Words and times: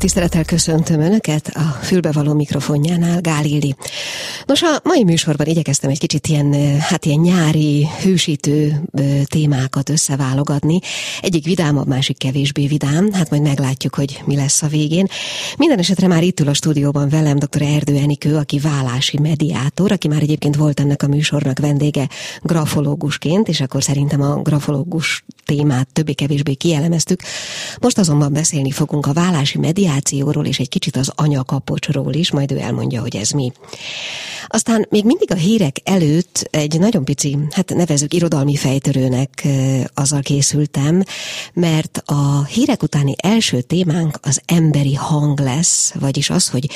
Tisztelettel 0.00 0.44
köszöntöm 0.44 1.00
Önöket 1.00 1.46
a 1.54 1.78
fülbevaló 1.82 2.34
mikrofonjánál, 2.34 3.20
Gálildi. 3.20 3.74
Nos, 4.46 4.62
a 4.62 4.80
mai 4.84 5.04
műsorban 5.04 5.46
igyekeztem 5.46 5.90
egy 5.90 5.98
kicsit 5.98 6.26
ilyen, 6.26 6.78
hát 6.80 7.04
ilyen 7.04 7.20
nyári, 7.20 7.88
hősítő 8.02 8.82
témákat 9.24 9.88
összeválogatni. 9.88 10.78
Egyik 11.20 11.44
vidámabb, 11.44 11.86
másik 11.86 12.18
kevésbé 12.18 12.66
vidám, 12.66 13.12
hát 13.12 13.30
majd 13.30 13.42
meglátjuk, 13.42 13.94
hogy 13.94 14.22
mi 14.24 14.36
lesz 14.36 14.62
a 14.62 14.66
végén. 14.66 15.06
Minden 15.56 15.78
esetre 15.78 16.06
már 16.06 16.22
itt 16.22 16.40
ül 16.40 16.48
a 16.48 16.54
stúdióban 16.54 17.08
velem 17.08 17.38
dr. 17.38 17.62
Erdő 17.62 17.96
Enikő, 17.96 18.36
aki 18.36 18.58
vállási 18.58 19.18
mediátor, 19.18 19.92
aki 19.92 20.08
már 20.08 20.22
egyébként 20.22 20.56
volt 20.56 20.80
ennek 20.80 21.02
a 21.02 21.08
műsornak 21.08 21.58
vendége 21.58 22.08
grafológusként, 22.42 23.48
és 23.48 23.60
akkor 23.60 23.82
szerintem 23.82 24.22
a 24.22 24.42
grafológus 24.42 25.24
témát 25.44 25.88
többé-kevésbé 25.92 26.54
kielemeztük. 26.54 27.20
Most 27.80 27.98
azonban 27.98 28.32
beszélni 28.32 28.70
fogunk 28.70 29.06
a 29.06 29.12
vállási 29.12 29.58
mediátor 29.58 29.88
mediációról 29.90 30.46
és 30.46 30.58
egy 30.58 30.68
kicsit 30.68 30.96
az 30.96 31.12
anyakapocsról 31.14 32.14
is, 32.14 32.30
majd 32.30 32.52
ő 32.52 32.58
elmondja, 32.58 33.00
hogy 33.00 33.16
ez 33.16 33.30
mi. 33.30 33.52
Aztán 34.46 34.86
még 34.90 35.04
mindig 35.04 35.30
a 35.30 35.34
hírek 35.34 35.76
előtt 35.84 36.48
egy 36.50 36.78
nagyon 36.78 37.04
pici, 37.04 37.38
hát 37.50 37.74
nevezük 37.74 38.14
irodalmi 38.14 38.56
fejtörőnek 38.56 39.46
azzal 39.94 40.20
készültem, 40.20 41.02
mert 41.52 42.02
a 42.04 42.44
hírek 42.44 42.82
utáni 42.82 43.14
első 43.22 43.60
témánk 43.60 44.18
az 44.22 44.40
emberi 44.44 44.94
hang 44.94 45.40
lesz, 45.40 45.92
vagyis 46.00 46.30
az, 46.30 46.48
hogy 46.48 46.70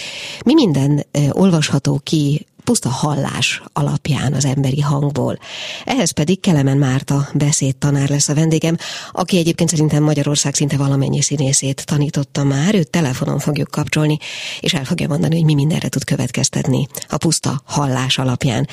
mi 0.45 0.55
minden 0.55 1.07
olvasható 1.31 2.01
ki 2.03 2.47
puszta 2.65 2.89
hallás 2.89 3.63
alapján 3.73 4.33
az 4.33 4.45
emberi 4.45 4.81
hangból. 4.81 5.39
Ehhez 5.85 6.11
pedig 6.11 6.41
Kelemen 6.41 6.77
Márta 6.77 7.29
beszédtanár 7.35 8.09
lesz 8.09 8.29
a 8.29 8.35
vendégem, 8.35 8.77
aki 9.13 9.39
egyébként 9.39 9.71
szerintem 9.71 10.03
Magyarország 10.03 10.55
szinte 10.55 10.77
valamennyi 10.77 11.23
színészét 11.23 11.87
tanította 11.87 12.45
már, 12.45 12.75
őt 12.75 12.91
telefonon 12.91 13.39
fogjuk 13.39 13.71
kapcsolni, 13.71 14.19
és 14.61 14.75
el 14.75 14.85
fogja 14.85 15.09
mondani, 15.09 15.35
hogy 15.35 15.45
mi 15.45 15.55
mindenre 15.55 15.89
tud 15.89 16.05
következtetni 16.05 16.87
a 17.09 17.17
puszta 17.17 17.63
hallás 17.65 18.19
alapján. 18.19 18.69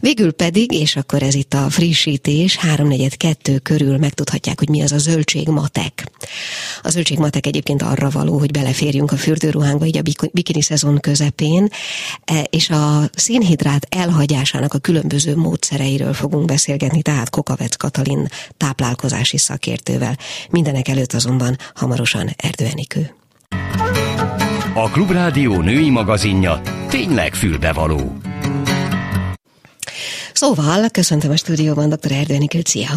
Végül 0.00 0.32
pedig, 0.32 0.72
és 0.72 0.96
akkor 0.96 1.22
ez 1.22 1.34
itt 1.34 1.54
a 1.54 1.70
frissítés, 1.70 2.56
342 2.56 3.58
körül 3.58 3.98
megtudhatják, 3.98 4.58
hogy 4.58 4.68
mi 4.68 4.82
az 4.82 4.92
a 4.92 4.98
zöldségmatek. 4.98 6.10
A 6.82 6.90
zöldségmatek 6.90 7.46
egyébként 7.46 7.82
arra 7.82 8.10
való, 8.10 8.38
hogy 8.38 8.50
beleférjünk 8.50 9.12
a 9.12 9.16
fürdőruhánkba, 9.16 9.86
így 9.86 9.96
a 9.96 10.28
bikini 10.32 10.62
szezon 10.62 11.00
közepén, 11.00 11.68
e, 12.24 12.40
és 12.40 12.70
a 12.70 13.10
szénhidrát 13.28 13.86
elhagyásának 13.96 14.74
a 14.74 14.78
különböző 14.78 15.36
módszereiről 15.36 16.12
fogunk 16.12 16.44
beszélgetni, 16.44 17.02
tehát 17.02 17.30
Kokavec 17.30 17.76
Katalin 17.76 18.28
táplálkozási 18.56 19.38
szakértővel. 19.38 20.16
Mindenek 20.50 20.88
előtt 20.88 21.12
azonban 21.12 21.56
hamarosan 21.74 22.30
Erdőenikő. 22.36 23.14
A 24.74 24.90
Klubrádió 24.90 25.60
női 25.60 25.90
magazinja 25.90 26.60
tényleg 26.88 27.34
fülbevaló. 27.34 28.16
Szóval, 30.32 30.88
köszöntöm 30.88 31.30
a 31.30 31.36
stúdióban 31.36 31.88
dr. 31.88 32.12
Erdő 32.12 32.34
Enikőt, 32.34 32.66
szia! 32.66 32.90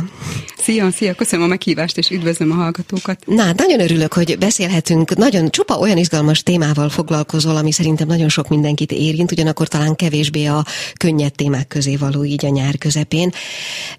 Szia, 0.71 0.91
szia, 0.91 1.13
köszönöm 1.13 1.45
a 1.45 1.47
meghívást, 1.47 1.97
és 1.97 2.09
üdvözlöm 2.09 2.51
a 2.51 2.53
hallgatókat. 2.53 3.25
Na, 3.25 3.53
nagyon 3.55 3.79
örülök, 3.79 4.13
hogy 4.13 4.37
beszélhetünk. 4.37 5.15
Nagyon 5.15 5.49
csupa 5.49 5.77
olyan 5.77 5.97
izgalmas 5.97 6.43
témával 6.43 6.89
foglalkozol, 6.89 7.55
ami 7.55 7.71
szerintem 7.71 8.07
nagyon 8.07 8.29
sok 8.29 8.47
mindenkit 8.47 8.91
érint, 8.91 9.31
ugyanakkor 9.31 9.67
talán 9.67 9.95
kevésbé 9.95 10.45
a 10.45 10.65
könnyed 10.97 11.33
témák 11.33 11.67
közé 11.67 11.95
való 11.95 12.23
így 12.23 12.45
a 12.45 12.49
nyár 12.49 12.77
közepén. 12.77 13.31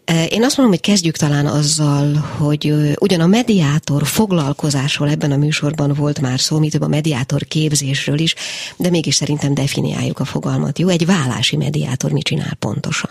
E, 0.05 0.25
én 0.25 0.45
azt 0.45 0.57
mondom, 0.57 0.75
hogy 0.75 0.85
kezdjük 0.85 1.17
talán 1.17 1.47
azzal, 1.47 2.15
hogy 2.15 2.75
ugyan 2.99 3.21
a 3.21 3.27
mediátor 3.27 4.07
foglalkozásról 4.07 5.09
ebben 5.09 5.33
a 5.33 5.37
műsorban 5.37 5.93
volt 5.93 6.21
már 6.21 6.41
szó, 6.41 6.59
mi 6.59 6.69
több 6.69 6.83
a 6.83 6.89
mediátor 6.89 7.45
képzésről 7.45 8.19
is, 8.19 8.35
de 8.77 8.91
mégis 8.91 9.15
szerintem 9.15 9.55
definiáljuk 9.55 10.19
a 10.19 10.25
fogalmat. 10.25 10.79
Jó, 10.79 10.89
egy 10.89 11.07
vállási 11.07 11.57
mediátor 11.57 12.13
mit 12.13 12.25
csinál 12.25 12.55
pontosan? 12.59 13.11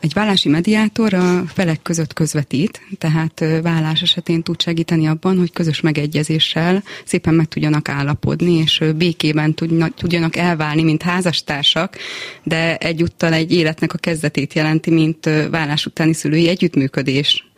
Egy 0.00 0.12
vállási 0.12 0.48
mediátor 0.48 1.14
a 1.14 1.44
felek 1.46 1.82
között 1.82 2.12
közvetít, 2.12 2.80
tehát 2.98 3.44
vállás 3.62 4.02
esetén 4.02 4.42
tud 4.42 4.62
segíteni 4.62 5.06
abban, 5.06 5.38
hogy 5.38 5.52
közös 5.52 5.80
megegyezéssel 5.80 6.82
szépen 7.04 7.34
meg 7.34 7.46
tudjanak 7.48 7.88
állapodni, 7.88 8.52
és 8.52 8.82
békében 8.96 9.54
tudjanak 9.96 10.36
elválni, 10.36 10.82
mint 10.82 11.02
házastársak, 11.02 11.96
de 12.42 12.76
egyúttal 12.76 13.32
egy 13.32 13.52
életnek 13.52 13.92
a 13.92 13.98
kezdetét 13.98 14.54
jelenti, 14.54 14.90
mint 14.90 15.24
vállás 15.50 15.86
utáni 15.86 16.12
szülői 16.12 16.48
együttműködés. 16.48 17.50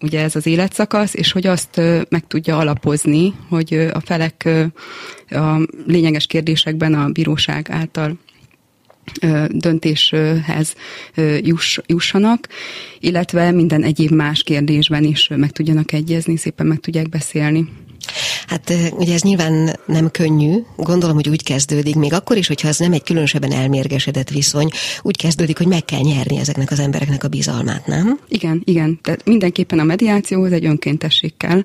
Ugye 0.00 0.20
ez 0.20 0.36
az 0.36 0.46
életszakasz, 0.46 1.14
és 1.14 1.32
hogy 1.32 1.46
azt 1.46 1.80
meg 2.08 2.26
tudja 2.26 2.58
alapozni, 2.58 3.34
hogy 3.48 3.74
a 3.92 4.00
felek 4.00 4.48
a 5.30 5.68
lényeges 5.86 6.26
kérdésekben 6.26 6.94
a 6.94 7.08
bíróság 7.08 7.70
által 7.70 8.18
döntéshez 9.48 10.74
juss, 11.40 11.78
jussanak, 11.86 12.48
illetve 13.00 13.50
minden 13.50 13.82
egyéb 13.82 14.10
más 14.10 14.42
kérdésben 14.42 15.04
is 15.04 15.28
meg 15.28 15.50
tudjanak 15.50 15.92
egyezni, 15.92 16.36
szépen 16.36 16.66
meg 16.66 16.78
tudják 16.80 17.08
beszélni. 17.08 17.68
Hát 18.46 18.72
ugye 18.92 19.14
ez 19.14 19.22
nyilván 19.22 19.76
nem 19.86 20.10
könnyű, 20.10 20.62
gondolom, 20.76 21.14
hogy 21.14 21.28
úgy 21.28 21.42
kezdődik, 21.42 21.94
még 21.94 22.12
akkor 22.12 22.36
is, 22.36 22.46
hogyha 22.46 22.68
ez 22.68 22.78
nem 22.78 22.92
egy 22.92 23.02
különösebben 23.02 23.52
elmérgesedett 23.52 24.30
viszony, 24.30 24.70
úgy 25.02 25.16
kezdődik, 25.16 25.58
hogy 25.58 25.66
meg 25.66 25.84
kell 25.84 26.00
nyerni 26.00 26.38
ezeknek 26.38 26.70
az 26.70 26.78
embereknek 26.78 27.24
a 27.24 27.28
bizalmát, 27.28 27.86
nem? 27.86 28.18
Igen, 28.28 28.62
igen. 28.64 28.98
Tehát 29.02 29.24
mindenképpen 29.24 29.78
a 29.78 29.84
mediációhoz 29.84 30.52
egy 30.52 30.64
önkéntesség 30.64 31.36
kell, 31.36 31.62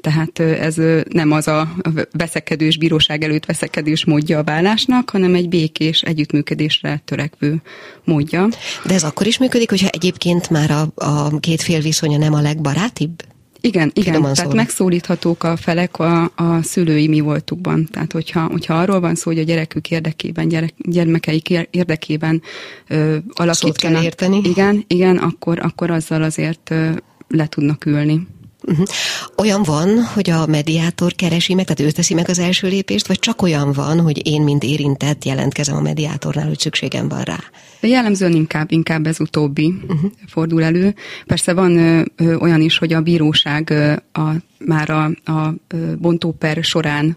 tehát 0.00 0.38
ez 0.38 0.74
nem 1.08 1.32
az 1.32 1.48
a 1.48 1.68
veszekedős 2.12 2.78
bíróság 2.78 3.24
előtt 3.24 3.46
veszekedős 3.46 4.04
módja 4.04 4.38
a 4.38 4.44
vállásnak, 4.44 5.10
hanem 5.10 5.34
egy 5.34 5.48
békés 5.48 6.02
együttműködésre 6.02 7.02
törekvő 7.04 7.62
módja. 8.04 8.48
De 8.84 8.94
ez 8.94 9.04
akkor 9.04 9.26
is 9.26 9.38
működik, 9.38 9.70
hogyha 9.70 9.88
egyébként 9.88 10.50
már 10.50 10.70
a, 10.70 10.92
a 10.94 11.38
két 11.40 11.62
fél 11.62 11.80
viszonya 11.80 12.18
nem 12.18 12.34
a 12.34 12.40
legbarátibb? 12.40 13.22
Igen, 13.68 13.90
igen, 13.94 14.22
tehát 14.22 14.36
szólni. 14.36 14.54
megszólíthatók 14.54 15.44
a 15.44 15.56
felek 15.56 15.98
a, 15.98 16.22
a 16.36 16.62
szülői 16.62 17.08
mi 17.08 17.20
voltukban. 17.20 17.88
Tehát 17.90 18.12
hogyha, 18.12 18.46
hogyha 18.46 18.74
arról 18.74 19.00
van 19.00 19.14
szó, 19.14 19.30
hogy 19.30 19.40
a 19.40 19.42
gyerekük 19.42 19.90
érdekében, 19.90 20.48
gyerek, 20.48 20.74
gyermekeik 20.76 21.50
érdekében 21.70 22.42
ö, 22.88 23.16
alakítanak. 23.28 23.76
kell 23.76 24.02
érteni. 24.02 24.40
Igen, 24.44 24.84
igen, 24.86 25.16
akkor, 25.16 25.58
akkor 25.58 25.90
azzal 25.90 26.22
azért 26.22 26.70
ö, 26.70 26.90
le 27.28 27.46
tudnak 27.46 27.86
ülni. 27.86 28.26
Uh-huh. 28.68 28.86
Olyan 29.36 29.62
van, 29.62 30.02
hogy 30.14 30.30
a 30.30 30.46
mediátor 30.46 31.12
keresi 31.12 31.54
meg, 31.54 31.64
tehát 31.64 31.80
ő 31.80 31.90
teszi 31.90 32.14
meg 32.14 32.28
az 32.28 32.38
első 32.38 32.68
lépést, 32.68 33.06
vagy 33.06 33.18
csak 33.18 33.42
olyan 33.42 33.72
van, 33.72 34.00
hogy 34.00 34.26
én, 34.26 34.42
mint 34.42 34.64
érintett, 34.64 35.24
jelentkezem 35.24 35.76
a 35.76 35.80
mediátornál, 35.80 36.46
hogy 36.46 36.58
szükségem 36.58 37.08
van 37.08 37.22
rá? 37.22 37.38
Jellemzően 37.80 38.32
inkább, 38.32 38.72
inkább 38.72 39.06
ez 39.06 39.20
utóbbi 39.20 39.66
uh-huh. 39.66 40.10
fordul 40.26 40.62
elő. 40.62 40.94
Persze 41.26 41.52
van 41.52 41.76
ö, 41.76 42.02
ö, 42.16 42.34
olyan 42.34 42.60
is, 42.60 42.78
hogy 42.78 42.92
a 42.92 43.00
bíróság 43.00 43.70
ö, 43.70 43.92
a, 44.12 44.30
már 44.58 44.90
a, 44.90 45.04
a 45.32 45.54
bontóper 45.98 46.64
során 46.64 47.16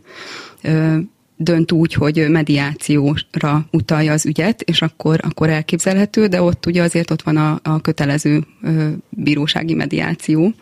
ö, 0.61 0.97
dönt 1.37 1.71
úgy, 1.71 1.93
hogy 1.93 2.29
mediációra 2.29 3.65
utalja 3.71 4.11
az 4.13 4.25
ügyet, 4.25 4.61
és 4.61 4.81
akkor, 4.81 5.19
akkor 5.23 5.49
elképzelhető, 5.49 6.27
de 6.27 6.41
ott 6.41 6.65
ugye 6.65 6.83
azért 6.83 7.11
ott 7.11 7.21
van 7.21 7.37
a, 7.37 7.59
a 7.63 7.81
kötelező 7.81 8.43
ö, 8.61 8.87
bírósági 9.09 9.73
mediáció 9.73 10.53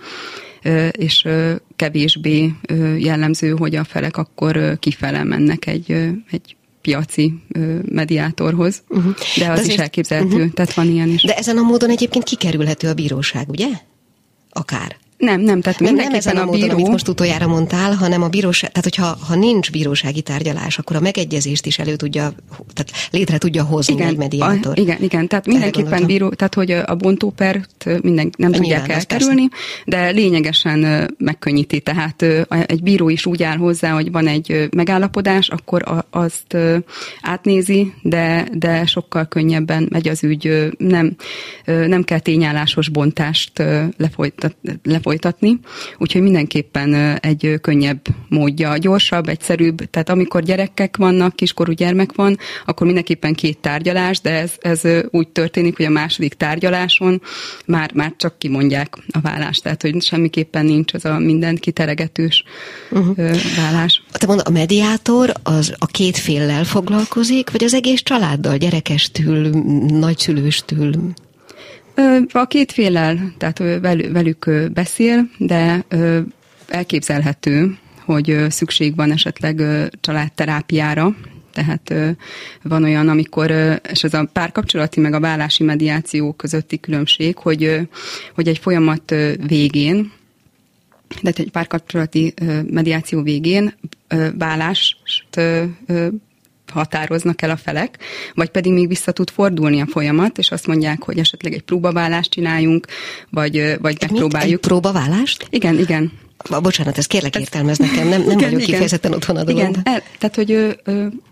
és 0.92 1.28
kevésbé 1.76 2.54
jellemző, 2.98 3.50
hogy 3.50 3.76
a 3.76 3.84
felek 3.84 4.18
akkor 4.18 4.78
kifele 4.80 5.24
mennek 5.24 5.68
egy, 5.68 5.92
egy 6.32 6.56
piaci 6.82 7.34
mediátorhoz, 7.86 8.84
uh-huh. 8.88 9.14
de 9.14 9.20
az 9.20 9.36
de 9.38 9.50
azért, 9.52 9.68
is 9.68 9.76
elképzelhető, 9.76 10.36
uh-huh. 10.36 10.54
tehát 10.54 10.74
van 10.74 10.88
ilyen 10.88 11.10
is. 11.10 11.22
De 11.22 11.36
ezen 11.36 11.58
a 11.58 11.62
módon 11.62 11.90
egyébként 11.90 12.24
kikerülhető 12.24 12.88
a 12.88 12.94
bíróság, 12.94 13.50
ugye? 13.50 13.68
Akár. 14.50 14.98
Nem, 15.20 15.42
nem, 15.42 15.62
tehát 15.62 15.80
nem, 15.80 15.96
nem 15.96 16.14
ezen 16.14 16.38
a, 16.38 16.42
a 16.42 16.46
módon, 16.46 16.60
bíró... 16.60 16.74
amit 16.74 16.88
most 16.88 17.08
utoljára 17.08 17.48
mondtál, 17.48 17.94
hanem 17.94 18.22
a 18.22 18.28
bíróság, 18.28 18.72
tehát 18.72 18.84
hogyha 18.84 19.26
ha 19.28 19.36
nincs 19.36 19.72
bírósági 19.72 20.22
tárgyalás, 20.22 20.78
akkor 20.78 20.96
a 20.96 21.00
megegyezést 21.00 21.66
is 21.66 21.80
elő 21.80 21.96
tudja, 21.96 22.34
tehát 22.74 23.10
létre 23.12 23.38
tudja 23.38 23.64
hozni 23.64 23.94
igen, 23.94 24.08
egy 24.08 24.18
mediátor. 24.18 24.78
A, 24.78 24.82
igen, 24.82 24.98
igen, 25.02 25.28
tehát 25.28 25.46
mindenképpen 25.46 26.06
bíró, 26.06 26.30
tehát 26.30 26.54
hogy 26.54 26.72
a 26.72 26.96
bontópert 26.96 27.86
minden, 28.02 28.30
nem 28.38 28.52
tudják 28.52 28.90
elkerülni, 28.90 29.48
de 29.86 30.10
lényegesen 30.10 31.10
megkönnyíti, 31.18 31.80
tehát 31.80 32.22
egy 32.66 32.84
bíró 32.84 33.10
is 33.10 33.26
úgy 33.26 33.44
áll 33.44 33.58
hozzá, 33.58 33.92
hogy 33.92 34.12
van 34.12 34.28
egy 34.28 34.68
megállapodás, 34.76 35.50
akkor 35.50 36.04
azt 36.10 36.58
átnézi, 37.22 37.94
de, 38.02 38.48
de 38.54 38.86
sokkal 38.86 39.28
könnyebben 39.28 39.88
megy 39.90 40.08
az 40.08 40.24
ügy, 40.24 40.70
nem, 40.78 41.16
nem 41.66 42.04
kell 42.04 42.20
tényállásos 42.20 42.90
bontást 42.90 43.64
lefolytatni, 43.98 44.80
folytatni, 45.10 45.60
úgyhogy 45.98 46.22
mindenképpen 46.22 47.18
egy 47.20 47.58
könnyebb 47.62 48.02
módja, 48.28 48.78
gyorsabb, 48.78 49.28
egyszerűbb, 49.28 49.90
tehát 49.90 50.10
amikor 50.10 50.44
gyerekek 50.44 50.98
vannak, 50.98 51.36
kiskorú 51.36 51.72
gyermek 51.72 52.16
van, 52.16 52.38
akkor 52.66 52.86
mindenképpen 52.86 53.34
két 53.34 53.58
tárgyalás, 53.58 54.22
de 54.22 54.30
ez, 54.30 54.52
ez 54.60 54.82
úgy 55.10 55.28
történik, 55.28 55.78
hogy 55.78 55.86
a 55.86 55.90
második 55.90 56.34
tárgyaláson 56.34 57.22
már, 57.66 57.94
már 57.94 58.14
csak 58.18 58.38
kimondják 58.38 58.98
a 59.12 59.20
vállást, 59.22 59.64
tehát 59.64 59.82
hogy 59.82 60.02
semmiképpen 60.02 60.66
nincs 60.66 60.94
az 60.94 61.06
a 61.06 61.20
mindent 61.20 61.60
kiteregetős 61.60 62.44
uh-huh. 62.92 63.16
vállás. 63.56 64.04
Te 64.12 64.28
mondod, 64.28 64.48
a 64.48 64.52
mediátor 64.52 65.34
az 65.44 65.74
a 65.78 65.86
két 65.86 66.18
féllel 66.18 66.64
foglalkozik, 66.64 67.52
vagy 67.52 67.64
az 67.64 67.74
egész 67.74 68.02
családdal, 68.02 68.58
gyerekestül, 68.58 69.50
nagyszülőstül? 69.88 70.92
A 72.32 72.48
két 72.48 72.72
féllel, 72.72 73.34
tehát 73.38 73.58
velük 74.12 74.50
beszél, 74.74 75.30
de 75.38 75.86
elképzelhető, 76.68 77.78
hogy 78.06 78.46
szükség 78.50 78.96
van 78.96 79.12
esetleg 79.12 79.62
családterápiára, 80.02 81.16
tehát 81.54 81.94
van 82.64 82.84
olyan, 82.84 83.08
amikor, 83.08 83.52
és 83.92 84.04
ez 84.04 84.14
a 84.14 84.30
párkapcsolati 84.34 85.00
meg 85.00 85.14
a 85.14 85.20
vállási 85.20 85.64
mediáció 85.64 86.34
közötti 86.34 86.80
különbség, 86.80 87.38
hogy, 87.38 87.90
hogy 88.36 88.48
egy 88.48 88.58
folyamat 88.58 89.16
végén, 89.48 90.12
tehát 91.22 91.40
egy 91.40 91.52
párkapcsolati 91.52 92.34
mediáció 92.70 93.22
végén 93.22 93.74
vállást 94.38 94.98
határoznak 96.70 97.42
el 97.42 97.50
a 97.50 97.58
felek, 97.58 97.98
vagy 98.34 98.50
pedig 98.50 98.74
még 98.74 98.88
vissza 98.88 99.12
tud 99.12 99.30
fordulni 99.30 99.82
a 99.82 99.88
folyamat, 99.88 100.38
és 100.38 100.52
azt 100.52 100.68
mondják, 100.68 101.04
hogy 101.04 101.18
esetleg 101.18 101.54
egy 101.54 101.62
próbaválást 101.62 102.32
csináljunk, 102.32 102.88
vagy, 103.30 103.78
vagy 103.82 103.98
megpróbáljuk. 104.02 104.54
Egy 104.54 104.68
próbaválást? 104.68 105.48
Igen, 105.50 105.78
igen. 105.80 106.12
Bocsánat, 106.62 106.98
ez 106.98 107.06
kérlek 107.06 107.36
értelmez 107.36 107.78
nekem, 107.78 108.08
nem, 108.08 108.22
nem 108.22 108.22
igen, 108.22 108.36
vagyok 108.36 108.52
igen. 108.52 108.66
kifejezetten 108.66 109.14
otthon 109.14 109.36
a 109.36 109.44
dologban. 109.44 109.70
Igen, 109.70 109.82
el, 109.84 110.04
tehát, 110.18 110.36
hogy 110.36 110.80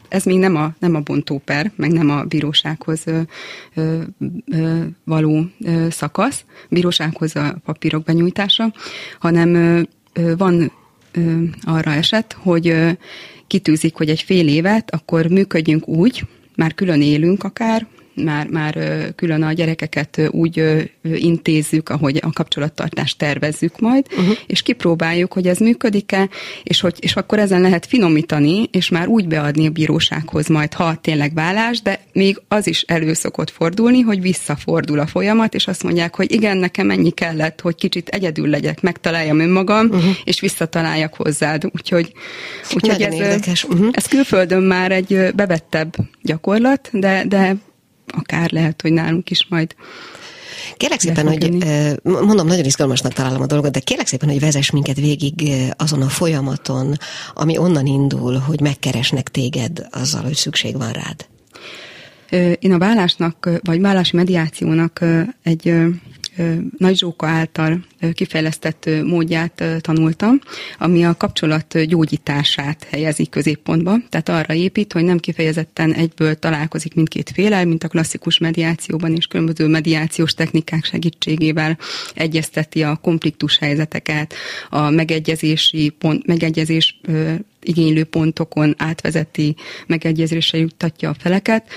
ez 0.09 0.23
még 0.23 0.39
nem 0.39 0.55
a, 0.55 0.71
nem 0.79 0.95
a 0.95 0.99
bontóper, 0.99 1.71
meg 1.75 1.91
nem 1.91 2.09
a 2.09 2.23
bírósághoz 2.23 3.01
ö, 3.05 3.19
ö, 3.73 4.01
ö, 4.51 4.79
való 5.03 5.45
ö, 5.59 5.87
szakasz, 5.89 6.45
bírósághoz 6.69 7.35
a 7.35 7.55
papírok 7.65 8.03
benyújtása, 8.03 8.73
hanem 9.19 9.53
ö, 9.53 9.81
ö, 10.13 10.35
van 10.35 10.71
ö, 11.11 11.43
arra 11.61 11.91
eset, 11.91 12.37
hogy 12.39 12.67
ö, 12.67 12.89
kitűzik, 13.47 13.95
hogy 13.95 14.09
egy 14.09 14.21
fél 14.21 14.47
évet, 14.47 14.91
akkor 14.91 15.27
működjünk 15.27 15.87
úgy, 15.87 16.23
már 16.55 16.73
külön 16.73 17.01
élünk 17.01 17.43
akár, 17.43 17.87
már, 18.23 18.47
már 18.47 18.79
külön 19.15 19.43
a 19.43 19.53
gyerekeket 19.53 20.21
úgy 20.31 20.63
intézzük, 21.01 21.89
ahogy 21.89 22.19
a 22.21 22.31
kapcsolattartást 22.33 23.17
tervezzük 23.17 23.79
majd, 23.79 24.05
uh-huh. 24.11 24.37
és 24.47 24.61
kipróbáljuk, 24.61 25.33
hogy 25.33 25.47
ez 25.47 25.57
működik-e, 25.57 26.29
és, 26.63 26.79
hogy, 26.79 26.95
és 26.99 27.15
akkor 27.15 27.39
ezen 27.39 27.61
lehet 27.61 27.85
finomítani, 27.85 28.69
és 28.71 28.89
már 28.89 29.07
úgy 29.07 29.27
beadni 29.27 29.67
a 29.67 29.69
bírósághoz 29.69 30.47
majd, 30.47 30.73
ha 30.73 30.95
tényleg 30.95 31.33
vállás, 31.33 31.81
de 31.81 31.99
még 32.13 32.41
az 32.47 32.67
is 32.67 32.81
elő 32.81 33.13
szokott 33.13 33.49
fordulni, 33.49 34.01
hogy 34.01 34.21
visszafordul 34.21 34.99
a 34.99 35.07
folyamat, 35.07 35.53
és 35.53 35.67
azt 35.67 35.83
mondják, 35.83 36.15
hogy 36.15 36.31
igen, 36.31 36.57
nekem 36.57 36.89
ennyi 36.89 37.11
kellett, 37.11 37.61
hogy 37.61 37.75
kicsit 37.75 38.09
egyedül 38.09 38.49
legyek, 38.49 38.81
megtaláljam 38.81 39.39
önmagam, 39.39 39.85
uh-huh. 39.85 40.15
és 40.23 40.39
visszataláljak 40.39 41.13
hozzád. 41.13 41.65
Úgyhogy, 41.65 42.11
úgyhogy 42.73 43.01
ez, 43.01 43.13
érdekes. 43.13 43.63
Uh-huh. 43.63 43.89
ez 43.91 44.05
külföldön 44.05 44.63
már 44.63 44.91
egy 44.91 45.29
bevettebb 45.35 45.95
gyakorlat, 46.21 46.89
de, 46.91 47.23
de 47.27 47.55
akár 48.07 48.51
lehet, 48.51 48.81
hogy 48.81 48.91
nálunk 48.91 49.29
is 49.29 49.45
majd 49.49 49.75
Kérlek 50.77 50.99
szépen, 50.99 51.27
hogy 51.27 51.51
mondom, 52.03 52.47
nagyon 52.47 52.65
izgalmasnak 52.65 53.13
találom 53.13 53.41
a 53.41 53.45
dolgot, 53.45 53.71
de 53.71 53.79
kérlek 53.79 54.07
szépen, 54.07 54.29
hogy 54.29 54.39
vezess 54.39 54.69
minket 54.69 54.95
végig 54.95 55.51
azon 55.77 56.01
a 56.01 56.07
folyamaton, 56.07 56.97
ami 57.33 57.57
onnan 57.57 57.85
indul, 57.85 58.37
hogy 58.37 58.61
megkeresnek 58.61 59.29
téged 59.29 59.87
azzal, 59.91 60.23
hogy 60.23 60.35
szükség 60.35 60.77
van 60.77 60.91
rád. 60.91 61.25
Én 62.59 62.73
a 62.73 62.77
vállásnak, 62.77 63.49
vagy 63.63 63.81
vállási 63.81 64.15
mediációnak 64.15 65.05
egy 65.43 65.73
nagy 66.77 66.97
Zsóka 66.97 67.27
által 67.27 67.85
kifejlesztett 68.13 68.89
módját 69.03 69.63
tanultam, 69.81 70.39
ami 70.77 71.05
a 71.05 71.17
kapcsolat 71.17 71.85
gyógyítását 71.85 72.87
helyezi 72.89 73.27
középpontba, 73.29 73.97
tehát 74.09 74.29
arra 74.29 74.53
épít, 74.53 74.93
hogy 74.93 75.03
nem 75.03 75.17
kifejezetten 75.17 75.93
egyből 75.93 76.35
találkozik 76.35 76.93
mindkét 76.93 77.31
félel, 77.33 77.65
mint 77.65 77.83
a 77.83 77.87
klasszikus 77.87 78.37
mediációban 78.37 79.15
és 79.15 79.27
különböző 79.27 79.67
mediációs 79.67 80.33
technikák 80.33 80.85
segítségével 80.85 81.77
egyezteti 82.13 82.83
a 82.83 82.95
konfliktus 82.95 83.57
helyzeteket, 83.57 84.33
a 84.69 84.89
megegyezési 84.89 85.89
pont, 85.89 86.27
megegyezés 86.27 86.99
igénylő 87.63 88.03
pontokon 88.03 88.75
átvezeti, 88.77 89.55
megegyezésre 89.87 90.57
juttatja 90.57 91.09
a 91.09 91.15
feleket, 91.19 91.69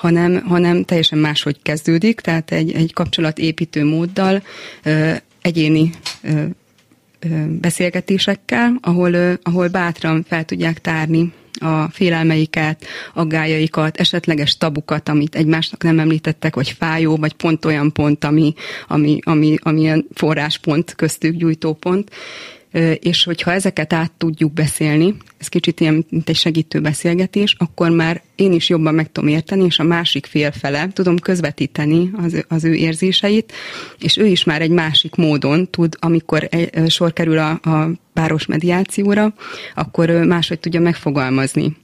hanem, 0.00 0.42
hanem 0.46 0.84
teljesen 0.84 1.18
máshogy 1.18 1.62
kezdődik, 1.62 2.20
tehát 2.20 2.52
egy, 2.52 2.72
egy 2.72 2.92
kapcsolatépítő 2.92 3.84
móddal, 3.84 4.42
egyéni 5.42 5.90
beszélgetésekkel, 7.48 8.78
ahol, 8.80 9.38
ahol 9.42 9.68
bátran 9.68 10.24
fel 10.28 10.44
tudják 10.44 10.80
tárni 10.80 11.32
a 11.60 11.90
félelmeiket, 11.90 12.84
aggájaikat, 13.14 13.96
esetleges 13.96 14.56
tabukat, 14.56 15.08
amit 15.08 15.34
egymásnak 15.34 15.82
nem 15.82 15.98
említettek, 15.98 16.54
vagy 16.54 16.70
fájó, 16.70 17.16
vagy 17.16 17.32
pont 17.32 17.64
olyan 17.64 17.92
pont, 17.92 18.24
ami, 18.24 18.54
ami, 18.86 19.18
ami, 19.22 19.56
ami 19.62 19.80
ilyen 19.80 20.06
forráspont, 20.14 20.94
köztük 20.94 21.36
gyújtópont, 21.36 22.10
és 23.00 23.24
hogyha 23.24 23.52
ezeket 23.52 23.92
át 23.92 24.12
tudjuk 24.12 24.52
beszélni, 24.52 25.14
ez 25.38 25.48
kicsit 25.48 25.80
ilyen, 25.80 26.06
mint 26.10 26.28
egy 26.28 26.36
segítő 26.36 26.80
beszélgetés, 26.80 27.54
akkor 27.58 27.90
már 27.90 28.22
én 28.34 28.52
is 28.52 28.68
jobban 28.68 28.94
meg 28.94 29.12
tudom 29.12 29.30
érteni, 29.30 29.64
és 29.64 29.78
a 29.78 29.82
másik 29.82 30.26
fél 30.26 30.52
fele 30.52 30.88
tudom 30.92 31.18
közvetíteni 31.18 32.10
az, 32.16 32.44
az 32.48 32.64
ő 32.64 32.74
érzéseit, 32.74 33.52
és 33.98 34.16
ő 34.16 34.26
is 34.26 34.44
már 34.44 34.62
egy 34.62 34.70
másik 34.70 35.14
módon 35.14 35.70
tud, 35.70 35.96
amikor 35.98 36.48
egy, 36.50 36.90
sor 36.90 37.12
kerül 37.12 37.38
a, 37.38 37.50
a 37.50 37.90
páros 38.12 38.46
mediációra, 38.46 39.34
akkor 39.74 40.10
máshogy 40.10 40.60
tudja 40.60 40.80
megfogalmazni 40.80 41.76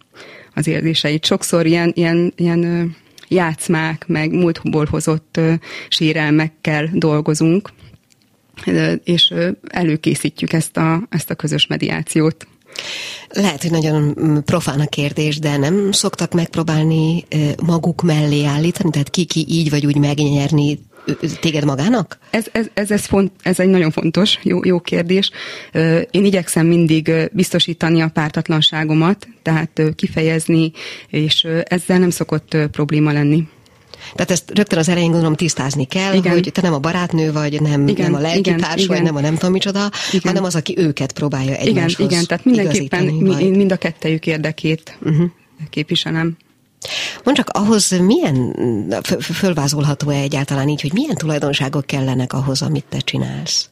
az 0.55 0.67
érzéseit. 0.67 1.25
Sokszor 1.25 1.67
ilyen, 1.67 1.93
ilyen, 1.94 2.33
ilyen 2.37 2.94
játszmák, 3.29 4.05
meg 4.06 4.33
múltból 4.33 4.87
hozott 4.91 5.41
sérelmekkel 5.88 6.88
dolgozunk, 6.93 7.71
és 9.05 9.35
előkészítjük 9.69 10.53
ezt 10.53 10.76
a, 10.76 11.03
ezt 11.08 11.31
a 11.31 11.35
közös 11.35 11.67
mediációt. 11.67 12.47
Lehet, 13.29 13.62
hogy 13.62 13.70
nagyon 13.70 14.14
profán 14.44 14.81
a 14.81 14.87
kérdés, 14.87 15.38
de 15.38 15.56
nem 15.56 15.93
szoktak 15.93 16.32
megpróbálni 16.32 17.25
maguk 17.67 18.03
mellé 18.03 18.44
állítani, 18.44 18.91
tehát 18.91 19.11
ki-ki 19.11 19.44
így 19.49 19.70
vagy 19.70 19.87
úgy 19.87 19.97
megnyerni 19.97 20.79
téged 21.41 21.64
magának? 21.64 22.19
Ez, 22.31 22.47
ez, 22.53 22.67
ez, 22.75 22.91
ez, 22.91 23.05
font, 23.05 23.32
ez 23.43 23.61
egy 23.61 23.69
nagyon 23.69 23.91
fontos, 23.91 24.38
jó, 24.43 24.64
jó 24.64 24.81
kérdés. 24.81 25.31
Én 26.11 26.25
igyekszem 26.25 26.67
mindig 26.67 27.11
biztosítani 27.32 28.00
a 28.00 28.09
pártatlanságomat, 28.09 29.29
tehát 29.43 29.82
kifejezni, 29.97 30.73
és 31.09 31.47
ezzel 31.62 31.99
nem 31.99 32.11
szokott 32.11 32.57
probléma 32.71 33.12
lenni. 33.12 33.49
Tehát 34.14 34.30
ezt 34.30 34.50
rögtön 34.54 34.78
az 34.78 34.88
elején 34.88 35.10
gondolom 35.10 35.34
tisztázni 35.34 35.84
kell, 35.84 36.14
igen. 36.14 36.32
hogy 36.32 36.50
te 36.52 36.60
nem 36.60 36.72
a 36.72 36.78
barátnő 36.78 37.32
vagy, 37.32 37.60
nem, 37.60 37.88
igen, 37.88 38.10
nem 38.10 38.20
a 38.20 38.22
lelkitárs 38.22 38.82
igen, 38.82 38.86
vagy, 38.86 39.02
nem 39.02 39.16
a 39.16 39.20
nem 39.20 39.34
tudom 39.34 39.52
micsoda, 39.52 39.90
igen. 40.08 40.20
hanem 40.25 40.44
az, 40.44 40.54
aki 40.54 40.78
őket 40.78 41.12
próbálja 41.12 41.54
egymáshoz 41.56 41.98
Igen, 41.98 42.10
igen, 42.10 42.26
tehát 42.26 42.44
mindenképpen 42.44 43.04
mi, 43.04 43.50
mind 43.50 43.72
a 43.72 43.76
kettejük 43.76 44.26
érdekét 44.26 44.98
uh-huh. 45.02 45.30
képviselem. 45.70 46.36
Mond 47.25 47.36
csak 47.36 47.48
ahhoz 47.48 47.90
milyen, 47.90 48.56
fölvázolható-e 49.20 50.20
egyáltalán 50.20 50.68
így, 50.68 50.80
hogy 50.80 50.92
milyen 50.92 51.16
tulajdonságok 51.16 51.86
kellenek 51.86 52.32
ahhoz, 52.32 52.62
amit 52.62 52.84
te 52.88 52.98
csinálsz? 52.98 53.70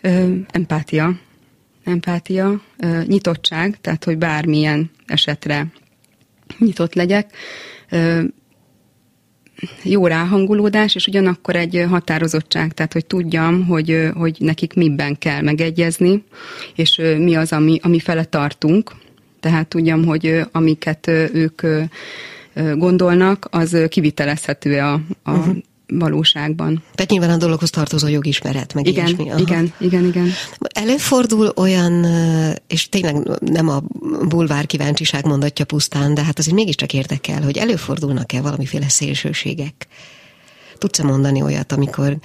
Ö, 0.00 0.34
empátia. 0.50 1.18
Empátia, 1.84 2.60
ö, 2.78 3.02
nyitottság, 3.06 3.78
tehát 3.80 4.04
hogy 4.04 4.18
bármilyen 4.18 4.90
esetre 5.06 5.66
nyitott 6.58 6.94
legyek. 6.94 7.32
Ö, 7.90 8.22
jó 9.82 10.06
ráhangolódás, 10.06 10.94
és 10.94 11.06
ugyanakkor 11.06 11.56
egy 11.56 11.84
határozottság, 11.88 12.72
tehát 12.72 12.92
hogy 12.92 13.06
tudjam, 13.06 13.66
hogy, 13.66 14.08
hogy 14.14 14.36
nekik 14.38 14.74
miben 14.74 15.18
kell 15.18 15.40
megegyezni, 15.40 16.24
és 16.74 17.00
mi 17.18 17.34
az, 17.34 17.52
ami, 17.52 17.78
ami 17.82 17.98
fele 18.00 18.24
tartunk. 18.24 18.92
Tehát 19.40 19.68
tudjam, 19.68 20.04
hogy 20.04 20.40
amiket 20.52 21.06
ők 21.32 21.62
gondolnak, 22.74 23.48
az 23.50 23.76
kivitelezhető 23.88 24.78
a, 24.78 24.92
a 25.22 25.32
uh-huh 25.32 25.56
valóságban. 25.86 26.82
Tehát 26.94 27.10
nyilván 27.10 27.30
a 27.30 27.36
dologhoz 27.36 27.70
tartozó 27.70 28.08
jogismeret, 28.08 28.74
meg 28.74 28.86
igen, 28.86 29.06
ilyesmi. 29.06 29.30
Aha. 29.30 29.40
Igen, 29.40 29.72
igen, 29.78 30.04
igen. 30.04 30.32
Előfordul 30.58 31.52
olyan, 31.56 32.06
és 32.68 32.88
tényleg 32.88 33.28
nem 33.40 33.68
a 33.68 33.82
bulvár 34.28 34.66
kíváncsiság 34.66 35.26
mondatja 35.26 35.64
pusztán, 35.64 36.14
de 36.14 36.22
hát 36.22 36.38
azért 36.38 36.56
mégiscsak 36.56 36.92
érdekel, 36.92 37.42
hogy 37.42 37.56
előfordulnak-e 37.56 38.40
valamiféle 38.40 38.88
szélsőségek? 38.88 39.86
Tudsz-e 40.78 41.04
mondani 41.04 41.42
olyat, 41.42 41.72
amikor 41.72 42.18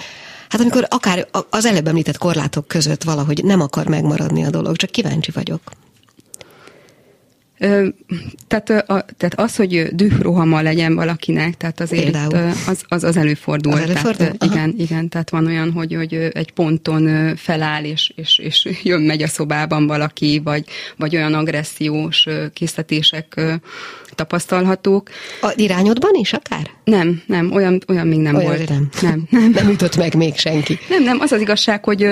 Hát 0.49 0.61
amikor 0.61 0.85
akár 0.89 1.27
az 1.49 1.65
előbb 1.65 1.87
említett 1.87 2.17
korlátok 2.17 2.67
között 2.67 3.03
valahogy 3.03 3.43
nem 3.43 3.61
akar 3.61 3.87
megmaradni 3.87 4.43
a 4.43 4.49
dolog, 4.49 4.75
csak 4.75 4.89
kíváncsi 4.89 5.31
vagyok. 5.31 5.61
Tehát, 8.47 8.69
a, 8.69 9.05
tehát 9.17 9.33
az, 9.35 9.55
hogy 9.55 9.87
dührohama 9.91 10.61
legyen 10.61 10.95
valakinek, 10.95 11.57
tehát 11.57 11.79
azért 11.79 12.07
itt, 12.07 12.33
az, 12.67 12.83
az, 12.87 13.03
az 13.03 13.17
előfordul. 13.17 13.73
Az 13.73 13.79
előfordul? 13.79 14.13
Tehát, 14.13 14.43
igen, 14.43 14.75
igen, 14.77 15.09
tehát 15.09 15.29
van 15.29 15.45
olyan, 15.45 15.71
hogy, 15.71 15.93
hogy 15.93 16.13
egy 16.13 16.51
ponton 16.51 17.35
feláll, 17.35 17.83
és, 17.83 18.11
és, 18.15 18.37
és 18.37 18.69
jön, 18.83 19.01
megy 19.01 19.21
a 19.21 19.27
szobában 19.27 19.87
valaki, 19.87 20.41
vagy, 20.43 20.65
vagy 20.97 21.15
olyan 21.15 21.33
agressziós 21.33 22.27
készletések 22.53 23.41
tapasztalhatók. 24.15 25.09
A 25.41 25.53
irányodban 25.55 26.13
is 26.13 26.33
akár? 26.33 26.69
Nem, 26.83 27.21
nem, 27.25 27.51
olyan, 27.51 27.81
olyan 27.87 28.07
még 28.07 28.19
nem 28.19 28.35
olyan 28.35 28.47
volt. 28.47 28.69
Nem. 28.69 28.89
Nem, 29.01 29.27
nem. 29.41 29.51
nem 29.51 29.69
ütött 29.69 29.97
meg 29.97 30.15
még 30.15 30.35
senki. 30.35 30.79
Nem, 30.89 31.03
nem, 31.03 31.19
az 31.19 31.31
az 31.31 31.41
igazság, 31.41 31.83
hogy 31.83 32.07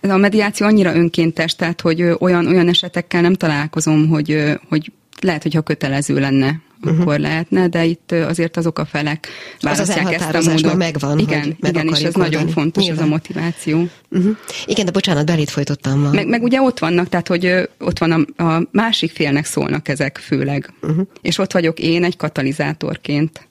a 0.00 0.16
mediáció 0.16 0.66
annyira 0.66 0.94
önkéntes, 0.94 1.54
tehát 1.54 1.80
hogy 1.80 2.02
olyan, 2.02 2.46
olyan 2.46 2.68
esetekkel 2.68 3.20
nem 3.20 3.34
találkozom, 3.34 4.08
hogy, 4.08 4.58
hogy 4.68 4.92
lehet, 5.20 5.42
hogyha 5.42 5.60
kötelező 5.60 6.18
lenne, 6.18 6.60
uh-huh. 6.82 7.00
akkor 7.00 7.18
lehetne, 7.18 7.68
de 7.68 7.84
itt 7.84 8.12
azért 8.12 8.56
azok 8.56 8.78
a 8.78 8.84
felek 8.84 9.28
választják 9.60 10.06
az 10.06 10.34
ezt 10.34 10.46
a 10.46 10.50
módot. 10.50 10.76
megvan, 10.76 11.18
igen, 11.18 11.42
hogy 11.42 11.56
meg 11.60 11.74
igen, 11.74 11.86
és 11.86 11.92
ez 11.92 12.04
oldani. 12.04 12.34
nagyon 12.34 12.48
fontos, 12.48 12.84
Nyilván. 12.84 13.02
ez 13.02 13.08
a 13.08 13.10
motiváció. 13.10 13.88
Uh-huh. 14.10 14.36
Igen, 14.66 14.84
de 14.84 14.90
bocsánat, 14.90 15.26
belét 15.26 15.50
folytottam. 15.50 16.00
Ma. 16.00 16.10
Meg, 16.10 16.28
meg 16.28 16.42
ugye 16.42 16.60
ott 16.60 16.78
vannak, 16.78 17.08
tehát 17.08 17.28
hogy 17.28 17.68
ott 17.78 17.98
van 17.98 18.26
a, 18.36 18.44
a 18.44 18.62
másik 18.72 19.12
félnek 19.12 19.44
szólnak 19.44 19.88
ezek 19.88 20.18
főleg, 20.18 20.72
uh-huh. 20.82 21.06
és 21.20 21.38
ott 21.38 21.52
vagyok 21.52 21.78
én 21.78 22.04
egy 22.04 22.16
katalizátorként. 22.16 23.48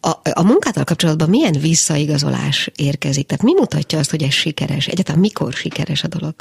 A, 0.00 0.10
a 0.32 0.42
munkával 0.42 0.84
kapcsolatban 0.84 1.28
milyen 1.28 1.56
visszaigazolás 1.60 2.70
érkezik? 2.76 3.26
Tehát 3.26 3.44
mi 3.44 3.52
mutatja 3.52 3.98
azt, 3.98 4.10
hogy 4.10 4.22
ez 4.22 4.32
sikeres? 4.32 4.86
Egyáltalán 4.86 5.20
mikor 5.20 5.52
sikeres 5.52 6.04
a 6.04 6.08
dolog? 6.08 6.34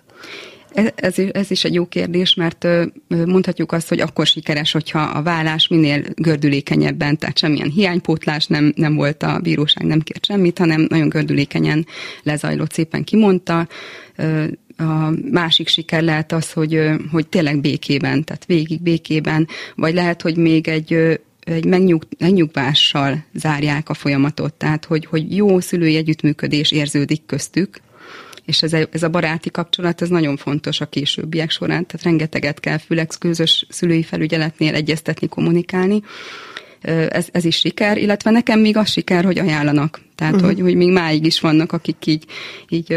Ez, 0.95 1.13
ez 1.31 1.51
is 1.51 1.63
egy 1.63 1.73
jó 1.73 1.85
kérdés, 1.85 2.33
mert 2.33 2.67
mondhatjuk 3.07 3.71
azt, 3.71 3.89
hogy 3.89 3.99
akkor 3.99 4.25
sikeres, 4.27 4.71
hogyha 4.71 5.01
a 5.01 5.21
vállás 5.21 5.67
minél 5.67 6.03
gördülékenyebben, 6.15 7.17
tehát 7.17 7.37
semmilyen 7.37 7.69
hiánypótlás 7.69 8.45
nem, 8.45 8.73
nem 8.75 8.95
volt 8.95 9.23
a 9.23 9.39
bíróság, 9.39 9.85
nem 9.85 9.99
kért 9.99 10.25
semmit, 10.25 10.57
hanem 10.57 10.85
nagyon 10.89 11.09
gördülékenyen 11.09 11.85
lezajlott, 12.23 12.73
szépen 12.73 13.03
kimondta. 13.03 13.67
A 14.77 15.09
másik 15.31 15.67
siker 15.67 16.01
lehet 16.03 16.31
az, 16.31 16.51
hogy, 16.51 16.79
hogy 17.11 17.27
tényleg 17.27 17.61
békében, 17.61 18.23
tehát 18.23 18.45
végig 18.45 18.81
békében, 18.81 19.47
vagy 19.75 19.93
lehet, 19.93 20.21
hogy 20.21 20.37
még 20.37 20.67
egy 20.67 21.19
egy 21.43 21.65
megnyug, 21.65 22.07
megnyugvással 22.17 23.23
zárják 23.33 23.89
a 23.89 23.93
folyamatot, 23.93 24.53
tehát 24.53 24.85
hogy, 24.85 25.05
hogy 25.05 25.35
jó 25.35 25.59
szülői 25.59 25.95
együttműködés 25.95 26.71
érződik 26.71 27.25
köztük, 27.25 27.81
és 28.45 28.63
ez 28.63 28.73
a, 28.73 28.87
ez 28.91 29.03
a 29.03 29.09
baráti 29.09 29.51
kapcsolat, 29.51 30.01
ez 30.01 30.09
nagyon 30.09 30.37
fontos 30.37 30.81
a 30.81 30.89
későbbiek 30.89 31.49
során, 31.49 31.85
tehát 31.85 32.05
rengeteget 32.05 32.59
kell 32.59 32.77
főleg 32.77 33.07
közös 33.19 33.65
szülői 33.69 34.03
felügyeletnél 34.03 34.75
egyeztetni, 34.75 35.27
kommunikálni, 35.27 36.01
ez, 37.09 37.27
ez 37.31 37.45
is 37.45 37.55
siker, 37.55 37.97
illetve 37.97 38.31
nekem 38.31 38.59
még 38.59 38.77
az 38.77 38.89
siker, 38.89 39.23
hogy 39.23 39.39
ajánlanak. 39.39 40.01
Tehát, 40.21 40.35
uh-huh. 40.35 40.49
hogy, 40.51 40.61
hogy 40.61 40.75
még 40.75 40.91
máig 40.91 41.25
is 41.25 41.39
vannak, 41.39 41.71
akik 41.71 42.05
így, 42.05 42.25
így 42.69 42.87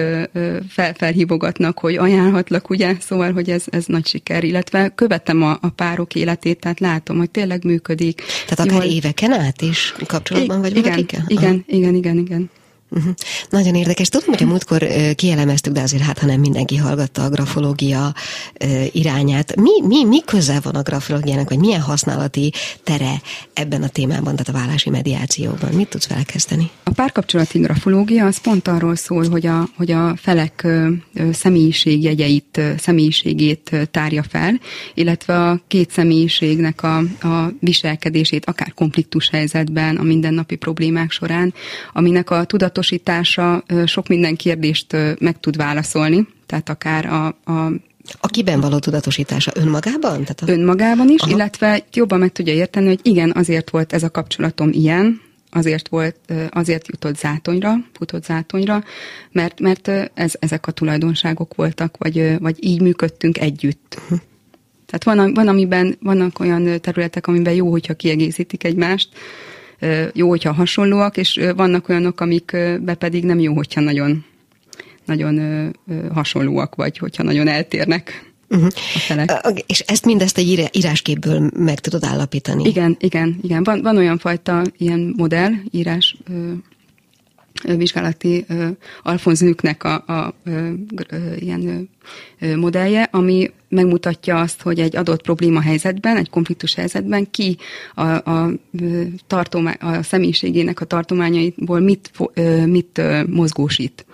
fel, 0.69 0.95
felhívogatnak, 0.95 1.79
hogy 1.79 1.97
ajánlhatlak, 1.97 2.71
ugye? 2.71 2.97
Szóval, 3.01 3.33
hogy 3.33 3.51
ez, 3.51 3.65
ez 3.71 3.85
nagy 3.87 4.07
siker, 4.07 4.45
illetve 4.45 4.89
követem 4.95 5.43
a, 5.43 5.59
a 5.61 5.69
párok 5.69 6.15
életét, 6.15 6.61
tehát 6.61 6.81
látom, 6.81 7.17
hogy 7.17 7.31
tényleg 7.31 7.65
működik. 7.65 8.23
Tehát 8.47 8.71
akár 8.71 8.83
Jól... 8.83 8.93
éveken 8.93 9.33
át 9.33 9.63
is 9.63 9.95
kapcsolatban 10.07 10.61
vagy 10.61 10.71
igen, 10.71 10.83
valakikkel? 10.83 11.25
Igen, 11.27 11.65
igen, 11.67 11.95
igen, 11.95 12.17
igen. 12.17 12.51
Uh-huh. 12.91 13.15
Nagyon 13.51 13.75
érdekes. 13.75 14.09
Tudom, 14.09 14.29
hogy 14.29 14.43
a 14.43 14.47
múltkor 14.47 14.87
kielemeztük, 15.15 15.73
de 15.73 15.81
azért 15.81 16.03
hát, 16.03 16.19
ha 16.19 16.27
nem 16.27 16.41
mindenki 16.41 16.77
hallgatta 16.77 17.23
a 17.23 17.29
grafológia 17.29 18.15
irányát. 18.93 19.57
Mi, 19.57 19.83
mi, 19.83 20.05
mi 20.05 20.23
közel 20.23 20.61
van 20.63 20.75
a 20.75 20.83
grafológiának, 20.83 21.49
vagy 21.49 21.59
milyen 21.59 21.81
használati 21.81 22.53
tere 22.83 23.13
ebben 23.53 23.83
a 23.83 23.89
témában, 23.89 24.37
tehát 24.37 24.49
a 24.49 24.53
vállási 24.53 24.91
mediációban? 24.91 25.73
Mit 25.73 25.89
tudsz 25.89 26.07
felkezdeni? 26.07 26.71
A 26.83 26.91
párkapcsolati 26.91 27.59
grafológia 27.59 28.27
az 28.27 28.41
pont 28.41 28.69
arról 28.69 28.97
szól, 28.97 29.29
hogy 29.29 29.47
a, 29.47 29.69
hogy 29.77 29.91
a 29.91 30.17
felek 30.17 30.67
személyiségjegyeit, 31.33 32.61
személyiségét 32.79 33.89
tárja 33.91 34.23
fel, 34.23 34.61
illetve 34.95 35.49
a 35.49 35.61
két 35.67 35.91
személyiségnek 35.91 36.83
a, 36.83 36.97
a 37.29 37.53
viselkedését, 37.61 38.45
akár 38.45 38.75
konfliktus 38.75 39.29
helyzetben, 39.29 39.97
a 39.97 40.03
mindennapi 40.03 40.57
problémák 40.57 41.11
során, 41.11 41.55
aminek 41.93 42.31
a 42.31 42.45
tudatos 42.45 42.74
tudatosítása 42.75 43.65
sok 43.87 44.09
minden 44.09 44.37
kérdést 44.37 44.97
meg 45.19 45.41
tud 45.41 45.57
válaszolni, 45.57 46.27
tehát 46.47 46.69
akár 46.69 47.07
a, 47.07 47.27
a 47.27 47.73
a 48.21 48.27
kiben 48.27 48.61
való 48.61 48.79
tudatosítása 48.79 49.53
önmagában? 49.55 50.25
Tehát 50.25 50.41
a... 50.41 50.49
Önmagában 50.51 51.09
is, 51.09 51.21
Aha. 51.21 51.31
illetve 51.31 51.85
jobban 51.93 52.19
meg 52.19 52.33
tudja 52.33 52.53
érteni, 52.53 52.87
hogy 52.87 53.01
igen, 53.03 53.33
azért 53.35 53.71
volt 53.71 53.93
ez 53.93 54.03
a 54.03 54.11
kapcsolatom 54.11 54.69
ilyen, 54.73 55.21
azért 55.51 55.89
volt, 55.89 56.17
azért 56.51 56.89
jutott 56.89 57.17
zátonyra, 57.17 57.75
futott 57.93 58.25
zátonyra, 58.25 58.85
mert, 59.33 59.61
mert 59.61 59.89
ez, 60.15 60.33
ezek 60.39 60.67
a 60.67 60.73
tulajdonságok 60.73 61.55
voltak, 61.55 61.97
vagy, 61.99 62.39
vagy 62.39 62.65
így 62.65 62.81
működtünk 62.81 63.39
együtt. 63.39 63.99
Uh-huh. 64.03 64.19
Tehát 64.87 65.19
van, 65.19 65.35
van, 65.35 65.49
amiben, 65.49 65.97
vannak 66.01 66.41
olyan 66.41 66.81
területek, 66.81 67.27
amiben 67.27 67.55
jó, 67.55 67.71
hogyha 67.71 67.95
kiegészítik 67.95 68.65
egymást, 68.65 69.09
jó, 70.13 70.29
hogyha 70.29 70.53
hasonlóak, 70.53 71.17
és 71.17 71.41
vannak 71.57 71.89
olyanok, 71.89 72.21
amikbe 72.21 72.95
pedig 72.95 73.25
nem 73.25 73.39
jó, 73.39 73.55
hogyha 73.55 73.81
nagyon, 73.81 74.25
nagyon 75.05 75.71
hasonlóak, 76.13 76.75
vagy 76.75 76.99
hogyha 76.99 77.23
nagyon 77.23 77.49
eltérnek. 77.49 78.33
Uh-huh. 78.49 78.69
A 78.95 78.99
felek. 78.99 79.31
És 79.67 79.81
ezt 79.81 80.05
mindezt 80.05 80.39
egy 80.39 80.69
írásképből 80.73 81.51
meg 81.57 81.81
tudod 81.81 82.05
állapítani? 82.05 82.65
Igen, 82.65 82.97
igen, 83.01 83.39
igen. 83.43 83.63
Van, 83.63 83.83
van 83.83 83.97
olyan 83.97 84.19
fajta 84.19 84.63
ilyen 84.77 85.15
modell, 85.17 85.53
írás 85.71 86.17
vizsgálati 87.63 88.47
Alfonz 89.03 89.41
Nüknek 89.41 89.85
a, 89.85 90.05
a, 90.07 90.13
a, 90.13 90.33
a 90.51 91.17
ilyen 91.39 91.89
modellje, 92.57 93.09
ami 93.11 93.51
megmutatja 93.75 94.41
azt, 94.41 94.63
hogy 94.63 94.81
egy 94.81 94.97
adott 94.97 95.23
probléma 95.23 95.61
helyzetben, 95.61 96.17
egy 96.17 96.31
konfliktus 96.31 96.75
helyzetben 96.75 97.31
ki 97.31 97.57
a, 97.95 98.03
a, 98.03 98.51
tartomány, 99.27 99.77
a 99.81 100.03
személyiségének 100.03 100.81
a 100.81 100.85
tartományaiból 100.85 101.81
mit, 101.81 102.11
mit 102.67 103.01
mozgósít. 103.27 104.07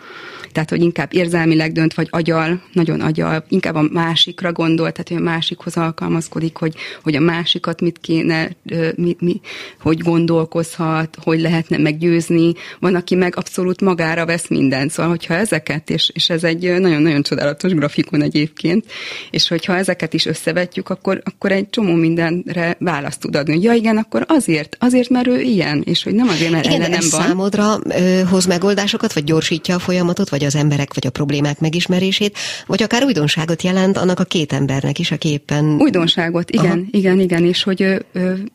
Tehát, 0.53 0.71
hogy 0.71 0.83
inkább 0.83 1.15
érzelmileg 1.15 1.73
dönt, 1.73 1.95
vagy 1.95 2.09
agyal, 2.11 2.63
nagyon 2.73 3.01
agyal, 3.01 3.45
inkább 3.49 3.75
a 3.75 3.89
másikra 3.93 4.53
gondol, 4.53 4.93
tehát 4.93 5.09
hogy 5.09 5.17
a 5.17 5.31
másikhoz 5.31 5.77
alkalmazkodik, 5.77 6.57
hogy, 6.57 6.75
hogy 7.03 7.15
a 7.15 7.21
másikat 7.21 7.81
mit 7.81 7.99
kéne, 8.01 8.57
mit, 8.97 9.21
mi, 9.21 9.41
hogy 9.81 9.99
gondolkozhat, 9.99 11.17
hogy 11.23 11.41
lehetne 11.41 11.79
meggyőzni. 11.79 12.53
Van, 12.81 12.95
aki 12.95 13.15
meg 13.15 13.37
abszolút 13.37 13.81
magára 13.81 14.27
vesz 14.27 14.49
mindent. 14.49 14.91
Szóval, 14.91 15.11
hogyha 15.11 15.35
ezeket, 15.35 15.91
és, 15.91 16.11
és 16.15 16.31
ez 16.31 16.45
egy 16.45 16.81
nagyon-nagyon 16.81 17.23
csodálatos 17.23 17.73
grafikon 17.73 18.23
egyébként, 18.23 18.85
és 19.31 19.49
hogyha 19.49 19.77
ezeket 19.77 20.15
is 20.15 20.27
összevetjük, 20.27 20.89
akkor, 20.89 21.23
akkor 21.25 21.53
egy 21.53 21.71
csomó 21.71 21.95
mindenre 21.95 22.77
választ 22.79 23.21
tud 23.21 23.37
adni. 23.37 23.63
Ja 23.63 23.73
igen, 23.73 23.97
akkor 23.97 24.25
azért, 24.29 24.77
azért, 24.81 25.09
mert 25.09 25.27
ő 25.27 25.41
ilyen, 25.41 25.83
és 25.87 26.03
hogy 26.03 26.15
nem 26.15 26.29
azért, 26.29 26.51
mert 26.51 26.65
igen, 26.65 26.81
ellenem 26.81 27.07
van. 27.11 27.23
számodra 27.23 27.79
ö, 27.85 28.21
hoz 28.31 28.47
megoldásokat, 28.47 29.13
vagy 29.13 29.25
gyorsítja 29.25 29.75
a 29.75 29.79
folyamatot, 29.79 30.29
vagy 30.29 30.40
az 30.45 30.55
emberek, 30.55 30.95
vagy 30.95 31.07
a 31.07 31.11
problémák 31.11 31.61
megismerését, 31.61 32.39
vagy 32.67 32.83
akár 32.83 33.05
újdonságot 33.05 33.63
jelent 33.63 33.97
annak 33.97 34.21
a 34.21 34.25
két 34.25 34.53
embernek 34.53 34.99
is, 34.99 35.11
aki 35.11 35.29
éppen... 35.29 35.65
Újdonságot, 35.65 36.51
igen, 36.51 36.71
Aha. 36.71 36.81
igen, 36.91 37.21
igen, 37.21 37.45
és 37.45 37.63
hogy 37.63 38.05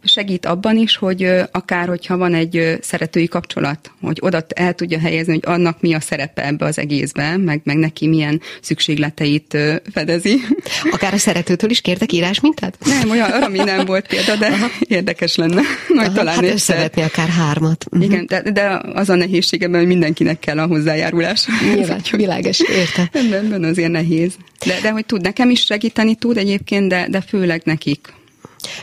segít 0.03 0.45
abban 0.45 0.77
is, 0.77 0.97
hogy 0.97 1.27
akár, 1.51 1.87
hogyha 1.87 2.17
van 2.17 2.33
egy 2.33 2.77
szeretői 2.81 3.27
kapcsolat, 3.27 3.91
hogy 4.01 4.17
oda 4.21 4.45
el 4.55 4.73
tudja 4.73 4.99
helyezni, 4.99 5.33
hogy 5.33 5.43
annak 5.45 5.81
mi 5.81 5.93
a 5.93 5.99
szerepe 5.99 6.45
ebbe 6.45 6.65
az 6.65 6.79
egészben, 6.79 7.39
meg, 7.39 7.61
meg 7.63 7.77
neki 7.77 8.07
milyen 8.07 8.41
szükségleteit 8.61 9.57
fedezi. 9.93 10.41
Akár 10.95 11.13
a 11.13 11.17
szeretőtől 11.17 11.69
is 11.69 11.81
kértek 11.81 12.11
írás 12.11 12.39
mintát? 12.39 12.77
Nem, 12.85 13.09
olyan, 13.09 13.29
ami 13.29 13.57
nem 13.57 13.85
volt 13.85 14.07
példa, 14.07 14.35
de 14.35 14.45
Aha. 14.45 14.67
érdekes 14.79 15.35
lenne. 15.35 15.61
Majd 15.95 16.07
Aha, 16.07 16.15
talán 16.15 16.35
hát 16.35 16.43
összevetni 16.43 17.01
akár 17.01 17.27
hármat. 17.27 17.85
Uh-huh. 17.91 18.11
Igen, 18.11 18.25
de, 18.25 18.51
de 18.51 18.81
az 18.93 19.09
a 19.09 19.15
nehézségeben, 19.15 19.79
hogy 19.79 19.87
mindenkinek 19.87 20.39
kell 20.39 20.59
a 20.59 20.65
hozzájárulás. 20.65 21.47
Nyilván, 21.77 22.01
világos, 22.11 22.59
érte. 22.59 23.09
Ebben 23.33 23.63
azért 23.63 23.91
nehéz. 23.91 24.37
De, 24.65 24.79
de 24.81 24.91
hogy 24.91 25.05
tud, 25.05 25.21
nekem 25.21 25.49
is 25.49 25.61
segíteni 25.61 26.15
tud 26.15 26.37
egyébként, 26.37 26.89
de, 26.89 27.07
de 27.09 27.21
főleg 27.21 27.61
nekik. 27.65 28.13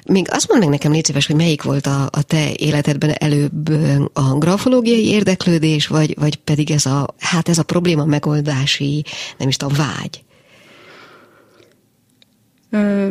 Még 0.06 0.26
azt 0.30 0.48
mondd 0.48 0.60
meg 0.60 0.70
nekem, 0.70 0.92
légy 0.92 1.04
szíves, 1.04 1.26
hogy 1.26 1.36
melyik 1.36 1.62
volt 1.62 1.86
a, 1.86 2.08
a 2.12 2.22
te 2.22 2.52
életedben 2.56 3.10
előbb 3.10 3.68
a 4.12 4.38
grafológiai 4.38 5.06
érdeklődés, 5.06 5.86
vagy, 5.86 6.14
vagy 6.18 6.36
pedig 6.36 6.70
ez 6.70 6.86
a, 6.86 7.14
hát 7.18 7.48
ez 7.48 7.58
a 7.58 7.62
probléma 7.62 8.04
megoldási, 8.04 9.04
nem 9.38 9.48
is 9.48 9.56
tudom, 9.56 9.76
vágy? 9.76 10.24
Ö, 12.70 13.10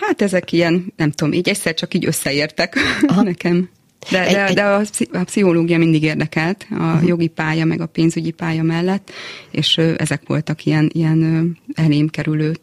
hát 0.00 0.22
ezek 0.22 0.52
ilyen, 0.52 0.92
nem 0.96 1.10
tudom, 1.10 1.32
így 1.32 1.48
egyszer 1.48 1.74
csak 1.74 1.94
így 1.94 2.06
összeértek 2.06 2.76
Aha. 3.06 3.22
nekem. 3.32 3.68
De, 4.10 4.32
de, 4.32 4.52
de 4.52 4.62
a, 4.62 4.82
a 5.12 5.24
pszichológia 5.24 5.78
mindig 5.78 6.02
érdekelt, 6.02 6.66
a 6.70 6.74
uh-huh. 6.74 7.06
jogi 7.06 7.26
pálya, 7.26 7.64
meg 7.64 7.80
a 7.80 7.86
pénzügyi 7.86 8.30
pálya 8.30 8.62
mellett, 8.62 9.10
és 9.50 9.76
ezek 9.76 10.22
voltak 10.26 10.64
ilyen, 10.64 10.90
ilyen 10.92 11.58
elém 11.74 12.08
kerülő 12.08 12.54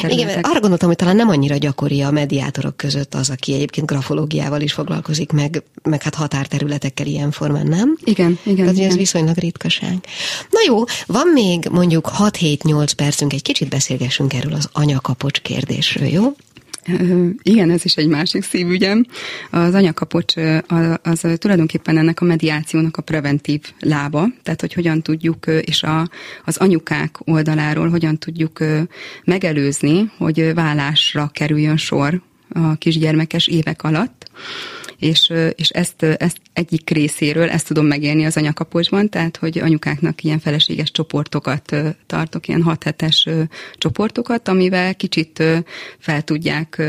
Területek. 0.00 0.30
Igen, 0.30 0.42
arra 0.42 0.60
gondoltam, 0.60 0.88
hogy 0.88 0.96
talán 0.96 1.16
nem 1.16 1.28
annyira 1.28 1.56
gyakori 1.56 2.02
a 2.02 2.10
mediátorok 2.10 2.76
között 2.76 3.14
az, 3.14 3.30
aki 3.30 3.54
egyébként 3.54 3.86
grafológiával 3.86 4.60
is 4.60 4.72
foglalkozik, 4.72 5.32
meg, 5.32 5.62
meg 5.82 6.02
hát 6.02 6.14
határterületekkel 6.14 7.06
ilyen 7.06 7.30
formán, 7.30 7.66
nem? 7.66 7.96
Igen, 8.04 8.38
igen. 8.42 8.56
Tehát 8.56 8.74
igen. 8.74 8.88
ez 8.88 8.96
viszonylag 8.96 9.36
ritkaság. 9.36 9.98
Na 10.50 10.58
jó, 10.66 10.84
van 11.06 11.28
még 11.32 11.68
mondjuk 11.70 12.10
6-7-8 12.18 12.90
percünk, 12.96 13.32
egy 13.32 13.42
kicsit 13.42 13.68
beszélgessünk 13.68 14.34
erről 14.34 14.52
az 14.52 14.68
anyakapocs 14.72 15.40
kérdésről, 15.40 16.08
jó? 16.08 16.22
Igen, 17.42 17.70
ez 17.70 17.84
is 17.84 17.96
egy 17.96 18.08
másik 18.08 18.42
szívügyem. 18.42 19.06
Az 19.50 19.74
anyakapocs 19.74 20.34
az 21.02 21.26
tulajdonképpen 21.34 21.98
ennek 21.98 22.20
a 22.20 22.24
mediációnak 22.24 22.96
a 22.96 23.02
preventív 23.02 23.60
lába, 23.80 24.26
tehát 24.42 24.60
hogy 24.60 24.72
hogyan 24.72 25.02
tudjuk, 25.02 25.46
és 25.46 25.82
a, 25.82 26.08
az 26.44 26.56
anyukák 26.56 27.16
oldaláról 27.24 27.88
hogyan 27.88 28.18
tudjuk 28.18 28.58
megelőzni, 29.24 30.10
hogy 30.18 30.54
vállásra 30.54 31.30
kerüljön 31.32 31.76
sor 31.76 32.22
a 32.52 32.74
kisgyermekes 32.74 33.46
évek 33.46 33.82
alatt 33.82 34.30
és, 35.04 35.32
és 35.54 35.68
ezt, 35.68 36.02
ezt 36.02 36.36
egyik 36.52 36.90
részéről, 36.90 37.48
ezt 37.48 37.66
tudom 37.66 37.86
megélni 37.86 38.24
az 38.24 38.36
anyakaposban, 38.36 39.08
tehát, 39.08 39.36
hogy 39.36 39.58
anyukáknak 39.58 40.22
ilyen 40.22 40.38
feleséges 40.38 40.90
csoportokat 40.90 41.76
tartok, 42.06 42.48
ilyen 42.48 42.62
hat 42.62 42.82
hetes 42.82 43.28
csoportokat, 43.78 44.48
amivel 44.48 44.94
kicsit 44.94 45.42
fel 45.98 46.22
tudják 46.22 46.82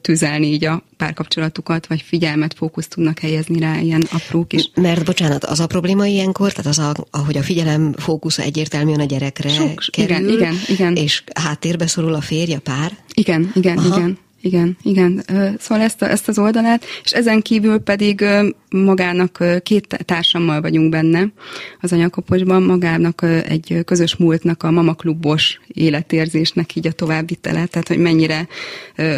tüzelni 0.00 0.46
így 0.46 0.64
a 0.64 0.82
párkapcsolatukat, 0.96 1.86
vagy 1.86 2.02
figyelmet, 2.02 2.54
fókuszt 2.54 2.90
tudnak 2.90 3.18
helyezni 3.18 3.58
rá 3.58 3.80
ilyen 3.80 4.06
aprók 4.10 4.52
is. 4.52 4.70
Mert 4.74 5.04
bocsánat, 5.04 5.44
az 5.44 5.60
a 5.60 5.66
probléma 5.66 6.06
ilyenkor, 6.06 6.52
tehát 6.52 6.66
az, 6.66 6.78
a, 6.78 7.06
ahogy 7.10 7.36
a 7.36 7.42
figyelem 7.42 7.92
fókusz 7.92 8.38
egyértelműen 8.38 9.00
a 9.00 9.04
gyerekre 9.04 9.48
Sok, 9.48 9.84
kerül, 9.90 10.16
igen, 10.16 10.28
igen, 10.28 10.54
igen. 10.68 10.96
és 10.96 11.22
háttérbe 11.34 11.86
szorul 11.86 12.14
a 12.14 12.20
férj, 12.20 12.54
a 12.54 12.60
pár? 12.60 12.92
Igen, 13.14 13.50
igen, 13.54 13.78
Aha. 13.78 13.96
igen. 13.96 14.18
Igen, 14.40 14.76
igen. 14.82 15.22
Szóval 15.58 15.84
ezt, 15.84 16.02
a, 16.02 16.10
ezt 16.10 16.28
az 16.28 16.38
oldalát, 16.38 16.84
és 17.04 17.12
ezen 17.12 17.42
kívül 17.42 17.78
pedig 17.78 18.24
magának 18.70 19.44
két 19.62 19.98
társammal 20.04 20.60
vagyunk 20.60 20.90
benne 20.90 21.32
az 21.80 21.92
anyakoposban, 21.92 22.62
magának 22.62 23.22
egy 23.22 23.82
közös 23.84 24.16
múltnak 24.16 24.62
a 24.62 24.70
mamaklubos 24.70 25.60
életérzésnek 25.66 26.74
így 26.74 26.86
a 26.86 26.92
továbbvitele, 26.92 27.66
tehát 27.66 27.88
hogy 27.88 27.98
mennyire 27.98 28.48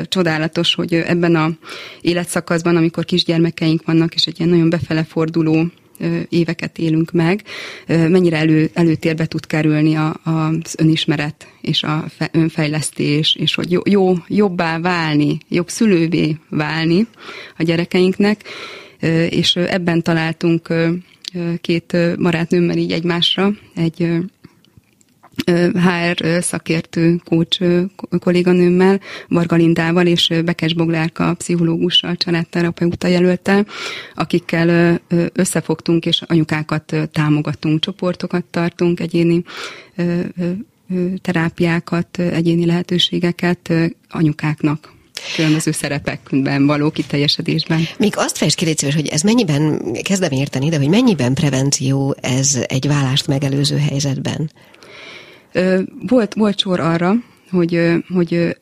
csodálatos, 0.05 0.75
hogy 0.75 0.95
ebben 0.95 1.35
a 1.35 1.51
életszakaszban, 2.01 2.77
amikor 2.77 3.05
kisgyermekeink 3.05 3.85
vannak, 3.85 4.15
és 4.15 4.25
egy 4.25 4.39
ilyen 4.39 4.51
nagyon 4.51 4.71
befele 4.71 5.05
forduló 5.05 5.67
éveket 6.29 6.79
élünk 6.79 7.13
meg, 7.13 7.43
mennyire 7.87 8.37
elő, 8.37 8.71
előtérbe 8.73 9.27
tud 9.27 9.47
kerülni 9.47 9.95
a, 9.95 10.21
az 10.25 10.75
önismeret 10.79 11.47
és 11.61 11.83
a 11.83 12.05
fe, 12.17 12.29
önfejlesztés, 12.33 13.37
és 13.39 13.55
hogy 13.55 13.71
jó, 13.71 13.81
jó, 13.85 14.15
jobbá 14.29 14.79
válni, 14.79 15.39
jobb 15.49 15.69
szülővé 15.69 16.37
válni 16.49 17.07
a 17.57 17.63
gyerekeinknek, 17.63 18.43
és 19.31 19.57
ebben 19.57 20.03
találtunk 20.03 20.69
két 21.61 21.97
barátnőmmel 22.19 22.77
így 22.77 22.93
egymásra 22.93 23.53
egy 23.75 24.09
HR 25.75 26.43
szakértő 26.43 27.21
kócs 27.25 27.59
kolléganőmmel, 28.19 29.01
Varga 29.29 29.57
és 30.03 30.33
Bekes 30.45 30.75
Boglárka 30.75 31.35
pszichológussal, 31.35 32.17
családterapeuta 32.17 33.07
jelöltel, 33.07 33.67
akikkel 34.15 35.01
összefogtunk 35.33 36.07
és 36.07 36.23
anyukákat 36.27 36.97
támogatunk, 37.13 37.81
csoportokat 37.81 38.45
tartunk, 38.45 39.01
egyéni 39.01 39.45
terápiákat, 41.23 42.19
egyéni 42.19 42.67
lehetőségeket 42.67 43.73
anyukáknak 44.09 44.97
különböző 45.35 45.71
szerepekben 45.71 46.67
való 46.67 46.91
kiteljesedésben. 46.91 47.81
Még 47.99 48.13
azt 48.17 48.37
fejtsd 48.37 48.57
ki, 48.57 48.65
légy 48.65 48.95
hogy 48.95 49.07
ez 49.07 49.23
mennyiben, 49.23 49.93
kezdem 50.03 50.31
érteni, 50.33 50.69
de 50.69 50.77
hogy 50.77 50.89
mennyiben 50.89 51.35
prevenció 51.35 52.17
ez 52.21 52.59
egy 52.67 52.87
vállást 52.87 53.27
megelőző 53.27 53.77
helyzetben? 53.77 54.51
Volt, 56.07 56.35
volt 56.35 56.59
sor 56.59 56.81
arra, 56.81 57.15
hogy, 57.51 57.93
hogy 58.15 58.57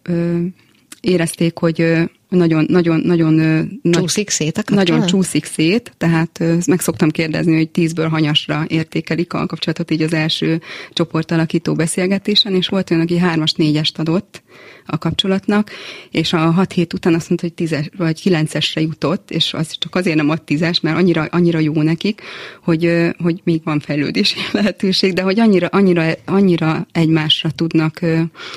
érezték, 1.01 1.59
hogy 1.59 2.11
nagyon, 2.29 2.67
nagyon, 2.69 3.01
nagyon... 3.01 3.69
Csúszik 3.91 4.31
szét 4.31 4.59
a 4.59 4.63
kapcsolat? 4.63 4.89
Nagyon 4.89 5.07
csúszik 5.07 5.45
szét, 5.45 5.93
tehát 5.97 6.43
meg 6.67 6.81
szoktam 6.81 7.11
kérdezni, 7.11 7.57
hogy 7.57 7.69
tízből 7.69 8.09
hanyasra 8.09 8.65
értékelik 8.69 9.33
a 9.33 9.47
kapcsolatot 9.47 9.91
így 9.91 10.03
az 10.03 10.13
első 10.13 10.61
csoportalakító 10.93 11.75
beszélgetésen, 11.75 12.55
és 12.55 12.69
volt 12.69 12.91
olyan, 12.91 13.03
aki 13.03 13.19
hármas, 13.19 13.53
négyest 13.53 13.99
adott, 13.99 14.43
a 14.87 14.99
kapcsolatnak, 14.99 15.71
és 16.11 16.33
a 16.33 16.39
hat 16.39 16.73
hét 16.73 16.93
után 16.93 17.15
azt 17.15 17.29
mondta, 17.29 17.47
hogy 17.47 17.55
tízes, 17.55 17.89
vagy 17.97 18.21
kilencesre 18.21 18.81
jutott, 18.81 19.31
és 19.31 19.55
az 19.55 19.77
csak 19.79 19.95
azért 19.95 20.17
nem 20.17 20.31
ad 20.31 20.43
tízes, 20.43 20.81
mert 20.81 20.97
annyira, 20.97 21.27
annyira 21.31 21.59
jó 21.59 21.83
nekik, 21.83 22.21
hogy, 22.63 22.93
hogy 23.19 23.41
még 23.45 23.61
van 23.65 23.81
fejlődési 23.81 24.37
lehetőség, 24.53 25.13
de 25.13 25.23
hogy 25.23 25.41
annyira, 25.41 25.67
annyira, 25.67 26.05
annyira 26.25 26.87
egymásra 26.93 27.51
tudnak 27.51 28.01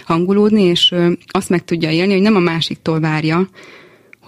hangulódni, 0.04 0.62
és 0.62 0.96
azt 1.28 1.50
meg 1.50 1.64
tudja 1.66 1.92
élni, 1.92 2.14
hogy 2.14 2.22
nem 2.22 2.36
a 2.36 2.40
másiktól 2.40 3.00
várja, 3.00 3.50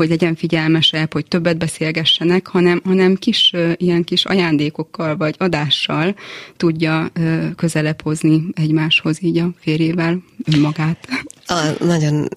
hogy 0.01 0.09
legyen 0.09 0.35
figyelmesebb, 0.35 1.13
hogy 1.13 1.25
többet 1.25 1.57
beszélgessenek, 1.57 2.47
hanem, 2.47 2.81
hanem 2.85 3.15
kis, 3.15 3.53
ilyen 3.75 4.03
kis 4.03 4.25
ajándékokkal 4.25 5.17
vagy 5.17 5.35
adással 5.37 6.15
tudja 6.57 7.11
közelebb 7.55 8.01
hozni 8.01 8.43
egymáshoz 8.53 9.23
így 9.23 9.37
a 9.37 9.49
férjével 9.59 10.23
önmagát. 10.53 11.07
A, 11.45 11.83
nagyon, 11.83 12.27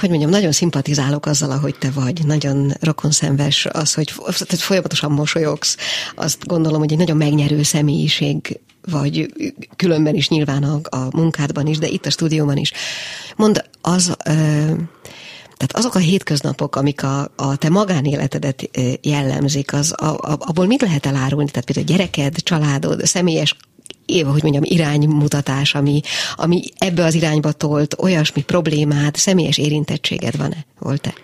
hogy 0.00 0.08
mondjam, 0.08 0.30
nagyon 0.30 0.52
szimpatizálok 0.52 1.26
azzal, 1.26 1.50
ahogy 1.50 1.74
te 1.78 1.90
vagy. 1.90 2.20
Nagyon 2.26 2.72
rokonszenves 2.80 3.66
az, 3.66 3.94
hogy 3.94 4.12
folyamatosan 4.48 5.12
mosolyogsz. 5.12 5.76
Azt 6.14 6.46
gondolom, 6.46 6.78
hogy 6.78 6.92
egy 6.92 6.98
nagyon 6.98 7.16
megnyerő 7.16 7.62
személyiség 7.62 8.60
vagy 8.90 9.32
különben 9.76 10.14
is 10.14 10.28
nyilván 10.28 10.62
a, 10.62 10.96
a 10.96 11.16
munkádban 11.16 11.66
is, 11.66 11.78
de 11.78 11.86
itt 11.86 12.06
a 12.06 12.10
stúdióban 12.10 12.56
is. 12.56 12.72
Mond, 13.36 13.64
az 13.80 14.16
tehát 15.66 15.86
azok 15.86 15.94
a 15.94 15.98
hétköznapok, 15.98 16.76
amik 16.76 17.02
a, 17.02 17.32
a 17.36 17.56
te 17.56 17.68
magánéletedet 17.68 18.70
jellemzik, 19.00 19.72
az, 19.72 19.94
a, 19.96 20.04
a, 20.04 20.36
abból 20.38 20.66
mit 20.66 20.80
lehet 20.80 21.06
elárulni? 21.06 21.50
Tehát 21.50 21.64
például 21.64 21.86
gyereked, 21.86 22.42
családod, 22.42 23.04
személyes 23.04 23.56
éve, 24.06 24.30
hogy 24.30 24.42
mondjam, 24.42 24.62
iránymutatás, 24.66 25.74
ami, 25.74 26.00
ami 26.34 26.62
ebbe 26.78 27.04
az 27.04 27.14
irányba 27.14 27.52
tolt, 27.52 27.96
olyasmi 27.98 28.42
problémád, 28.42 29.16
személyes 29.16 29.58
érintettséged 29.58 30.36
van-e? 30.36 30.66
Volt-e? 30.78 31.14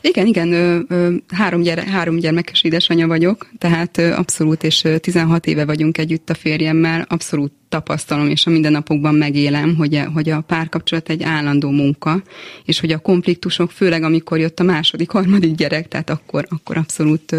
Igen, 0.00 0.26
igen, 0.26 0.52
ö, 0.52 0.78
ö, 0.88 1.14
három, 1.28 1.62
gyere, 1.62 1.82
három 1.82 2.18
gyermekes 2.18 2.62
édesanyja 2.62 3.06
vagyok, 3.06 3.46
tehát 3.58 3.98
abszolút, 3.98 4.62
és 4.62 4.84
16 5.00 5.46
éve 5.46 5.64
vagyunk 5.64 5.98
együtt 5.98 6.30
a 6.30 6.34
férjemmel, 6.34 7.06
abszolút 7.08 7.52
tapasztalom, 7.68 8.28
és 8.28 8.46
a 8.46 8.50
mindennapokban 8.50 9.14
megélem, 9.14 9.76
hogy, 9.76 10.02
hogy 10.14 10.30
a 10.30 10.40
párkapcsolat 10.40 11.08
egy 11.08 11.22
állandó 11.22 11.70
munka, 11.70 12.22
és 12.64 12.80
hogy 12.80 12.92
a 12.92 12.98
konfliktusok, 12.98 13.70
főleg 13.70 14.02
amikor 14.02 14.38
jött 14.38 14.60
a 14.60 14.64
második, 14.64 15.10
harmadik 15.10 15.54
gyerek, 15.54 15.88
tehát 15.88 16.10
akkor, 16.10 16.46
akkor 16.48 16.76
abszolút 16.76 17.36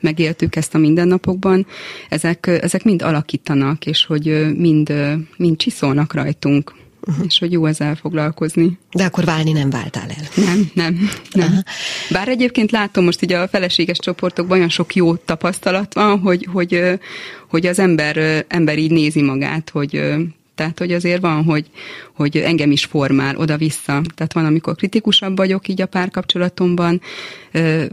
megéltük 0.00 0.56
ezt 0.56 0.74
a 0.74 0.78
mindennapokban, 0.78 1.66
ezek, 2.08 2.46
ezek 2.46 2.84
mind 2.84 3.02
alakítanak, 3.02 3.86
és 3.86 4.04
hogy 4.04 4.54
mind, 4.56 4.92
mind 5.36 5.56
csiszolnak 5.56 6.14
rajtunk 6.14 6.74
uh-huh. 7.06 7.24
és 7.28 7.38
hogy 7.38 7.52
jó 7.52 7.66
ezzel 7.66 7.94
foglalkozni. 7.94 8.78
De 8.92 9.04
akkor 9.04 9.24
válni 9.24 9.52
nem 9.52 9.70
váltál 9.70 10.08
el? 10.08 10.44
Nem, 10.44 10.70
nem, 10.74 11.08
nem. 11.32 11.62
Bár 12.10 12.28
egyébként 12.28 12.70
látom 12.70 13.04
most 13.04 13.22
ugye 13.22 13.38
a 13.38 13.48
feleséges 13.48 13.98
csoportokban 13.98 14.56
olyan 14.56 14.68
sok 14.68 14.94
jó 14.94 15.16
tapasztalat 15.16 15.94
van, 15.94 16.18
hogy, 16.18 16.48
hogy, 16.52 16.98
hogy 17.48 17.66
az 17.66 17.78
ember, 17.78 18.44
ember 18.48 18.78
így 18.78 18.90
nézi 18.90 19.22
magát, 19.22 19.70
hogy 19.70 20.14
tehát, 20.54 20.78
hogy 20.78 20.92
azért 20.92 21.20
van, 21.20 21.44
hogy, 21.44 21.70
hogy 22.14 22.36
engem 22.36 22.70
is 22.70 22.84
formál 22.84 23.36
oda-vissza. 23.36 24.02
Tehát 24.14 24.32
van, 24.32 24.44
amikor 24.44 24.74
kritikusabb 24.74 25.36
vagyok 25.36 25.68
így 25.68 25.82
a 25.82 25.86
párkapcsolatomban, 25.86 27.00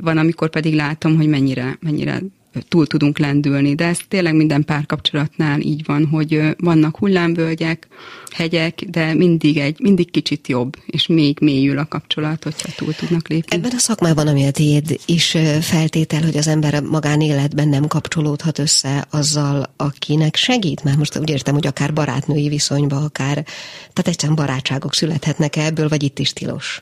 van, 0.02 0.18
amikor 0.18 0.50
pedig 0.50 0.76
látom, 0.76 1.16
hogy 1.16 1.28
mennyire, 1.28 1.78
mennyire 1.80 2.22
túl 2.68 2.88
tudunk 2.88 3.20
lendülni. 3.20 3.76
De 3.76 3.86
ez 3.86 4.00
tényleg 4.08 4.36
minden 4.36 4.66
párkapcsolatnál 4.66 5.60
így 5.60 5.86
van, 5.86 6.06
hogy 6.06 6.56
vannak 6.58 6.98
hullámvölgyek, 6.98 7.88
hegyek, 8.32 8.84
de 8.90 9.14
mindig 9.14 9.58
egy, 9.58 9.80
mindig 9.80 10.12
kicsit 10.12 10.48
jobb, 10.48 10.76
és 10.86 11.08
még 11.08 11.38
mélyül 11.42 11.78
a 11.78 11.86
kapcsolat, 11.86 12.44
hogyha 12.44 12.70
túl 12.76 12.94
tudnak 12.94 13.28
lépni. 13.28 13.56
Ebben 13.56 13.72
a 13.76 13.80
szakmában, 13.80 14.28
ami 14.28 14.46
a 14.46 14.52
tiéd 14.52 15.00
is 15.06 15.38
feltétel, 15.62 16.22
hogy 16.22 16.38
az 16.38 16.48
ember 16.48 16.74
a 16.74 16.82
magánéletben 16.82 17.68
nem 17.68 17.88
kapcsolódhat 17.88 18.60
össze 18.60 19.08
azzal, 19.10 19.74
akinek 19.76 20.36
segít, 20.36 20.84
mert 20.84 20.98
most 20.98 21.18
úgy 21.18 21.30
értem, 21.30 21.54
hogy 21.54 21.68
akár 21.68 21.94
barátnői 21.94 22.48
viszonyba, 22.48 22.96
akár, 22.96 23.34
tehát 23.80 24.08
egyszerűen 24.08 24.38
barátságok 24.38 24.94
születhetnek 24.94 25.56
ebből, 25.56 25.88
vagy 25.88 26.04
itt 26.04 26.20
is 26.20 26.34
tilos. 26.34 26.82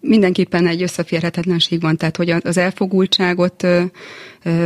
Mindenképpen 0.00 0.66
egy 0.66 0.82
összeférhetetlenség 0.82 1.80
van, 1.80 1.96
tehát 1.96 2.16
hogy 2.16 2.30
az 2.30 2.56
elfogultságot... 2.56 3.66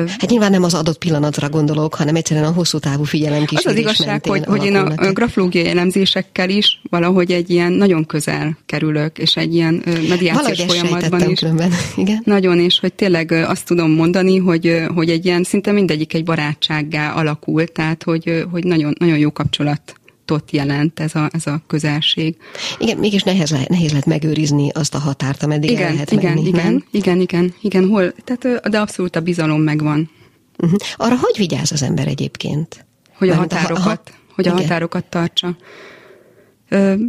Hát 0.06 0.30
nyilván 0.30 0.50
nem 0.50 0.62
az 0.62 0.74
adott 0.74 0.98
pillanatra 0.98 1.48
gondolok, 1.48 1.94
hanem 1.94 2.14
egyszerűen 2.14 2.46
a 2.46 2.52
hosszú 2.52 2.78
távú 2.78 3.04
figyelem 3.04 3.44
Az 3.54 3.66
az 3.66 3.76
igazság, 3.76 4.26
hogy, 4.26 4.44
hogy 4.44 4.64
én 4.64 4.76
a 4.76 5.12
grafológiai 5.12 5.68
elemzésekkel 5.68 6.48
is 6.48 6.80
valahogy 6.90 7.32
egy 7.32 7.50
ilyen 7.50 7.72
nagyon 7.72 8.06
közel 8.06 8.58
kerülök, 8.66 9.18
és 9.18 9.36
egy 9.36 9.54
ilyen 9.54 9.82
mediációs 10.08 10.62
folyamatban 10.62 11.30
is. 11.30 11.38
Különben. 11.38 11.70
Igen. 11.96 12.22
Nagyon, 12.24 12.58
és 12.58 12.80
hogy 12.80 12.92
tényleg 12.92 13.32
azt 13.32 13.66
tudom 13.66 13.90
mondani, 13.90 14.38
hogy, 14.38 14.82
hogy 14.94 15.10
egy 15.10 15.24
ilyen 15.24 15.42
szinte 15.42 15.72
mindegyik 15.72 16.14
egy 16.14 16.24
barátsággá 16.24 17.12
alakult, 17.12 17.72
tehát 17.72 18.02
hogy, 18.02 18.44
hogy 18.50 18.64
nagyon, 18.64 18.94
nagyon 18.98 19.18
jó 19.18 19.32
kapcsolat 19.32 19.94
tot 20.24 20.50
jelent 20.50 21.00
ez 21.00 21.14
a, 21.14 21.28
ez 21.32 21.46
a 21.46 21.62
közelség. 21.66 22.36
Igen, 22.78 22.98
mégis 22.98 23.22
nehéz, 23.22 23.50
le, 23.50 23.64
nehéz 23.68 23.90
lehet 23.90 24.06
megőrizni 24.06 24.70
azt 24.72 24.94
a 24.94 24.98
határt, 24.98 25.42
ameddig 25.42 25.70
igen, 25.70 25.86
el 25.86 25.92
lehet 25.92 26.10
igen, 26.10 26.34
menni, 26.34 26.48
igen, 26.48 26.72
nem? 26.72 26.84
igen, 26.90 27.20
igen, 27.20 27.54
igen, 27.60 27.88
hol, 27.88 28.12
tehát, 28.24 28.68
de 28.70 28.80
abszolút 28.80 29.16
a 29.16 29.20
bizalom 29.20 29.62
megvan. 29.62 30.10
Uh-huh. 30.58 30.78
Arra 30.96 31.16
hogy 31.20 31.34
vigyáz 31.36 31.72
az 31.72 31.82
ember 31.82 32.06
egyébként? 32.06 32.86
Hogy 33.14 33.28
a 33.28 33.34
határokat, 33.34 34.12
a, 34.14 34.32
hogy 34.34 34.48
a 34.48 34.52
határokat 34.52 35.04
tartsa. 35.04 35.56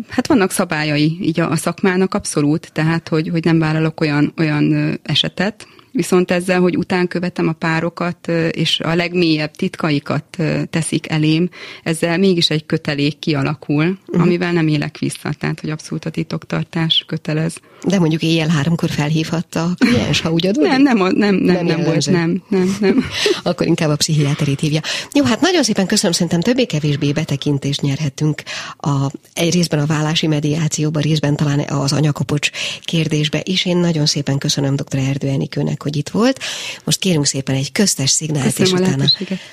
Hát 0.10 0.28
vannak 0.28 0.52
szabályai 0.52 1.18
így 1.22 1.40
a, 1.40 1.52
a 1.52 1.56
szakmának 1.56 2.14
abszolút, 2.14 2.72
tehát 2.72 3.08
hogy, 3.08 3.30
hogy 3.30 3.44
nem 3.44 3.60
vállalok 3.60 4.02
olyan, 4.02 4.34
olyan 4.38 5.00
esetet, 5.04 5.68
Viszont 5.96 6.32
ezzel, 6.32 6.60
hogy 6.60 6.78
után 6.78 7.08
követem 7.08 7.48
a 7.48 7.52
párokat, 7.52 8.28
és 8.52 8.80
a 8.80 8.96
legmélyebb 8.96 9.52
titkaikat 9.52 10.38
teszik 10.70 11.10
elém, 11.10 11.50
ezzel 11.84 12.18
mégis 12.18 12.50
egy 12.50 12.66
kötelék 12.66 13.20
kialakul, 13.20 13.98
uh-huh. 14.08 14.22
amivel 14.22 14.52
nem 14.52 14.68
élek 14.68 14.98
vissza. 14.98 15.34
Tehát, 15.40 15.60
hogy 15.60 15.70
abszolút 15.70 16.06
a 16.06 16.10
titoktartás 16.10 17.04
kötelez. 17.08 17.56
De 17.88 18.00
mondjuk 18.00 18.22
éjjel 18.22 18.48
háromkor 18.48 18.90
felhívhatta 18.90 19.64
a 19.64 19.74
kliens, 19.78 20.22
ha 20.22 20.32
úgy 20.32 20.48
adod? 20.48 20.64
Nem, 20.64 20.82
nem, 20.82 20.98
nem, 20.98 21.16
nem, 21.16 21.36
nem, 21.36 21.66
nem 21.66 21.84
volt, 21.84 22.12
nem, 22.12 22.44
nem, 22.48 22.78
nem. 22.80 23.06
Akkor 23.44 23.68
inkább 23.68 23.90
a 23.90 23.96
pszichiáterit 23.96 24.60
hívja. 24.60 24.80
Jó, 25.14 25.24
hát 25.24 25.42
nagyon 25.42 25.64
szépen 25.64 25.86
köszönöm, 25.86 26.12
szerintem 26.12 26.42
többé-kevésbé 26.42 27.12
betekintést 27.12 27.82
nyerhetünk 27.82 28.44
a, 28.78 29.12
egy 29.34 29.54
részben 29.54 29.80
a 29.80 29.86
vállási 29.86 30.28
mediációba, 30.28 31.00
részben 31.00 31.36
talán 31.36 31.60
az 31.60 31.94
anyakopocs 31.94 32.50
kérdésbe 32.82 33.42
is. 33.44 33.66
Én 33.66 33.78
nagyon 33.78 34.06
szépen 34.06 34.38
köszönöm 34.38 34.76
dr. 34.76 34.98
Erdő 34.98 35.28
Enikőnek, 35.28 35.85
hogy 35.86 35.96
itt 35.96 36.10
volt. 36.10 36.40
Most 36.84 37.00
kérünk 37.00 37.26
szépen 37.26 37.56
egy 37.56 37.72
köztes 37.72 38.10
szignált, 38.10 38.54
Köszönöm 38.54 38.84
és 38.84 38.88
utána 38.88 39.06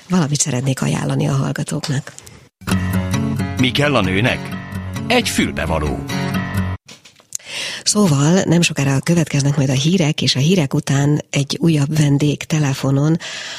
valamit 0.09 0.39
szeretnék 0.39 0.81
ajánlani 0.81 1.27
a 1.27 1.33
hallgatóknak. 1.33 2.13
Mi 3.57 3.71
kell 3.71 3.95
a 3.95 4.01
nőnek? 4.01 4.39
Egy 5.07 5.29
fülbevaló. 5.29 6.03
Szóval 7.83 8.41
nem 8.45 8.61
sokára 8.61 8.99
következnek 8.99 9.55
majd 9.55 9.69
a 9.69 9.73
hírek, 9.73 10.21
és 10.21 10.35
a 10.35 10.39
hírek 10.39 10.73
után 10.73 11.21
egy 11.29 11.57
újabb 11.61 11.97
vendég 11.97 12.43
telefonon, 12.43 13.17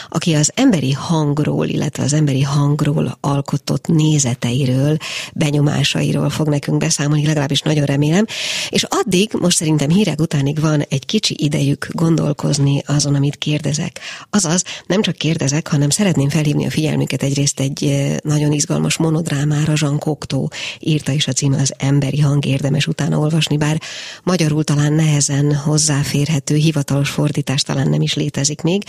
aki 0.09 0.35
az 0.35 0.51
emberi 0.55 0.93
hangról, 0.93 1.67
illetve 1.67 2.03
az 2.03 2.13
emberi 2.13 2.43
hangról 2.43 3.19
alkotott 3.21 3.87
nézeteiről, 3.87 4.97
benyomásairól 5.35 6.31
fog 6.31 6.49
nekünk 6.49 6.79
beszámolni, 6.79 7.27
legalábbis 7.27 7.61
nagyon 7.61 7.85
remélem. 7.85 8.25
És 8.69 8.83
addig, 8.89 9.31
most 9.41 9.57
szerintem 9.57 9.89
hírek 9.89 10.21
utánig 10.21 10.61
van 10.61 10.85
egy 10.89 11.07
kicsi 11.07 11.37
idejük 11.39 11.89
gondolkozni 11.93 12.83
azon, 12.87 13.15
amit 13.15 13.37
kérdezek. 13.37 14.01
Azaz, 14.31 14.65
nem 14.87 15.03
csak 15.03 15.17
kérdezek, 15.17 15.69
hanem 15.69 15.91
szeretném 15.91 16.29
felhívni 16.29 16.67
a 16.67 16.71
figyelmüket 16.71 17.23
egyrészt 17.23 17.61
egy 17.61 17.85
eh, 17.85 18.17
nagyon 18.23 18.53
izgalmas 18.53 18.97
monodrámára, 18.97 19.73
Cocteau 19.99 20.47
írta 20.79 21.13
is 21.13 21.27
a 21.27 21.33
címe 21.33 21.61
az 21.61 21.75
Emberi 21.79 22.21
hang, 22.21 22.47
érdemes 22.47 22.87
utána 22.87 23.19
olvasni, 23.19 23.57
bár 23.57 23.81
magyarul 24.23 24.65
talán 24.65 24.93
nehezen 24.93 25.55
hozzáférhető, 25.55 26.55
hivatalos 26.55 27.11
fordítás 27.11 27.63
talán 27.63 27.89
nem 27.89 28.03
is 28.03 28.15
létezik 28.15 28.63
még, 28.63 28.85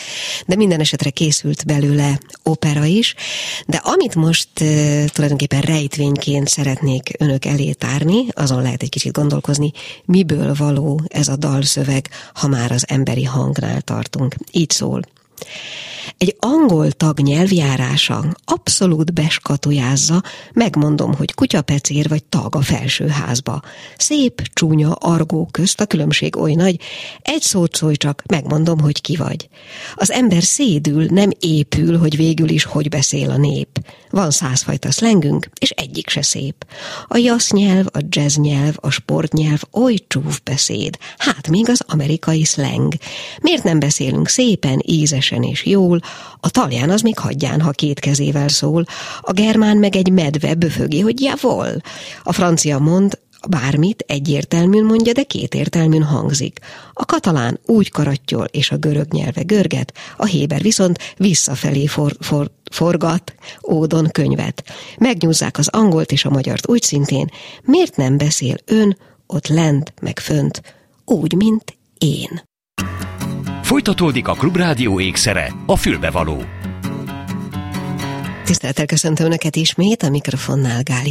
de 0.45 0.55
minden 0.55 0.79
esetre 0.79 1.09
készült 1.09 1.65
belőle 1.65 2.19
opera 2.43 2.85
is, 2.85 3.15
de 3.67 3.77
amit 3.77 4.15
most 4.15 4.49
tulajdonképpen 5.05 5.61
rejtvényként 5.61 6.47
szeretnék 6.47 7.09
önök 7.17 7.45
elé 7.45 7.71
tárni, 7.71 8.27
azon 8.31 8.61
lehet 8.61 8.81
egy 8.81 8.89
kicsit 8.89 9.11
gondolkozni, 9.11 9.71
miből 10.05 10.53
való 10.53 11.01
ez 11.07 11.27
a 11.27 11.35
dalszöveg, 11.35 12.09
ha 12.33 12.47
már 12.47 12.71
az 12.71 12.85
emberi 12.87 13.23
hangnál 13.23 13.81
tartunk. 13.81 14.35
Így 14.51 14.71
szól. 14.71 15.01
Egy 16.17 16.35
angol 16.39 16.91
tag 16.91 17.19
nyelvjárása 17.19 18.25
abszolút 18.45 19.13
beskatujázza, 19.13 20.23
megmondom, 20.53 21.13
hogy 21.13 21.33
kutyapecér 21.33 22.09
vagy 22.09 22.23
tag 22.23 22.55
a 22.55 22.61
felsőházba. 22.61 23.61
Szép, 23.97 24.41
csúnya, 24.53 24.91
argó 24.91 25.47
közt 25.51 25.81
a 25.81 25.85
különbség 25.85 26.37
oly 26.37 26.53
nagy, 26.53 26.79
egy 27.21 27.41
szót 27.41 27.75
szólj 27.75 27.95
csak, 27.95 28.23
megmondom, 28.27 28.79
hogy 28.79 29.01
ki 29.01 29.15
vagy. 29.15 29.49
Az 29.95 30.11
ember 30.11 30.43
szédül, 30.43 31.05
nem 31.09 31.29
épül, 31.39 31.97
hogy 31.97 32.15
végül 32.15 32.49
is 32.49 32.63
hogy 32.63 32.89
beszél 32.89 33.29
a 33.29 33.37
nép. 33.37 33.79
Van 34.15 34.31
százfajta 34.31 34.91
szlengünk, 34.91 35.49
és 35.59 35.69
egyik 35.69 36.09
se 36.09 36.21
szép. 36.21 36.65
A 37.07 37.17
jasz 37.17 37.51
nyelv, 37.51 37.85
a 37.93 37.99
jazz 38.09 38.35
nyelv, 38.35 38.75
a 38.75 38.89
sportnyelv 38.89 39.61
oly 39.71 39.95
csúf 40.07 40.39
beszéd, 40.43 40.97
hát 41.17 41.49
még 41.49 41.69
az 41.69 41.81
amerikai 41.87 42.43
szleng. 42.43 42.93
Miért 43.41 43.63
nem 43.63 43.79
beszélünk 43.79 44.27
szépen, 44.27 44.81
ízesen 44.85 45.43
és 45.43 45.65
jól, 45.65 45.99
a 46.39 46.49
talján 46.49 46.89
az 46.89 47.01
még 47.01 47.19
hagyján, 47.19 47.61
ha 47.61 47.71
két 47.71 47.99
kezével 47.99 48.47
szól, 48.47 48.85
a 49.21 49.31
germán 49.31 49.77
meg 49.77 49.95
egy 49.95 50.11
medve 50.11 50.53
böfögi, 50.53 50.99
hogy 50.99 51.21
javol. 51.21 51.81
A 52.23 52.33
francia 52.33 52.79
mond, 52.79 53.19
bármit 53.47 54.03
egyértelműen 54.07 54.83
mondja, 54.83 55.13
de 55.13 55.23
kétértelműen 55.23 56.03
hangzik. 56.03 56.59
A 56.93 57.05
katalán 57.05 57.59
úgy 57.65 57.91
karattyol, 57.91 58.45
és 58.45 58.71
a 58.71 58.77
görög 58.77 59.13
nyelve 59.13 59.41
görget, 59.41 59.93
a 60.17 60.25
héber 60.25 60.61
viszont 60.61 60.99
visszafelé 61.17 61.85
for, 61.85 62.15
for, 62.19 62.51
forgat 62.71 63.35
ódon 63.71 64.09
könyvet. 64.11 64.63
Megnyúzzák 64.97 65.57
az 65.57 65.67
angolt 65.67 66.11
és 66.11 66.25
a 66.25 66.29
magyart 66.29 66.69
úgy 66.69 66.81
szintén, 66.81 67.29
miért 67.63 67.95
nem 67.95 68.17
beszél 68.17 68.55
ön 68.65 68.97
ott 69.27 69.47
lent, 69.47 69.93
meg 70.01 70.19
fönt, 70.19 70.61
úgy, 71.05 71.33
mint 71.33 71.77
én. 71.97 72.41
Folytatódik 73.61 74.27
a 74.27 74.33
Klubrádió 74.33 74.99
ékszere, 74.99 75.53
a 75.65 75.75
fülbevaló. 75.75 76.43
Tisztelettel 78.45 78.85
köszöntöm 78.85 79.25
Önöket 79.25 79.55
ismét, 79.55 80.03
a 80.03 80.09
mikrofonnál 80.09 80.81
Gál. 80.83 81.03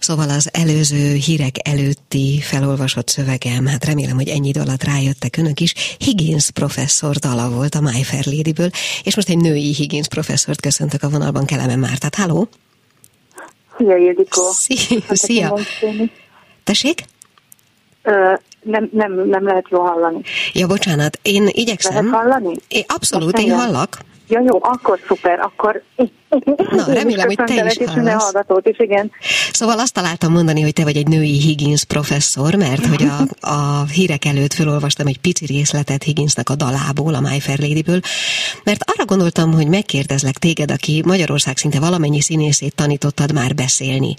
Szóval 0.00 0.30
az 0.30 0.48
előző 0.52 1.14
hírek 1.14 1.54
előtti 1.68 2.40
felolvasott 2.42 3.08
szövegem, 3.08 3.66
hát 3.66 3.84
remélem, 3.84 4.16
hogy 4.16 4.28
ennyi 4.28 4.48
idő 4.48 4.60
alatt 4.60 4.84
rájöttek 4.84 5.36
Önök 5.36 5.60
is. 5.60 5.74
Higgins 5.98 6.50
professzor 6.50 7.16
dala 7.16 7.50
volt 7.50 7.74
a 7.74 7.80
My 7.80 8.02
Fair 8.02 8.26
Lady-ből, 8.26 8.70
és 9.02 9.16
most 9.16 9.28
egy 9.28 9.36
női 9.36 9.74
Higgins 9.74 10.08
professzort 10.08 10.60
köszöntök 10.60 11.02
a 11.02 11.08
vonalban, 11.08 11.44
Kelemen 11.44 11.78
Mártát. 11.78 12.14
Halló! 12.14 12.48
Szia, 13.76 13.96
Ildikó! 13.96 14.50
Szia! 14.50 15.00
Szia. 15.08 15.58
Tessék? 16.64 17.04
Ö, 18.02 18.34
nem, 18.62 18.88
nem, 18.92 19.28
nem 19.28 19.44
lehet 19.46 19.66
jól 19.70 19.84
hallani. 19.84 20.20
Ja, 20.52 20.66
bocsánat, 20.66 21.18
én 21.22 21.48
igyekszem. 21.50 22.10
Lehet 22.10 22.28
hallani? 22.28 22.56
É, 22.68 22.84
abszolút, 22.88 23.38
én 23.38 23.54
hallak. 23.54 23.98
Ja, 24.32 24.40
jó, 24.40 24.58
akkor 24.60 25.00
szuper, 25.06 25.40
akkor... 25.40 25.82
Na, 26.70 26.92
remélem, 26.92 27.26
hogy 27.26 27.36
te 27.36 27.74
is 27.78 27.88
hallasz. 27.88 28.22
hallgatót 28.22 28.66
is, 28.66 28.78
igen. 28.78 29.10
Szóval 29.52 29.78
azt 29.78 29.92
találtam 29.92 30.32
mondani, 30.32 30.60
hogy 30.60 30.72
te 30.72 30.82
vagy 30.84 30.96
egy 30.96 31.06
női 31.06 31.40
Higgins 31.40 31.84
professzor, 31.84 32.54
mert 32.54 32.86
hogy 32.86 33.02
a, 33.02 33.46
a 33.50 33.84
hírek 33.84 34.24
előtt 34.24 34.52
felolvastam 34.52 35.06
egy 35.06 35.18
pici 35.18 35.46
részletet 35.46 36.02
Higginsnek 36.02 36.50
a 36.50 36.54
dalából, 36.54 37.14
a 37.14 37.20
My 37.20 37.40
Fair 37.40 37.58
Lady-ből, 37.58 38.00
mert 38.64 38.84
arra 38.94 39.04
gondoltam, 39.04 39.52
hogy 39.52 39.68
megkérdezlek 39.68 40.38
téged, 40.38 40.70
aki 40.70 41.02
Magyarország 41.06 41.56
szinte 41.56 41.80
valamennyi 41.80 42.20
színészét 42.20 42.74
tanítottad 42.74 43.32
már 43.32 43.54
beszélni, 43.54 44.14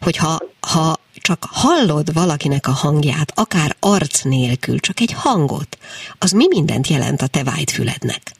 hogyha 0.00 0.38
ha 0.60 0.96
csak 1.12 1.44
hallod 1.50 2.12
valakinek 2.12 2.66
a 2.66 2.72
hangját, 2.72 3.32
akár 3.34 3.76
arc 3.80 4.22
nélkül, 4.22 4.78
csak 4.78 5.00
egy 5.00 5.12
hangot, 5.12 5.78
az 6.18 6.30
mi 6.30 6.46
mindent 6.48 6.86
jelent 6.86 7.22
a 7.22 7.26
te 7.26 7.44
vágyfülednek? 7.44 8.38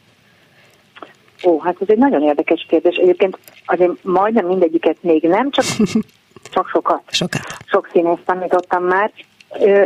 Ó, 1.45 1.61
hát 1.61 1.77
ez 1.81 1.89
egy 1.89 1.99
nagyon 1.99 2.23
érdekes 2.23 2.67
kérdés. 2.69 2.97
Egyébként 2.97 3.39
azért 3.67 4.05
majdnem 4.05 4.47
mindegyiket 4.47 4.97
még 5.01 5.23
nem, 5.23 5.51
csak, 5.51 5.65
csak 6.55 6.69
sokat. 6.69 7.03
Sokat. 7.07 7.47
Sok 7.67 7.89
színészt 7.93 8.25
tanítottam 8.25 8.85
már. 8.85 9.11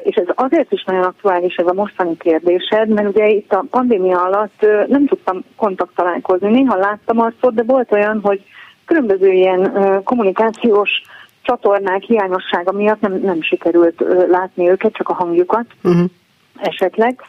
És 0.03 0.15
ez 0.15 0.27
azért 0.35 0.73
is 0.73 0.85
nagyon 0.85 1.03
aktuális 1.03 1.55
ez 1.55 1.67
a 1.67 1.73
mostani 1.73 2.17
kérdésed, 2.17 2.89
mert 2.89 3.09
ugye 3.09 3.29
itt 3.29 3.53
a 3.53 3.65
pandémia 3.71 4.23
alatt 4.23 4.67
nem 4.89 5.07
tudtam 5.07 5.45
kontakttalálkozni. 5.57 6.51
Néha 6.51 6.77
láttam 6.77 7.21
arcot, 7.21 7.55
de 7.55 7.63
volt 7.63 7.93
olyan, 7.93 8.21
hogy 8.23 8.45
különböző 8.85 9.33
ilyen 9.33 9.73
kommunikációs 10.05 10.91
csatornák 11.43 12.03
hiányossága 12.03 12.73
miatt 12.73 13.01
nem, 13.01 13.21
nem 13.21 13.43
sikerült 13.43 14.05
látni 14.29 14.69
őket, 14.69 14.93
csak 14.93 15.09
a 15.09 15.15
hangjukat 15.15 15.67
uh-huh. 15.83 16.05
esetleg. 16.57 17.21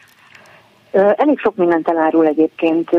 Elég 0.95 1.39
sok 1.39 1.55
mindent 1.55 1.88
elárul 1.88 2.25
egyébként 2.25 2.89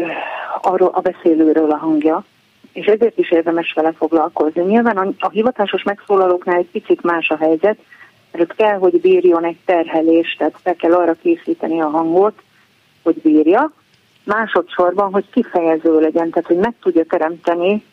arról 0.63 0.91
a 0.93 1.01
beszélőről 1.01 1.71
a 1.71 1.77
hangja, 1.77 2.25
és 2.73 2.87
ezért 2.87 3.19
is 3.19 3.31
érdemes 3.31 3.73
vele 3.73 3.93
foglalkozni. 3.93 4.63
Nyilván 4.63 4.97
a, 4.97 5.09
a 5.19 5.29
hivatásos 5.29 5.83
megszólalóknál 5.83 6.57
egy 6.57 6.71
picit 6.71 7.03
más 7.03 7.29
a 7.29 7.37
helyzet, 7.37 7.79
mert 8.33 8.51
ott 8.51 8.57
kell, 8.57 8.79
hogy 8.79 9.01
bírjon 9.01 9.45
egy 9.45 9.59
terhelést, 9.65 10.39
tehát 10.39 10.59
fel 10.63 10.75
kell 10.75 10.95
arra 10.95 11.13
készíteni 11.23 11.81
a 11.81 11.89
hangot, 11.89 12.43
hogy 13.03 13.17
bírja. 13.23 13.73
Másodszorban, 14.25 15.13
hogy 15.13 15.31
kifejező 15.31 16.01
legyen, 16.01 16.31
tehát 16.31 16.47
hogy 16.47 16.57
meg 16.57 16.75
tudja 16.81 17.05
teremteni 17.05 17.85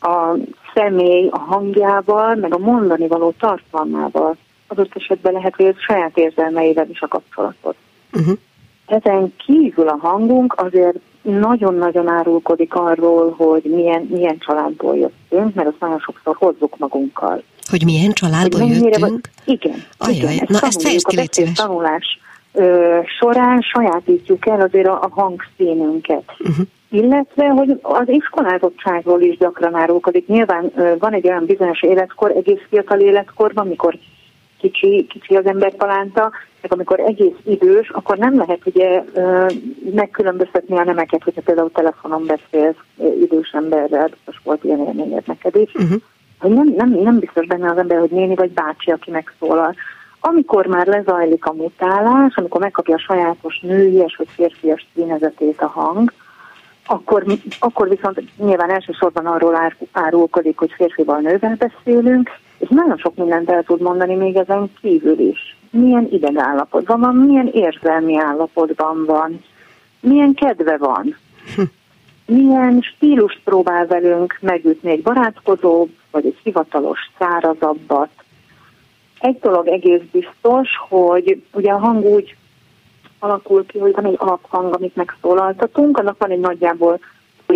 a 0.00 0.36
személy 0.74 1.28
a 1.30 1.38
hangjával, 1.38 2.34
meg 2.34 2.54
a 2.54 2.58
mondani 2.58 3.06
való 3.06 3.34
tartalmával. 3.38 4.36
Adott 4.66 4.96
esetben 4.96 5.32
lehet, 5.32 5.56
hogy 5.56 5.66
ez 5.66 5.78
saját 5.78 6.16
érzelmeivel 6.18 6.88
is 6.88 7.00
a 7.00 7.08
kapcsolatot. 7.08 7.76
Uh-huh. 8.12 8.38
Ezen 8.86 9.34
kívül 9.46 9.88
a 9.88 9.98
hangunk 10.00 10.54
azért 10.56 10.96
nagyon-nagyon 11.22 12.08
árulkodik 12.08 12.74
arról, 12.74 13.34
hogy 13.36 13.62
milyen, 13.62 14.08
milyen 14.10 14.38
családból 14.38 14.96
jöttünk, 14.96 15.54
mert 15.54 15.68
azt 15.68 15.80
nagyon 15.80 15.98
sokszor 15.98 16.36
hozzuk 16.38 16.78
magunkkal. 16.78 17.42
Hogy 17.70 17.84
milyen 17.84 18.12
családból 18.12 18.60
hogy 18.60 18.70
jöttünk? 18.70 19.00
Vagy, 19.00 19.20
igen. 19.44 19.84
Ajaj, 19.98 20.32
igen, 20.32 20.46
na 20.48 20.58
ezt 20.60 20.82
fejtsd 20.82 21.06
ki, 21.06 21.16
légy 21.16 21.50
tanulás 21.54 22.20
ö, 22.52 22.98
során 23.18 23.60
sajátítjuk 23.60 24.46
el 24.46 24.60
azért 24.60 24.86
a, 24.86 25.02
a 25.02 25.08
hangszínünket. 25.10 26.24
Uh-huh. 26.38 26.66
Illetve, 26.90 27.48
hogy 27.48 27.78
az 27.82 28.08
iskolázottságról 28.08 29.20
is 29.20 29.36
gyakran 29.36 29.74
árulkodik. 29.74 30.26
Nyilván 30.26 30.72
ö, 30.76 30.94
van 30.98 31.12
egy 31.12 31.26
olyan 31.26 31.44
bizonyos 31.44 31.82
életkor, 31.82 32.30
egész 32.30 32.60
fiatal 32.68 33.00
életkorban, 33.00 33.66
mikor 33.66 33.98
kicsi, 34.62 35.06
kicsi 35.08 35.36
az 35.36 35.46
ember 35.46 35.72
talánta, 35.72 36.30
meg 36.60 36.72
amikor 36.72 37.00
egész 37.00 37.36
idős, 37.44 37.88
akkor 37.88 38.16
nem 38.16 38.36
lehet 38.36 38.60
ugye 38.64 39.02
megkülönböztetni 39.94 40.78
a 40.78 40.84
nemeket, 40.84 41.22
hogyha 41.22 41.40
például 41.44 41.70
telefonon 41.72 42.26
beszélsz 42.26 42.76
idős 43.20 43.50
emberrel, 43.52 44.10
most 44.26 44.40
volt 44.44 44.64
ilyen 44.64 44.86
élményed 44.86 45.26
neked 45.26 45.56
is, 45.56 45.74
uh-huh. 45.74 46.00
hogy 46.38 46.50
nem, 46.50 46.72
nem, 46.76 46.90
nem 46.90 47.18
biztos 47.18 47.46
benne 47.46 47.70
az 47.70 47.78
ember, 47.78 47.98
hogy 47.98 48.10
néni 48.10 48.34
vagy 48.34 48.50
bácsi, 48.50 48.90
aki 48.90 49.10
megszólal. 49.10 49.74
Amikor 50.20 50.66
már 50.66 50.86
lezajlik 50.86 51.44
a 51.44 51.52
mutálás, 51.52 52.34
amikor 52.34 52.60
megkapja 52.60 52.94
a 52.94 52.98
sajátos 52.98 53.60
nőies 53.60 54.16
vagy 54.16 54.28
férfias 54.30 54.86
színezetét 54.94 55.60
a 55.60 55.66
hang, 55.66 56.12
akkor, 56.86 57.24
akkor 57.58 57.88
viszont 57.88 58.22
nyilván 58.36 58.70
elsősorban 58.70 59.26
arról 59.26 59.72
árulkodik, 59.92 60.58
hogy 60.58 60.72
férfival 60.72 61.20
nővel 61.20 61.56
beszélünk, 61.58 62.30
és 62.62 62.68
nagyon 62.68 62.96
sok 62.96 63.16
mindent 63.16 63.50
el 63.50 63.62
tud 63.62 63.80
mondani 63.80 64.14
még 64.14 64.36
ezen 64.36 64.70
kívül 64.80 65.18
is. 65.18 65.56
Milyen 65.70 66.08
idegállapotban 66.10 67.00
van, 67.00 67.14
milyen 67.14 67.46
érzelmi 67.52 68.18
állapotban 68.18 69.04
van, 69.04 69.44
milyen 70.00 70.34
kedve 70.34 70.76
van, 70.76 71.16
milyen 72.26 72.80
stílust 72.80 73.40
próbál 73.44 73.86
velünk 73.86 74.38
megütni, 74.40 74.90
egy 74.90 75.02
barátkozó, 75.02 75.86
vagy 76.10 76.26
egy 76.26 76.38
hivatalos, 76.42 76.98
szárazabbat. 77.18 78.10
Egy 79.20 79.38
dolog 79.38 79.68
egész 79.68 80.02
biztos, 80.12 80.68
hogy 80.88 81.42
ugye 81.52 81.72
a 81.72 81.78
hang 81.78 82.04
úgy 82.04 82.36
alakul 83.18 83.66
ki, 83.66 83.78
hogy 83.78 83.94
van 83.94 84.06
egy 84.06 84.16
alaphang, 84.18 84.74
amit 84.74 84.96
megszólaltatunk, 84.96 85.98
annak 85.98 86.18
van 86.18 86.30
egy 86.30 86.40
nagyjából 86.40 86.98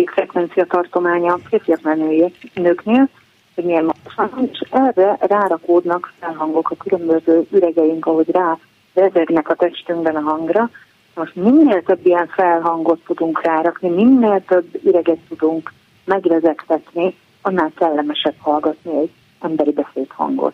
frekvencia 0.05 0.65
tartománya 0.65 1.39
férfiaknál 1.49 1.95
nőknél, 2.53 3.09
hogy 3.57 3.65
milyen 3.65 3.85
magasan, 3.85 4.49
és 4.51 4.59
erre 4.69 5.17
rárakódnak 5.19 6.13
felhangok 6.19 6.69
a 6.71 6.75
különböző 6.75 7.47
üregeink, 7.51 8.05
ahogy 8.05 8.29
rá 8.31 8.57
rezegnek 8.93 9.49
a 9.49 9.55
testünkben 9.55 10.15
a 10.15 10.21
hangra. 10.21 10.69
Most 11.15 11.35
minél 11.35 11.83
több 11.83 12.05
ilyen 12.05 12.27
felhangot 12.27 12.99
tudunk 13.05 13.43
rárakni, 13.43 13.89
minél 13.89 14.43
több 14.47 14.65
üreget 14.83 15.19
tudunk 15.27 15.73
megrezegtetni, 16.05 17.15
annál 17.41 17.71
kellemesebb 17.75 18.35
hallgatni 18.39 18.99
egy 18.99 19.11
emberi 19.41 19.71
beszédhangot. 19.71 20.53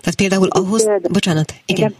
Tehát 0.00 0.16
például 0.16 0.48
ahhoz, 0.48 0.84
Például, 0.84 1.12
bocsánat, 1.12 1.54
igen. 1.66 1.88
igen. 1.88 1.94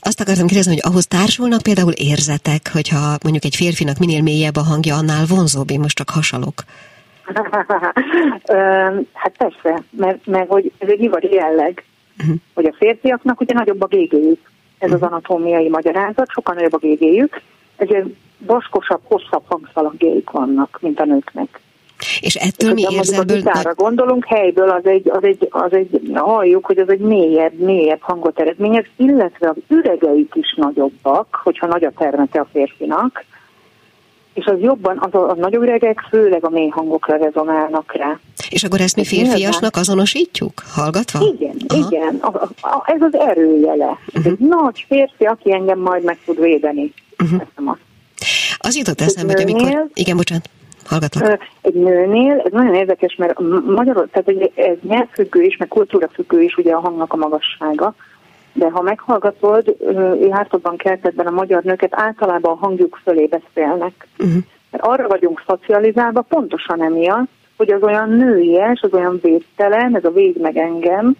Azt 0.00 0.20
akartam 0.20 0.46
kérdezni, 0.46 0.72
hogy 0.72 0.90
ahhoz 0.90 1.06
társulnak 1.06 1.62
például 1.62 1.92
érzetek, 1.92 2.70
hogyha 2.72 3.18
mondjuk 3.22 3.44
egy 3.44 3.56
férfinak 3.56 3.98
minél 3.98 4.22
mélyebb 4.22 4.56
a 4.56 4.62
hangja, 4.62 4.96
annál 4.96 5.26
vonzóbb, 5.26 5.70
én 5.70 5.80
most 5.80 5.96
csak 5.96 6.10
hasalok. 6.10 6.64
Hát 9.12 9.36
persze, 9.36 9.82
mert, 9.90 10.26
mert 10.26 10.48
hogy 10.48 10.72
ez 10.78 10.88
egy 10.88 11.02
ivari 11.02 11.32
jelleg, 11.32 11.84
uh-huh. 12.18 12.36
hogy 12.54 12.64
a 12.64 12.74
férfiaknak 12.78 13.40
ugye 13.40 13.54
nagyobb 13.54 13.82
a 13.82 13.86
gégéjük. 13.86 14.50
Ez 14.78 14.90
uh-huh. 14.90 14.94
az 14.94 15.00
mhm. 15.00 15.12
anatómiai 15.12 15.68
magyarázat, 15.68 16.30
sokkal 16.30 16.54
nagyobb 16.54 16.72
a 16.72 16.78
gégéjük, 16.78 17.40
ezért 17.76 18.06
vaskosabb, 18.38 19.00
hosszabb 19.04 19.42
hangszalagjaik 19.46 20.30
vannak, 20.30 20.78
mint 20.80 21.00
a 21.00 21.04
nőknek. 21.04 21.60
És 22.20 22.34
ettől 22.34 22.72
mi 22.72 22.82
érzelből... 22.90 23.40
A 23.44 23.74
gondolunk, 23.74 24.26
helyből 24.26 24.70
az 24.70 24.86
egy, 24.86 25.08
az 25.10 25.24
egy, 25.24 25.48
az 25.50 25.72
egy, 25.72 26.10
halljuk, 26.14 26.66
hogy 26.66 26.78
az 26.78 26.88
egy 26.88 27.00
mélyebb, 27.00 27.58
mélyebb 27.58 28.00
hangot 28.00 28.40
eredményez, 28.40 28.84
illetve 28.96 29.48
az 29.48 29.56
üregeik 29.68 30.32
is 30.34 30.54
nagyobbak, 30.56 31.40
hogyha 31.42 31.66
nagy 31.66 31.84
a 31.84 31.90
termete 31.90 32.40
a 32.40 32.48
férfinak, 32.52 33.24
és 34.34 34.44
az 34.44 34.60
jobban, 34.60 34.98
az 35.00 35.14
a, 35.14 35.30
a 35.30 35.34
nagy 35.34 35.54
üregek 35.54 36.00
főleg 36.10 36.44
a 36.44 36.48
mély 36.48 36.68
hangokra 36.68 37.16
rezonálnak 37.16 37.92
rá. 37.96 38.18
És 38.50 38.64
akkor 38.64 38.80
ezt 38.80 38.96
mi 38.96 39.04
férfiasnak 39.04 39.76
azonosítjuk, 39.76 40.62
hallgatva? 40.74 41.20
Igen, 41.34 41.56
Aha. 41.68 41.88
igen. 41.88 42.18
A, 42.20 42.26
a, 42.26 42.50
a, 42.60 42.82
ez 42.86 43.00
az 43.00 43.14
erőjele. 43.14 43.98
Uh-huh. 44.14 44.26
Egy 44.26 44.38
nagy 44.38 44.84
férfi, 44.88 45.24
aki 45.24 45.52
engem 45.52 45.78
majd 45.78 46.04
meg 46.04 46.18
tud 46.24 46.40
védeni. 46.40 46.92
Uh-huh. 47.22 47.76
Az 48.58 48.76
jutott 48.76 49.00
eszembe, 49.00 49.32
hogy 49.32 49.42
amikor... 49.42 49.88
Igen, 49.94 50.16
bocsánat. 50.16 50.50
Hallgatlak. 50.86 51.40
Egy 51.62 51.74
nőnél, 51.74 52.42
ez 52.44 52.52
nagyon 52.52 52.74
érdekes, 52.74 53.14
mert 53.16 53.38
magyarul, 53.66 54.08
tehát 54.10 54.28
ez 54.54 54.76
nyelvfüggő 54.88 55.42
is, 55.42 55.56
meg 55.56 55.68
kultúrafüggő 55.68 56.42
is 56.42 56.56
ugye 56.56 56.72
a 56.72 56.80
hangnak 56.80 57.12
a 57.12 57.16
magassága, 57.16 57.94
de 58.52 58.70
ha 58.70 58.82
meghallgatod, 58.82 59.76
Hártodban 60.30 60.76
keltetben 60.76 61.26
a 61.26 61.30
magyar 61.30 61.62
nőket 61.62 61.94
általában 61.94 62.52
a 62.52 62.66
hangjuk 62.66 63.00
fölé 63.02 63.26
beszélnek. 63.26 64.06
Uh-huh. 64.18 64.42
Mert 64.70 64.84
arra 64.84 65.08
vagyunk 65.08 65.42
szocializálva 65.46 66.20
pontosan 66.20 66.82
emiatt, 66.82 67.30
hogy 67.56 67.70
az 67.70 67.82
olyan 67.82 68.08
nőies, 68.08 68.80
az 68.80 68.92
olyan 68.92 69.18
védtelen, 69.22 69.96
ez 69.96 70.04
a 70.04 70.10
véd 70.10 70.40
meg 70.40 70.56
engem, 70.56 71.16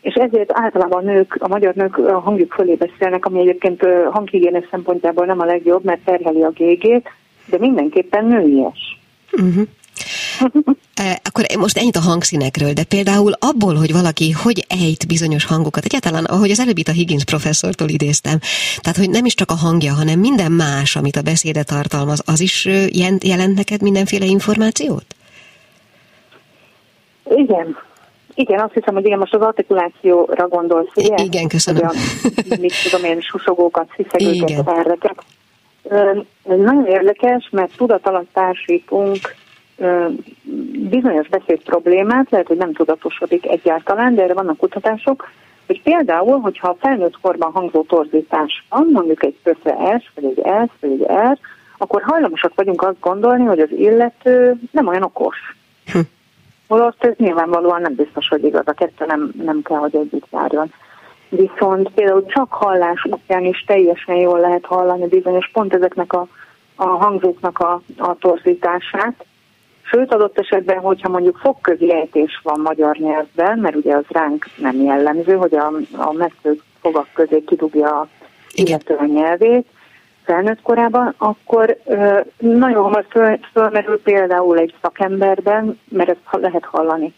és 0.00 0.14
ezért 0.14 0.50
általában 0.52 1.06
a 1.06 1.12
nők, 1.12 1.36
a 1.38 1.48
magyar 1.48 1.74
nők 1.74 1.98
a 1.98 2.18
hangjuk 2.18 2.52
fölé 2.52 2.74
beszélnek, 2.74 3.26
ami 3.26 3.40
egyébként 3.40 3.86
hanghigiénes 4.10 4.66
szempontjából 4.70 5.26
nem 5.26 5.40
a 5.40 5.44
legjobb, 5.44 5.84
mert 5.84 6.04
terheli 6.04 6.42
a 6.42 6.50
gégét, 6.50 7.08
de 7.46 7.58
mindenképpen 7.58 8.24
nőies. 8.24 9.00
Uh-huh. 9.32 9.66
Akkor 11.22 11.44
most 11.58 11.78
ennyit 11.78 11.96
a 11.96 12.00
hangszínekről, 12.00 12.72
de 12.72 12.84
például 12.84 13.32
abból, 13.38 13.74
hogy 13.74 13.92
valaki 13.92 14.30
hogy 14.30 14.66
ejt 14.68 15.06
bizonyos 15.06 15.44
hangokat, 15.44 15.84
egyáltalán, 15.84 16.24
ahogy 16.24 16.50
az 16.50 16.60
előbb 16.60 16.78
itt 16.78 16.88
a 16.88 16.92
Higgins 16.92 17.24
professzortól 17.24 17.88
idéztem, 17.88 18.38
tehát, 18.80 18.98
hogy 18.98 19.10
nem 19.10 19.24
is 19.24 19.34
csak 19.34 19.50
a 19.50 19.54
hangja, 19.54 19.94
hanem 19.94 20.18
minden 20.18 20.52
más, 20.52 20.96
amit 20.96 21.16
a 21.16 21.22
beszéde 21.22 21.62
tartalmaz, 21.62 22.22
az 22.26 22.40
is 22.40 22.64
jelent 23.20 23.54
neked 23.54 23.82
mindenféle 23.82 24.24
információt? 24.24 25.06
Igen, 27.24 27.76
igen, 28.34 28.60
azt 28.60 28.72
hiszem, 28.72 28.94
hogy 28.94 29.04
igen, 29.04 29.18
most 29.18 29.34
az 29.34 29.40
artikulációra 29.40 30.48
gondolsz, 30.48 30.90
ugye? 30.94 31.24
Igen, 31.24 31.48
köszönöm. 31.48 31.88
A, 31.88 31.92
mit 32.60 32.74
tudom 32.82 33.04
én, 33.04 33.20
susogókat, 33.20 33.88
sziszegőket, 33.96 34.68
erreket. 34.68 35.24
Ez 35.90 36.58
nagyon 36.58 36.86
érdekes, 36.86 37.48
mert 37.50 37.76
tudat 37.76 38.06
alatt 38.06 38.28
társítunk 38.32 39.18
bizonyos 40.88 41.28
beszéd 41.28 41.62
problémát, 41.62 42.30
lehet, 42.30 42.46
hogy 42.46 42.56
nem 42.56 42.72
tudatosodik 42.72 43.46
egyáltalán, 43.46 44.14
de 44.14 44.22
erre 44.22 44.34
vannak 44.34 44.56
kutatások, 44.56 45.30
hogy 45.66 45.82
például, 45.82 46.40
hogyha 46.40 46.68
a 46.68 46.76
felnőtt 46.80 47.20
korban 47.20 47.52
hangzó 47.52 47.82
torzítás 47.82 48.66
van, 48.68 48.88
mondjuk 48.92 49.24
egy 49.24 49.36
kösze 49.42 49.98
S, 49.98 50.10
vagy 50.14 50.24
egy 50.24 50.42
S, 50.66 50.70
vagy 50.80 50.90
egy 50.90 51.06
R, 51.32 51.38
akkor 51.78 52.02
hajlamosak 52.02 52.54
vagyunk 52.54 52.82
azt 52.82 53.00
gondolni, 53.00 53.44
hogy 53.44 53.60
az 53.60 53.70
illető 53.70 54.54
nem 54.70 54.86
olyan 54.86 55.02
okos. 55.02 55.36
Hm. 55.92 55.98
Holott 56.68 57.04
ez 57.04 57.12
nyilvánvalóan 57.16 57.80
nem 57.80 57.94
biztos, 57.94 58.28
hogy 58.28 58.44
igaz, 58.44 58.66
a 58.66 58.72
kettő 58.72 59.04
nem, 59.06 59.32
nem 59.44 59.62
kell, 59.62 59.78
hogy 59.78 59.96
együtt 59.96 60.26
járjon. 60.32 60.72
Viszont 61.28 61.90
például 61.90 62.26
csak 62.26 62.52
hallás 62.52 63.04
útján 63.04 63.44
is 63.44 63.64
teljesen 63.66 64.16
jól 64.16 64.40
lehet 64.40 64.64
hallani 64.64 65.06
bizonyos 65.06 65.50
pont 65.52 65.74
ezeknek 65.74 66.12
a, 66.12 66.26
a 66.74 66.86
hangzóknak 66.86 67.58
a, 67.58 67.82
a 67.98 68.16
torzítását, 68.18 69.24
Sőt, 69.94 70.12
adott 70.12 70.38
esetben, 70.38 70.78
hogyha 70.78 71.08
mondjuk 71.08 71.36
fogközi 71.36 71.92
ejtés 71.92 72.40
van 72.42 72.60
magyar 72.60 72.96
nyelvben, 72.96 73.58
mert 73.58 73.76
ugye 73.76 73.96
az 73.96 74.04
ránk 74.08 74.46
nem 74.56 74.82
jellemző, 74.82 75.34
hogy 75.34 75.54
a, 75.54 75.72
a 75.92 76.12
messző 76.12 76.60
fogak 76.80 77.08
közé 77.12 77.44
kidugja 77.44 78.00
a 78.00 78.08
illető 78.54 78.94
a 78.94 79.04
nyelvét, 79.04 79.66
felnőtt 80.24 80.62
korában, 80.62 81.14
akkor 81.18 81.78
ö, 81.84 82.20
nagyon 82.38 82.82
hamar 82.82 83.06
föl, 83.08 83.38
fölmerül 83.52 84.02
például 84.02 84.58
egy 84.58 84.74
szakemberben, 84.82 85.80
mert 85.88 86.08
ezt 86.08 86.18
lehet 86.30 86.64
hallani, 86.64 87.14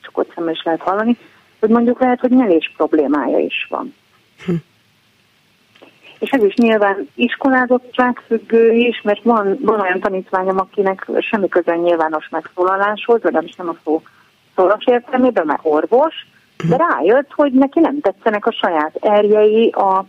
csak 0.00 0.18
ott 0.18 0.32
is 0.50 0.62
lehet 0.62 0.80
hallani, 0.80 1.16
hogy 1.58 1.68
mondjuk 1.68 2.00
lehet, 2.00 2.20
hogy 2.20 2.30
nyelés 2.30 2.72
problémája 2.76 3.38
is 3.38 3.66
van. 3.70 3.94
Hm 4.46 4.52
és 6.20 6.30
ez 6.30 6.42
is 6.42 6.54
nyilván 6.54 7.08
iskolázottság 7.14 8.22
függő 8.26 8.72
is, 8.72 9.00
mert 9.02 9.22
van, 9.22 9.58
van 9.60 9.80
olyan 9.80 10.00
tanítványom, 10.00 10.58
akinek 10.58 11.10
semmi 11.18 11.48
köze 11.48 11.76
nyilvános 11.76 12.28
megszólaláshoz, 12.28 13.22
vagy 13.22 13.32
nem 13.56 13.68
a 13.68 13.76
szó 13.84 14.02
szoros 14.54 14.84
értelmében, 14.86 15.46
mert 15.46 15.60
orvos, 15.62 16.14
De 16.68 16.76
rájött, 16.76 17.30
hogy 17.34 17.52
neki 17.52 17.80
nem 17.80 18.00
tetszenek 18.00 18.46
a 18.46 18.52
saját 18.52 18.96
erjei 19.00 19.70
a 19.70 20.04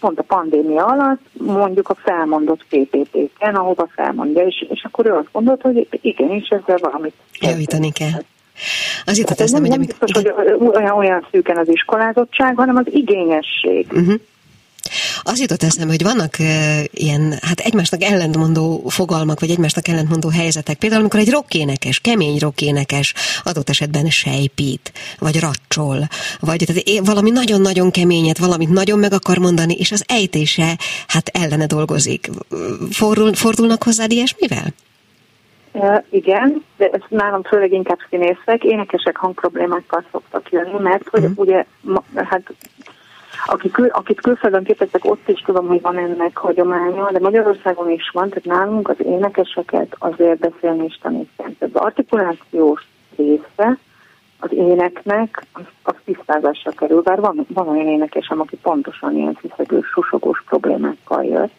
pont 0.00 0.18
a 0.18 0.22
pandémia 0.22 0.84
alatt, 0.84 1.20
mondjuk 1.32 1.88
a 1.88 1.94
felmondott 1.94 2.64
PPP-ken, 2.68 3.54
ahova 3.54 3.88
felmondja, 3.94 4.46
és, 4.46 4.66
és 4.68 4.84
akkor 4.84 5.06
ő 5.06 5.12
azt 5.12 5.28
gondolt, 5.32 5.62
hogy 5.62 5.88
igenis 5.90 6.48
ezzel 6.48 6.78
valamit 6.80 7.14
javítani 7.40 7.92
kell. 7.92 8.20
Az 9.04 9.18
jutott 9.18 9.40
eszem, 9.40 9.60
hogy... 9.60 9.70
Nem 9.70 9.80
biztos, 9.80 10.10
hogy 10.12 10.32
olyan, 10.58 10.96
olyan 10.96 11.26
szűken 11.30 11.56
az 11.56 11.68
iskolázottság, 11.68 12.56
hanem 12.56 12.76
az 12.76 12.86
igényesség. 12.90 13.86
Uh-huh. 13.92 14.20
Az 15.22 15.40
jutott 15.40 15.62
eszembe, 15.62 15.92
hogy 15.92 16.02
vannak 16.02 16.36
ilyen, 16.90 17.38
hát 17.42 17.60
egymásnak 17.60 18.02
ellentmondó 18.02 18.82
fogalmak, 18.88 19.40
vagy 19.40 19.50
egymásnak 19.50 19.88
ellentmondó 19.88 20.28
helyzetek. 20.28 20.78
Például, 20.78 21.00
amikor 21.00 21.20
egy 21.20 21.30
rockénekes, 21.30 22.00
kemény 22.00 22.38
rockénekes 22.38 23.14
adott 23.42 23.68
esetben 23.68 24.10
sejpít, 24.10 24.92
vagy 25.18 25.40
racsol, 25.40 26.08
vagy 26.40 26.64
tehát 26.66 27.06
valami 27.06 27.30
nagyon-nagyon 27.30 27.90
keményet, 27.90 28.38
valamit 28.38 28.68
nagyon 28.68 28.98
meg 28.98 29.12
akar 29.12 29.38
mondani, 29.38 29.74
és 29.74 29.92
az 29.92 30.04
ejtése 30.06 30.78
hát 31.06 31.28
ellene 31.28 31.66
dolgozik. 31.66 32.30
Fordul, 32.90 33.34
fordulnak 33.34 33.82
hozzád 33.82 34.10
ilyesmivel? 34.12 34.74
Uh, 35.72 36.02
igen, 36.10 36.64
de 36.76 36.88
ez 36.92 37.00
nálam 37.08 37.42
főleg 37.42 37.72
inkább 37.72 37.98
színészek, 38.10 38.64
énekesek 38.64 39.16
hangproblémákkal 39.16 40.04
szoktak 40.12 40.50
jönni, 40.50 40.78
mert 40.78 41.08
hogy 41.08 41.20
uh-huh. 41.20 41.38
ugye, 41.38 41.64
ma, 41.80 42.02
hát 42.14 42.42
akik, 43.46 43.72
kül, 43.72 43.88
akit 43.88 44.20
külföldön 44.20 44.64
képeztek, 44.64 45.04
ott 45.04 45.28
is 45.28 45.40
tudom, 45.40 45.66
hogy 45.66 45.80
van 45.80 45.98
ennek 45.98 46.36
hagyománya, 46.36 47.10
de 47.12 47.18
Magyarországon 47.20 47.90
is 47.90 48.10
van, 48.12 48.28
tehát 48.28 48.44
nálunk 48.44 48.88
az 48.88 48.96
énekeseket 48.98 49.96
azért 49.98 50.38
beszélni 50.38 50.84
is 50.84 50.98
tanítják. 51.02 51.50
Az 51.58 51.70
artikulációs 51.72 52.86
része 53.16 53.78
az 54.38 54.52
éneknek 54.52 55.46
az, 55.52 55.62
az 55.82 55.94
tisztázásra 56.04 56.70
kerül, 56.70 57.02
bár 57.02 57.20
van, 57.20 57.46
van 57.48 57.68
olyan 57.68 57.86
énekesem, 57.86 58.40
aki 58.40 58.56
pontosan 58.56 59.16
ilyen 59.16 59.38
sziszegős, 59.40 59.86
susogós 59.86 60.42
problémákkal 60.46 61.24
jött. 61.24 61.52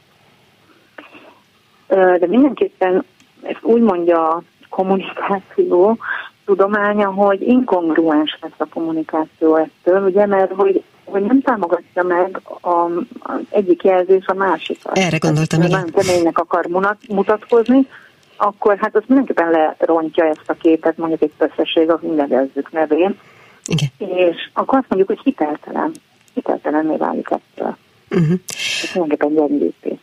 De 2.19 2.28
mindenképpen 2.28 3.04
ezt 3.41 3.63
úgy 3.63 3.82
mondja 3.82 4.28
a 4.28 4.41
kommunikáció 4.69 5.97
tudománya, 6.45 7.12
hogy 7.12 7.41
inkongruens 7.41 8.38
lesz 8.41 8.52
a 8.58 8.65
kommunikáció 8.73 9.56
ettől, 9.56 10.04
ugye, 10.04 10.26
mert 10.26 10.54
hogy 10.54 10.84
hogy 11.10 11.22
nem 11.22 11.41
támogatja 11.41 12.04
meg 12.04 12.41
a, 12.62 12.67
a 12.67 12.89
egyik 13.50 13.84
jelzés 13.84 14.26
a 14.26 14.34
másikat. 14.34 14.98
Erre 14.98 15.17
gondoltam, 15.17 15.60
hát, 15.60 15.70
igen. 15.70 15.80
Nagyon 15.80 16.06
keménynek 16.06 16.38
akar 16.38 16.65
mutatkozni, 17.08 17.88
akkor 18.38 18.78
hát 18.78 18.96
az 18.96 19.04
mindenképpen 19.08 19.76
lerontja 19.78 20.26
ezt 20.26 20.43
a 20.50 20.54
képet, 20.54 20.98
mondjuk 20.98 21.22
egy 21.22 21.34
összesség, 21.38 21.89
a 21.89 22.00
nevezzük 22.15 22.72
nevén. 22.72 23.20
Igen. 23.65 24.17
És 24.17 24.50
akkor 24.54 24.78
azt 24.78 24.89
mondjuk, 24.89 25.10
hogy 25.10 25.20
hiteltelen. 25.24 25.91
Hiteltelenné 26.34 26.96
válik 26.96 27.30
ettől. 27.30 27.78
Uh-huh. 28.10 28.39
Ez 28.84 28.89
mindenképpen 28.93 29.34
gyengítés. 29.34 30.00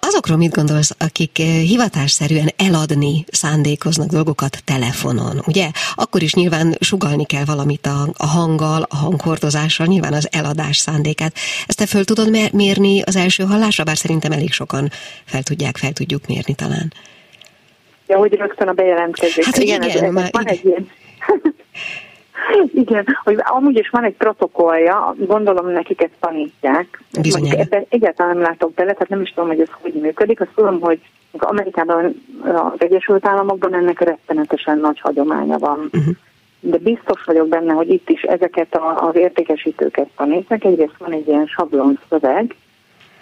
Azokról 0.00 0.36
mit 0.36 0.54
gondolsz, 0.54 0.94
akik 0.98 1.36
hivatásszerűen 1.36 2.48
eladni 2.56 3.24
szándékoznak 3.30 4.08
dolgokat 4.08 4.62
telefonon, 4.64 5.42
ugye? 5.46 5.70
Akkor 5.94 6.22
is 6.22 6.34
nyilván 6.34 6.76
sugalni 6.80 7.26
kell 7.26 7.44
valamit 7.44 7.86
a, 7.86 8.08
a 8.16 8.26
hanggal, 8.26 8.86
a 8.88 8.96
hanghordozással, 8.96 9.86
nyilván 9.86 10.12
az 10.12 10.28
eladás 10.30 10.76
szándékát. 10.76 11.32
Ezt 11.66 11.78
te 11.78 11.86
föl 11.86 12.04
tudod 12.04 12.52
mérni 12.52 13.02
az 13.02 13.16
első 13.16 13.44
hallásra, 13.44 13.84
bár 13.84 13.96
szerintem 13.96 14.32
elég 14.32 14.52
sokan 14.52 14.90
fel 15.24 15.42
tudják, 15.42 15.76
fel 15.76 15.92
tudjuk 15.92 16.26
mérni 16.26 16.54
talán. 16.54 16.92
Ja, 18.06 18.18
hogy 18.18 18.32
rögtön 18.32 18.68
a 18.68 18.72
bejelentkezés. 18.72 19.44
Hát, 19.44 19.56
igen, 19.56 19.82
igen, 19.82 20.04
ez, 20.04 20.12
már, 20.12 20.28
van 20.32 20.42
igen. 20.42 20.54
egy 20.54 20.64
ilyen 20.64 20.88
Igen, 22.82 23.06
hogy 23.24 23.38
amúgy 23.38 23.78
is 23.78 23.88
van 23.88 24.04
egy 24.04 24.14
protokollja, 24.16 25.14
gondolom 25.18 25.68
nekik 25.68 26.02
ezt 26.02 26.16
tanítják. 26.20 27.02
Ebben 27.50 27.86
egyáltalán 27.88 28.36
nem 28.36 28.42
látok 28.42 28.74
bele, 28.74 28.92
tehát 28.92 29.08
nem 29.08 29.20
is 29.20 29.30
tudom, 29.30 29.48
hogy 29.48 29.60
ez 29.60 29.68
hogy 29.80 29.92
működik. 29.92 30.40
Azt 30.40 30.50
tudom, 30.54 30.80
hogy 30.80 31.00
Amerikában, 31.38 32.22
az 32.42 32.78
Egyesült 32.78 33.26
Államokban 33.26 33.74
ennek 33.74 34.00
rettenetesen 34.00 34.78
nagy 34.78 35.00
hagyománya 35.00 35.58
van. 35.58 35.78
Uh-huh. 35.92 36.14
De 36.60 36.78
biztos 36.78 37.24
vagyok 37.24 37.48
benne, 37.48 37.72
hogy 37.72 37.90
itt 37.90 38.08
is 38.08 38.22
ezeket 38.22 38.74
a, 38.74 39.08
az 39.08 39.16
értékesítőket 39.16 40.08
tanítják. 40.16 40.64
Egyrészt 40.64 40.96
van 40.98 41.12
egy 41.12 41.28
ilyen 41.28 41.46
sablon 41.46 41.98
szöveg, 42.08 42.54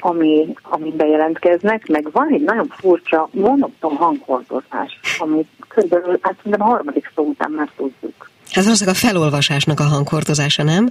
ami, 0.01 0.55
ami 0.63 0.93
bejelentkeznek, 0.97 1.87
meg 1.87 2.09
van 2.13 2.29
egy 2.33 2.43
nagyon 2.43 2.67
furcsa 2.69 3.29
monoton 3.31 3.97
hanghordozás, 3.97 5.01
amit 5.19 5.49
körülbelül, 5.69 6.19
hát 6.21 6.37
a 6.51 6.65
harmadik 6.65 7.11
szó 7.15 7.23
után 7.23 7.51
már 7.51 7.71
tudjuk. 7.77 8.31
Ez 8.53 8.65
valószínűleg 8.65 8.99
a 9.03 9.07
felolvasásnak 9.07 9.81
a 9.81 9.85
hanghordozása, 9.85 10.63
nem? 10.63 10.89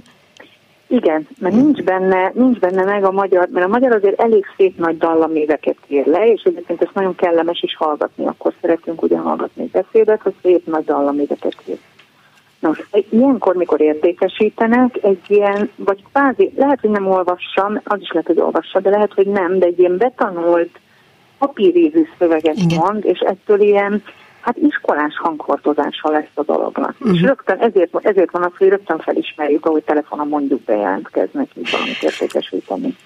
Igen, 0.90 1.28
mert 1.38 1.54
nincs 1.54 1.82
benne, 1.82 2.32
nincs 2.34 2.58
benne 2.58 2.84
meg 2.84 3.04
a 3.04 3.10
magyar, 3.10 3.48
mert 3.52 3.66
a 3.66 3.68
magyar 3.68 3.92
azért 3.92 4.20
elég 4.20 4.44
szép 4.56 4.78
nagy 4.78 4.98
dallaméveket 4.98 5.76
ír 5.86 6.06
le, 6.06 6.26
és 6.32 6.42
egyébként 6.42 6.82
ezt 6.82 6.94
nagyon 6.94 7.14
kellemes 7.14 7.62
is 7.62 7.76
hallgatni, 7.76 8.26
akkor 8.26 8.52
szeretünk 8.60 9.02
ugye 9.02 9.18
hallgatni 9.18 9.66
beszédet, 9.72 10.22
hogy 10.22 10.34
szép 10.42 10.66
nagy 10.66 10.84
dallaméveket 10.84 11.54
ír. 11.64 11.78
Nos, 12.58 12.88
ilyenkor, 13.10 13.56
mikor 13.56 13.80
értékesítenek, 13.80 14.98
egy 15.02 15.22
ilyen, 15.26 15.70
vagy 15.76 16.04
kvázi, 16.12 16.52
lehet, 16.56 16.80
hogy 16.80 16.90
nem 16.90 17.06
olvassam, 17.06 17.80
az 17.84 18.00
is 18.00 18.10
lehet, 18.10 18.26
hogy 18.26 18.40
olvassa, 18.40 18.80
de 18.80 18.90
lehet, 18.90 19.12
hogy 19.14 19.26
nem, 19.26 19.58
de 19.58 19.66
egy 19.66 19.78
ilyen 19.78 19.96
betanult 19.96 20.78
papírízű 21.38 22.06
szöveget 22.18 22.56
Igen. 22.56 22.78
mond, 22.78 23.04
és 23.04 23.18
ettől 23.18 23.60
ilyen 23.60 24.02
hát 24.48 24.56
iskolás 24.56 25.14
hanghordozása 25.22 26.10
lesz 26.10 26.34
a 26.34 26.42
dolognak. 26.42 26.94
Uh-huh. 27.00 27.16
És 27.16 27.20
rögtön 27.20 27.58
ezért, 27.58 27.90
ezért 28.02 28.30
van 28.30 28.42
az, 28.42 28.50
hogy 28.58 28.68
rögtön 28.68 28.98
felismerjük, 28.98 29.66
ahogy 29.66 29.82
telefonon 29.82 30.28
mondjuk 30.28 30.60
bejelentkeznek, 30.60 31.48
így 31.54 31.70
valamit 31.70 32.02
értékesíteni. 32.02 32.96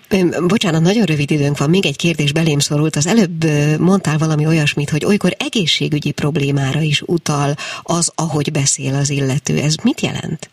Bocsánat, 0.46 0.82
nagyon 0.82 1.04
rövid 1.04 1.30
időnk 1.30 1.58
van. 1.58 1.70
Még 1.70 1.86
egy 1.86 1.96
kérdés 1.96 2.32
belém 2.32 2.58
szorult. 2.58 2.96
Az 2.96 3.06
előbb 3.06 3.40
mondtál 3.80 4.18
valami 4.18 4.46
olyasmit, 4.46 4.90
hogy 4.90 5.04
olykor 5.04 5.30
egészségügyi 5.38 6.12
problémára 6.12 6.80
is 6.80 7.02
utal 7.06 7.50
az, 7.82 8.12
ahogy 8.16 8.52
beszél 8.52 8.94
az 8.94 9.10
illető. 9.10 9.54
Ez 9.56 9.74
mit 9.84 10.00
jelent? 10.00 10.50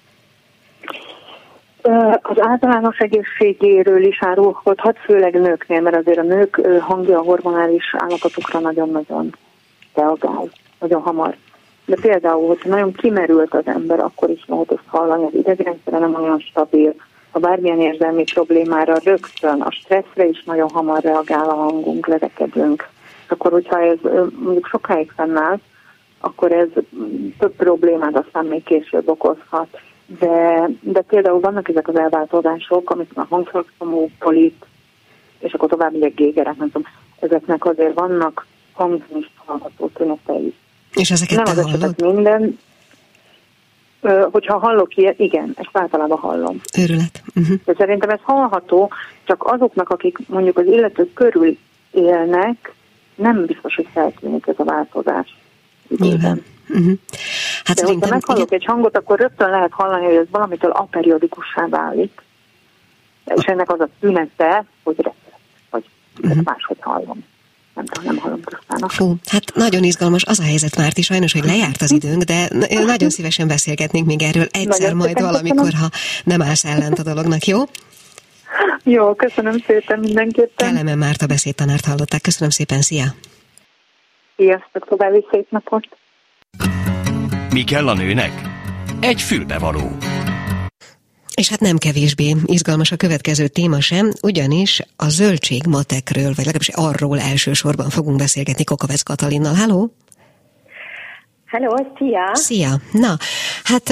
Az 2.22 2.38
általános 2.40 2.98
egészségéről 2.98 4.04
is 4.04 4.18
árulkodhat, 4.22 4.98
főleg 4.98 5.34
nőknél, 5.34 5.82
mert 5.82 5.96
azért 5.96 6.18
a 6.18 6.24
nők 6.24 6.62
hangja 6.80 7.20
a 7.20 7.24
hormonális 7.24 7.96
állapotukra 7.98 8.60
nagyon-nagyon 8.60 9.36
reagál 9.94 10.50
nagyon 10.80 11.02
hamar. 11.02 11.36
De 11.86 11.96
például, 12.02 12.48
hogyha 12.48 12.70
nagyon 12.70 12.94
kimerült 12.94 13.54
az 13.54 13.68
ember, 13.68 14.00
akkor 14.00 14.30
is 14.30 14.44
lehet 14.48 14.72
azt 14.72 14.88
hallani, 14.88 15.26
az 15.26 15.34
idegrendszere 15.34 15.98
nem 15.98 16.16
olyan 16.16 16.40
stabil, 16.40 16.96
ha 17.32 17.40
bármilyen 17.40 17.82
érzelmi 17.82 18.24
problémára 18.24 18.98
rögtön, 19.04 19.62
a 19.62 19.72
stresszre 19.72 20.26
is 20.26 20.44
nagyon 20.44 20.70
hamar 20.70 21.02
reagál 21.02 21.50
a 21.50 21.54
hangunk, 21.54 22.08
lerekedünk. 22.08 22.88
Akkor, 23.28 23.52
hogyha 23.52 23.82
ez 23.82 23.98
mondjuk 24.40 24.68
sokáig 24.68 25.12
fennáll, 25.16 25.60
akkor 26.20 26.52
ez 26.52 26.68
több 27.40 27.56
problémát 27.56 28.16
aztán 28.16 28.46
még 28.46 28.64
később 28.64 29.10
okozhat. 29.10 29.68
De, 30.20 30.70
de 30.82 31.02
például 31.02 31.40
vannak 31.40 31.70
ezek 31.70 31.88
az 31.88 31.96
elváltozások, 31.96 32.90
amit 32.90 33.12
a 33.16 33.26
hangszorszomó, 33.30 34.10
polit, 34.20 34.66
és 35.40 35.54
akkor 35.54 35.70
tovább 35.70 35.92
megyek 35.92 36.14
gégerek, 36.14 36.58
nem 36.58 36.72
tudom, 36.72 36.88
ezeknek 37.20 37.66
azért 37.66 37.94
vannak 37.94 38.46
hangzani 38.74 39.20
is 39.20 39.32
hallható 39.46 39.88
tünetei. 39.88 40.54
És 40.94 41.12
ezeket 41.12 41.36
Nem 41.36 41.56
te 41.56 41.62
az 41.62 41.72
hallod? 41.72 42.02
minden. 42.02 42.60
Hogyha 44.32 44.58
hallok 44.58 44.96
ilyet, 44.96 45.20
igen, 45.20 45.54
ezt 45.56 45.70
általában 45.72 46.18
hallom. 46.18 46.62
Őrület. 46.78 47.24
Uh-huh. 47.36 47.58
De 47.66 47.74
szerintem 47.78 48.10
ez 48.10 48.20
hallható, 48.22 48.92
csak 49.24 49.44
azoknak, 49.44 49.90
akik 49.90 50.18
mondjuk 50.28 50.58
az 50.58 50.66
illető 50.66 51.14
körül 51.14 51.58
élnek, 51.92 52.74
nem 53.16 53.46
biztos, 53.46 53.76
hogy 53.76 53.88
feltűnik 53.94 54.48
ez 54.48 54.56
a 54.58 54.64
változás. 54.64 55.38
Nyilván. 55.98 56.44
Uh-huh. 56.70 56.94
Hát 57.64 57.78
De 57.78 57.86
hogyha 57.86 58.10
meghallok 58.10 58.46
igen. 58.46 58.60
egy 58.60 58.66
hangot, 58.66 58.98
akkor 58.98 59.20
rögtön 59.20 59.50
lehet 59.50 59.72
hallani, 59.72 60.06
hogy 60.06 60.16
ez 60.16 60.28
valamitől 60.32 60.72
aperiodikussá 60.72 61.68
válik. 61.68 62.22
És 63.36 63.46
ennek 63.46 63.72
az 63.72 63.80
a 63.80 63.88
tünete, 64.00 64.66
hogy 64.84 65.12
vagy 65.70 65.86
uh-huh. 66.22 66.44
máshogy 66.44 66.78
hallom 66.80 67.24
nem 67.80 67.86
tudom, 67.86 68.14
nem 68.14 68.18
hallom 68.18 68.42
tisztának. 68.42 68.92
Fú, 68.92 69.16
hát 69.26 69.56
nagyon 69.56 69.84
izgalmas 69.84 70.24
az 70.24 70.40
a 70.40 70.44
helyzet, 70.44 70.78
Márti, 70.78 71.02
sajnos, 71.02 71.34
hogy 71.34 71.44
lejárt 71.44 71.82
az 71.82 71.92
időnk, 71.92 72.24
de 72.24 72.50
nagyon 72.94 73.10
szívesen 73.10 73.48
beszélgetnénk 73.48 74.06
még 74.06 74.22
erről 74.22 74.48
egyszer 74.52 74.80
nagyon 74.80 74.98
majd 74.98 75.22
valamikor, 75.22 75.66
köszönöm. 75.66 75.82
ha 75.82 75.90
nem 76.24 76.42
állsz 76.42 76.66
ellent 76.66 77.00
a 77.00 77.04
dolognak, 77.04 77.46
jó? 77.46 77.58
Jó, 78.84 79.16
köszönöm 79.16 79.58
szépen 79.68 80.00
mindenképpen. 80.00 80.68
Kelemen 80.68 80.98
Márta 80.98 81.26
beszédtanárt 81.26 81.86
hallották. 81.86 82.22
Köszönöm 82.22 82.50
szépen, 82.50 82.82
szia! 82.82 83.06
Sziasztok, 84.36 84.88
további 84.88 85.26
szép 85.32 85.48
napot! 85.50 85.88
Mi 87.50 87.64
kell 87.64 87.88
a 87.88 87.94
nőnek? 87.94 88.32
Egy 89.00 89.22
fülbevaló. 89.22 89.98
És 91.40 91.50
hát 91.50 91.60
nem 91.60 91.78
kevésbé 91.78 92.36
izgalmas 92.46 92.92
a 92.92 92.96
következő 92.96 93.48
téma 93.48 93.82
sem, 93.82 94.12
ugyanis 94.22 94.82
a 94.96 95.10
zöldségmatekről, 95.10 96.26
vagy 96.26 96.46
legalábbis 96.46 96.70
arról 96.70 97.20
elsősorban 97.20 97.90
fogunk 97.90 98.18
beszélgetni 98.18 98.64
Kokavec 98.64 99.02
Katalinnal. 99.02 99.54
Háló! 99.54 99.94
Hello, 101.46 101.76
szia! 101.98 102.32
Szia! 102.34 102.82
Na, 102.92 103.18
hát 103.64 103.90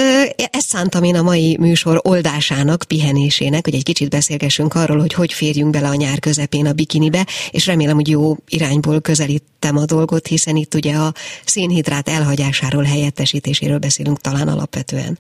ezt 0.52 0.68
szántam 0.68 1.04
én 1.04 1.16
a 1.16 1.22
mai 1.22 1.58
műsor 1.60 2.00
oldásának, 2.04 2.84
pihenésének, 2.88 3.66
hogy 3.66 3.76
egy 3.76 3.84
kicsit 3.84 4.10
beszélgessünk 4.10 4.74
arról, 4.74 5.00
hogy 5.00 5.14
hogy 5.14 5.34
férjünk 5.34 5.72
bele 5.72 5.88
a 5.88 5.96
nyár 5.96 6.20
közepén 6.20 6.66
a 6.66 6.74
bikinibe, 6.74 7.26
és 7.52 7.66
remélem, 7.66 7.96
hogy 7.96 8.10
jó 8.10 8.36
irányból 8.48 9.02
közelítem 9.02 9.78
a 9.78 9.86
dolgot, 9.86 10.28
hiszen 10.28 10.56
itt 10.56 10.74
ugye 10.74 10.96
a 10.96 11.14
szénhidrát 11.46 12.10
elhagyásáról, 12.10 12.84
helyettesítéséről 12.84 13.78
beszélünk 13.78 14.22
talán 14.22 14.48
alapvetően. 14.48 15.18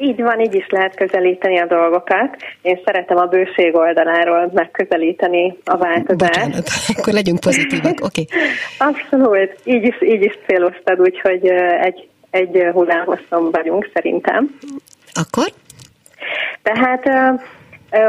Így 0.00 0.22
van, 0.22 0.40
így 0.40 0.54
is 0.54 0.66
lehet 0.68 0.96
közelíteni 0.96 1.58
a 1.58 1.66
dolgokat. 1.66 2.36
Én 2.62 2.80
szeretem 2.84 3.16
a 3.16 3.26
bőség 3.26 3.74
oldaláról 3.74 4.50
megközelíteni 4.54 5.56
a 5.64 5.76
változást. 5.76 6.34
Bocsánat, 6.34 6.68
akkor 6.96 7.12
legyünk 7.12 7.40
pozitívak, 7.40 7.98
oké. 8.02 8.22
Okay. 8.22 8.26
Abszolút, 8.88 9.56
így 9.64 9.84
is, 9.84 10.02
így 10.02 10.22
is 10.22 10.38
céloztad, 10.46 11.00
úgyhogy 11.00 11.46
egy, 11.80 12.08
egy 12.30 12.62
hullámhosszon 12.72 13.50
vagyunk 13.50 13.90
szerintem. 13.94 14.58
Akkor? 15.12 15.46
Tehát 16.62 17.04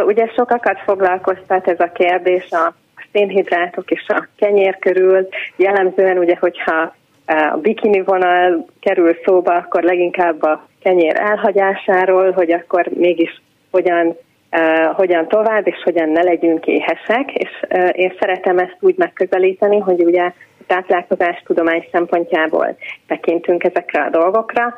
ugye 0.05 0.27
sokakat 0.35 0.79
foglalkoztat 0.85 1.67
ez 1.67 1.79
a 1.79 1.91
kérdés 1.91 2.51
a 2.51 2.73
szénhidrátok 3.11 3.91
és 3.91 4.05
a 4.07 4.27
kenyér 4.35 4.77
körül. 4.79 5.27
Jellemzően 5.55 6.17
ugye, 6.17 6.35
hogyha 6.39 6.95
a 7.25 7.57
bikini 7.61 8.01
vonal 8.01 8.65
kerül 8.79 9.17
szóba, 9.25 9.55
akkor 9.55 9.83
leginkább 9.83 10.41
a 10.41 10.68
kenyér 10.81 11.15
elhagyásáról, 11.15 12.31
hogy 12.31 12.51
akkor 12.51 12.87
mégis 12.95 13.41
hogyan, 13.71 14.17
uh, 14.51 14.95
hogyan 14.95 15.27
tovább, 15.27 15.67
és 15.67 15.81
hogyan 15.83 16.09
ne 16.09 16.21
legyünk 16.21 16.65
éhesek. 16.65 17.33
És 17.33 17.49
uh, 17.69 17.89
én 17.91 18.13
szeretem 18.19 18.57
ezt 18.57 18.77
úgy 18.79 18.95
megközelíteni, 18.97 19.79
hogy 19.79 20.03
ugye 20.03 20.21
a 20.21 20.33
táplálkozás 20.67 21.43
tudomány 21.45 21.87
szempontjából 21.91 22.77
tekintünk 23.07 23.63
ezekre 23.63 24.01
a 24.01 24.09
dolgokra, 24.09 24.73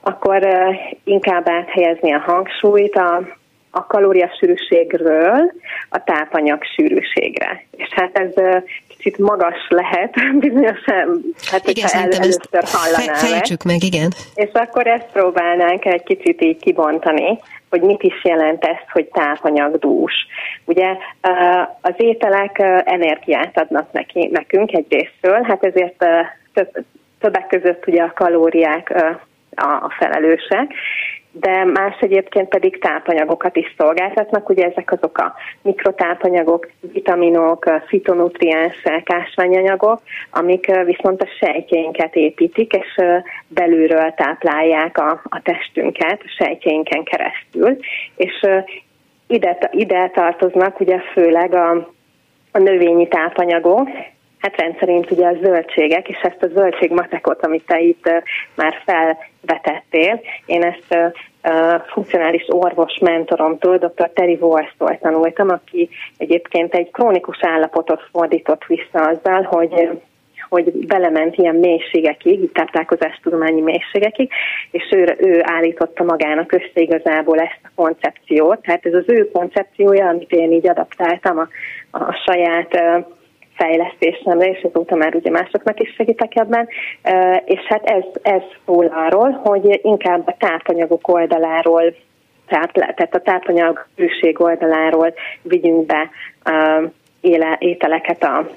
akkor 0.00 0.46
uh, 0.46 0.74
inkább 1.04 1.48
áthelyezni 1.48 2.12
a 2.12 2.24
hangsúlyt 2.26 2.96
a, 2.96 3.22
a 3.70 3.86
kalóriasűrűségről 3.86 5.52
a 5.88 6.04
tápanyag 6.04 6.62
sűrűségre. 6.64 7.64
És 7.76 7.88
hát 7.90 8.18
ez 8.18 8.62
kicsit 9.08 9.26
magas 9.26 9.68
lehet, 9.68 10.14
bizonyos, 10.44 10.84
hát 11.50 11.68
igen, 11.68 11.88
el, 11.92 12.10
először 12.10 12.62
hallaná 12.62 13.14
fejtsük 13.14 13.62
meg, 13.62 13.82
igen. 13.82 14.12
És 14.34 14.50
akkor 14.52 14.86
ezt 14.86 15.06
próbálnánk 15.12 15.84
egy 15.84 16.02
kicsit 16.02 16.42
így 16.42 16.60
kibontani, 16.60 17.38
hogy 17.70 17.80
mit 17.80 18.02
is 18.02 18.24
jelent 18.24 18.64
ez, 18.64 18.76
hogy 18.92 19.04
tápanyagdús. 19.04 20.12
Ugye 20.64 20.96
az 21.80 21.94
ételek 21.96 22.58
energiát 22.84 23.58
adnak 23.58 23.92
neki, 23.92 24.28
nekünk 24.32 24.72
egy 24.72 24.86
részről, 24.88 25.42
hát 25.42 25.64
ezért 25.64 26.04
több, 26.52 26.70
többek 27.20 27.46
között 27.46 27.86
ugye 27.86 28.02
a 28.02 28.12
kalóriák 28.12 28.94
a 29.54 29.94
felelősek, 29.98 30.72
de 31.40 31.64
más 31.64 31.98
egyébként 32.00 32.48
pedig 32.48 32.78
tápanyagokat 32.78 33.56
is 33.56 33.74
szolgáltatnak. 33.78 34.48
Ugye 34.48 34.66
ezek 34.66 34.92
azok 34.92 35.18
a 35.18 35.34
mikrotápanyagok, 35.62 36.70
vitaminok, 36.80 37.64
fitonutriensek, 37.86 39.12
ásványanyagok, 39.12 40.00
amik 40.30 40.66
viszont 40.84 41.22
a 41.22 41.28
sejtjeinket 41.38 42.16
építik, 42.16 42.72
és 42.72 43.04
belülről 43.48 44.14
táplálják 44.16 44.98
a, 44.98 45.20
a 45.24 45.42
testünket 45.42 46.20
a 46.24 46.34
sejtjeinken 46.38 47.04
keresztül. 47.04 47.76
És 48.16 48.46
ide, 49.26 49.58
ide 49.70 50.08
tartoznak 50.08 50.80
ugye 50.80 50.98
főleg 51.12 51.54
a, 51.54 51.70
a 52.52 52.58
növényi 52.58 53.08
tápanyagok, 53.08 53.88
Hát 54.38 54.56
rendszerint 54.56 55.10
ugye 55.10 55.26
a 55.26 55.36
zöldségek, 55.42 56.08
és 56.08 56.18
ezt 56.22 56.42
a 56.42 56.46
zöldségmatekot, 56.46 57.44
amit 57.44 57.66
te 57.66 57.80
itt 57.80 58.10
már 58.54 58.74
felvetettél, 58.84 60.20
én 60.46 60.62
ezt 60.62 61.16
funkcionális 61.86 62.44
orvos 62.48 62.98
mentoromtól, 63.00 63.76
dr. 63.76 64.10
Terry 64.14 64.38
Wolfstól 64.40 64.98
tanultam, 64.98 65.48
aki 65.48 65.88
egyébként 66.16 66.74
egy 66.74 66.90
krónikus 66.90 67.38
állapotot 67.40 68.02
fordított 68.12 68.64
vissza 68.64 69.06
azzal, 69.06 69.42
hogy 69.42 69.88
hogy 70.48 70.86
belement 70.86 71.36
ilyen 71.36 71.54
mélységekig, 71.54 72.52
táplálkozástudományi 72.52 73.60
mélységekig, 73.60 74.30
és 74.70 74.88
ő, 74.90 75.16
ő 75.18 75.40
állította 75.44 76.04
magának 76.04 76.52
össze 76.52 76.80
igazából 76.80 77.38
ezt 77.38 77.60
a 77.62 77.70
koncepciót. 77.74 78.60
Tehát 78.62 78.86
ez 78.86 78.94
az 78.94 79.04
ő 79.06 79.30
koncepciója, 79.30 80.08
amit 80.08 80.32
én 80.32 80.52
így 80.52 80.68
adaptáltam 80.68 81.38
a, 81.38 81.48
a 81.98 82.12
saját 82.12 82.78
fejlesztésemre, 83.58 84.50
és 84.50 84.66
azóta 84.72 84.94
már 84.94 85.14
ugye 85.14 85.30
másoknak 85.30 85.80
is 85.80 85.94
segítek 85.96 86.36
ebben, 86.36 86.68
és 87.44 87.60
hát 87.68 87.84
ez, 87.84 88.04
ez 88.22 88.42
szól 88.66 88.86
arról, 88.86 89.30
hogy 89.30 89.80
inkább 89.82 90.26
a 90.26 90.36
tápanyagok 90.38 91.08
oldaláról 91.08 91.94
tehát 92.48 93.14
a 93.14 93.20
tápanyag 93.20 93.86
bőség 93.96 94.40
oldaláról 94.40 95.14
vigyünk 95.42 95.86
be 95.86 96.10
éle, 97.20 97.56
ételeket 97.60 98.22
a, 98.22 98.48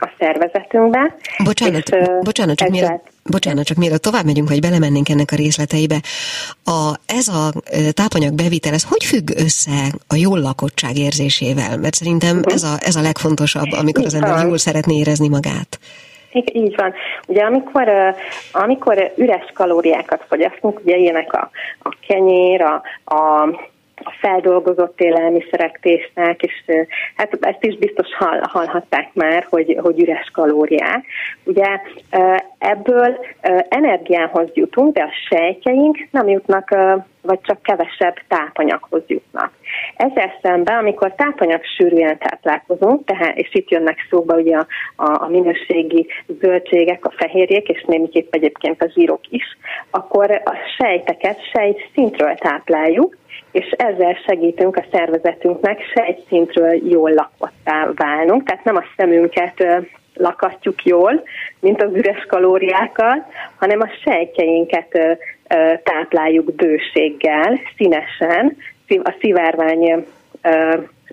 a 0.00 0.10
szervezetünkbe. 0.18 1.16
Bocsánat, 1.44 1.88
és, 1.88 2.08
bocsánat, 2.20 2.56
csak 2.56 2.68
mielőtt, 2.68 3.06
bocsánat, 3.24 3.64
csak 3.64 3.76
mielőtt 3.76 4.02
tovább 4.02 4.24
megyünk, 4.24 4.48
vagy 4.48 4.60
belemennénk 4.60 5.08
ennek 5.08 5.32
a 5.32 5.36
részleteibe, 5.36 6.00
a, 6.64 6.94
ez 7.06 7.28
a 7.28 7.52
tápanyag 7.92 8.34
bevitel, 8.34 8.72
ez 8.72 8.84
hogy 8.88 9.04
függ 9.04 9.30
össze 9.36 9.92
a 10.08 10.14
jól 10.14 10.40
lakottság 10.40 10.96
érzésével? 10.96 11.78
Mert 11.78 11.94
szerintem 11.94 12.40
ez, 12.44 12.62
a, 12.62 12.74
ez 12.80 12.96
a 12.96 13.02
legfontosabb, 13.02 13.72
amikor 13.72 14.04
az 14.04 14.14
ember 14.14 14.46
jól 14.46 14.58
szeretné 14.58 14.96
érezni 14.96 15.28
magát. 15.28 15.78
Így 16.52 16.76
van. 16.76 16.92
Ugye 17.26 17.42
amikor, 17.42 17.88
amikor 18.52 19.12
üres 19.16 19.50
kalóriákat 19.54 20.24
fogyasztunk, 20.28 20.80
ugye 20.84 20.96
ilyenek 20.96 21.32
a, 21.32 21.50
a 21.82 21.96
kenyér, 22.06 22.62
a, 22.62 22.82
a 23.14 23.48
a 24.04 24.16
feldolgozott 24.20 25.00
élelmiszerek 25.00 25.78
tészták, 25.82 26.42
és 26.42 26.64
hát 27.16 27.38
ezt 27.40 27.64
is 27.64 27.76
biztos 27.76 28.08
hall, 28.14 28.40
hallhatták 28.42 29.10
már, 29.12 29.46
hogy, 29.50 29.78
hogy 29.82 30.00
üres 30.00 30.30
kalóriák. 30.32 31.04
Ugye 31.44 31.80
ebből 32.60 33.18
energiához 33.68 34.48
jutunk, 34.54 34.94
de 34.94 35.02
a 35.02 35.12
sejtjeink 35.28 36.08
nem 36.10 36.28
jutnak, 36.28 36.74
vagy 37.22 37.40
csak 37.40 37.62
kevesebb 37.62 38.14
tápanyaghoz 38.28 39.02
jutnak. 39.06 39.52
Ezzel 39.96 40.32
szemben, 40.42 40.76
amikor 40.76 41.14
tápanyag 41.14 41.60
sűrűen 41.64 42.18
táplálkozunk, 42.18 43.04
tehát, 43.04 43.36
és 43.36 43.48
itt 43.52 43.70
jönnek 43.70 44.06
szóba 44.10 44.34
ugye 44.34 44.56
a, 44.56 44.66
a, 44.96 45.22
a 45.22 45.28
minőségi 45.28 46.06
zöldségek, 46.40 47.04
a 47.04 47.14
fehérjék, 47.16 47.68
és 47.68 47.84
némiképp 47.86 48.34
egyébként 48.34 48.82
a 48.82 48.90
zsírok 48.94 49.20
is, 49.28 49.58
akkor 49.90 50.30
a 50.44 50.54
sejteket 50.78 51.38
sejt 51.52 51.90
szintről 51.94 52.34
tápláljuk, 52.34 53.16
és 53.52 53.70
ezzel 53.70 54.18
segítünk 54.26 54.76
a 54.76 54.84
szervezetünknek 54.92 55.80
sejtszintről 55.94 56.88
jól 56.88 57.10
lakottá 57.10 57.88
válnunk, 57.94 58.44
tehát 58.44 58.64
nem 58.64 58.76
a 58.76 58.84
szemünket 58.96 59.86
lakatjuk 60.20 60.84
jól, 60.84 61.22
mint 61.60 61.82
az 61.82 61.94
üres 61.94 62.24
kalóriákkal, 62.28 63.26
hanem 63.58 63.80
a 63.80 63.90
sejtjeinket 64.04 65.18
tápláljuk 65.82 66.54
bőséggel, 66.54 67.58
színesen, 67.76 68.56
a 69.02 69.14
szivárvány 69.20 70.06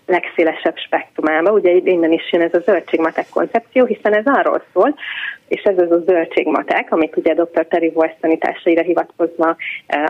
legszélesebb 0.05 0.77
spektrumába. 0.77 1.51
Ugye 1.51 1.71
innen 1.71 2.11
is 2.11 2.31
jön 2.31 2.41
ez 2.41 2.53
a 2.53 2.59
zöldségmatek 2.59 3.25
koncepció, 3.29 3.85
hiszen 3.85 4.13
ez 4.13 4.25
arról 4.25 4.63
szól, 4.73 4.95
és 5.47 5.61
ez 5.61 5.77
az 5.77 5.91
a 5.91 6.03
zöldségmatek, 6.05 6.91
amit 6.91 7.17
ugye 7.17 7.33
dr. 7.33 7.65
Terry 7.67 7.89
Voice 7.89 8.17
tanításaira 8.21 8.81
hivatkozva 8.81 9.55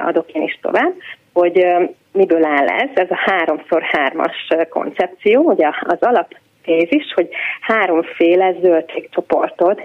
adok 0.06 0.32
én 0.32 0.42
is 0.42 0.60
tovább, 0.62 0.94
hogy 1.34 1.66
miből 2.12 2.46
áll 2.46 2.68
ez? 2.68 2.90
Ez 2.94 3.12
a 3.12 3.20
háromszor 3.26 3.82
hármas 3.82 4.48
koncepció, 4.70 5.42
ugye 5.42 5.70
az 5.82 5.98
alap 6.00 6.36
tézis, 6.68 7.14
hogy 7.14 7.30
háromféle 7.62 8.54
zöldségcsoportot 8.62 9.82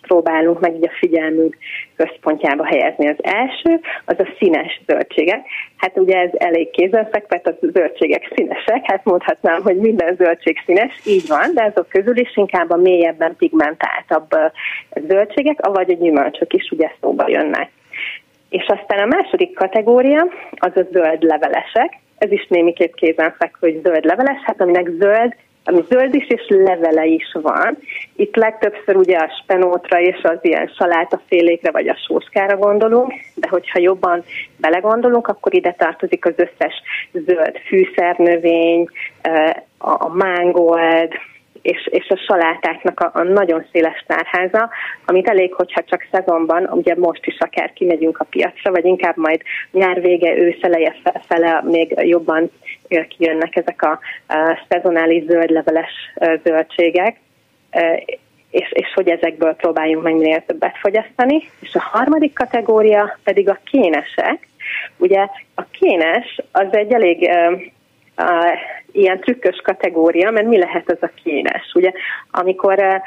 próbálunk 0.00 0.60
meg 0.60 0.74
így 0.74 0.84
a 0.84 0.96
figyelmünk 0.98 1.56
központjába 1.96 2.64
helyezni. 2.64 3.08
Az 3.08 3.16
első, 3.20 3.80
az 4.04 4.18
a 4.18 4.28
színes 4.38 4.80
zöldségek. 4.86 5.40
Hát 5.76 5.98
ugye 5.98 6.16
ez 6.18 6.30
elég 6.32 6.70
kézenfekvett, 6.70 7.46
a 7.46 7.58
zöldségek 7.60 8.32
színesek, 8.34 8.80
hát 8.82 9.04
mondhatnám, 9.04 9.62
hogy 9.62 9.76
minden 9.76 10.14
zöldség 10.14 10.56
színes, 10.66 11.00
így 11.06 11.28
van, 11.28 11.50
de 11.54 11.64
azok 11.64 11.88
közül 11.88 12.18
is 12.18 12.36
inkább 12.36 12.70
a 12.70 12.76
mélyebben 12.76 13.36
pigmentáltabb 13.36 14.28
zöldségek, 15.08 15.66
avagy 15.66 15.90
a 15.90 15.94
gyümölcsök 15.94 16.52
is 16.52 16.70
ugye 16.70 16.90
szóba 17.00 17.28
jönnek. 17.28 17.70
És 18.48 18.66
aztán 18.66 18.98
a 18.98 19.16
második 19.16 19.54
kategória 19.54 20.26
az 20.50 20.76
a 20.76 20.86
zöld 20.92 21.22
levelesek. 21.22 21.98
Ez 22.18 22.32
is 22.32 22.46
némiképp 22.48 22.94
kézenfekvő, 22.94 23.70
hogy 23.70 23.80
zöld 23.82 24.04
leveles, 24.04 24.40
hát 24.44 24.60
aminek 24.60 24.88
zöld, 24.98 25.34
ami 25.64 25.84
zöld 25.88 26.14
is 26.14 26.26
és 26.28 26.46
levele 26.48 27.06
is 27.06 27.36
van. 27.42 27.78
Itt 28.16 28.36
legtöbbször 28.36 28.96
ugye 28.96 29.16
a 29.16 29.30
spenótra 29.42 30.00
és 30.00 30.22
az 30.22 30.38
ilyen 30.42 30.72
salátafélékre 30.76 31.70
vagy 31.70 31.88
a 31.88 31.98
sóskára 32.06 32.56
gondolunk, 32.56 33.12
de 33.34 33.48
hogyha 33.48 33.78
jobban 33.78 34.24
belegondolunk, 34.56 35.28
akkor 35.28 35.54
ide 35.54 35.74
tartozik 35.78 36.24
az 36.24 36.34
összes 36.36 36.74
zöld 37.12 37.56
fűszernövény, 37.66 38.88
a 39.78 40.08
mángold, 40.08 41.12
és, 41.62 41.88
és 41.90 42.08
a 42.08 42.16
salátáknak 42.16 43.00
a, 43.00 43.10
a 43.14 43.22
nagyon 43.22 43.66
széles 43.72 44.04
tárháza, 44.06 44.70
amit 45.06 45.28
elég, 45.28 45.54
hogyha 45.54 45.82
csak 45.82 46.06
szezonban, 46.12 46.68
ugye 46.70 46.94
most 46.96 47.26
is 47.26 47.38
akár 47.38 47.72
kimegyünk 47.72 48.18
a 48.18 48.24
piacra, 48.24 48.70
vagy 48.70 48.84
inkább 48.84 49.16
majd 49.16 49.42
nyár 49.70 50.00
vége, 50.00 50.36
őszeleje 50.36 50.96
fele 51.26 51.62
még 51.64 51.94
jobban 51.96 52.50
kijönnek 53.08 53.56
ezek 53.56 53.82
a, 53.82 53.98
a 54.28 54.66
szezonális 54.68 55.24
zöldleveles 55.24 55.92
zöldségek, 56.44 57.16
és, 58.50 58.72
és 58.72 58.92
hogy 58.94 59.08
ezekből 59.08 59.54
próbáljunk 59.54 60.02
meg 60.02 60.14
minél 60.14 60.44
többet 60.46 60.78
fogyasztani. 60.78 61.42
És 61.60 61.74
a 61.74 61.88
harmadik 61.92 62.34
kategória 62.34 63.18
pedig 63.24 63.48
a 63.48 63.58
kénesek. 63.64 64.48
Ugye 64.96 65.26
a 65.54 65.62
kénes 65.70 66.40
az 66.52 66.66
egy 66.70 66.92
elég 66.92 67.30
uh, 68.22 68.52
ilyen 68.92 69.20
trükkös 69.20 69.60
kategória, 69.64 70.30
mert 70.30 70.46
mi 70.46 70.58
lehet 70.58 70.90
az 70.90 70.98
a 71.00 71.10
kénes? 71.22 71.72
Ugye 71.74 71.92
amikor 72.30 73.02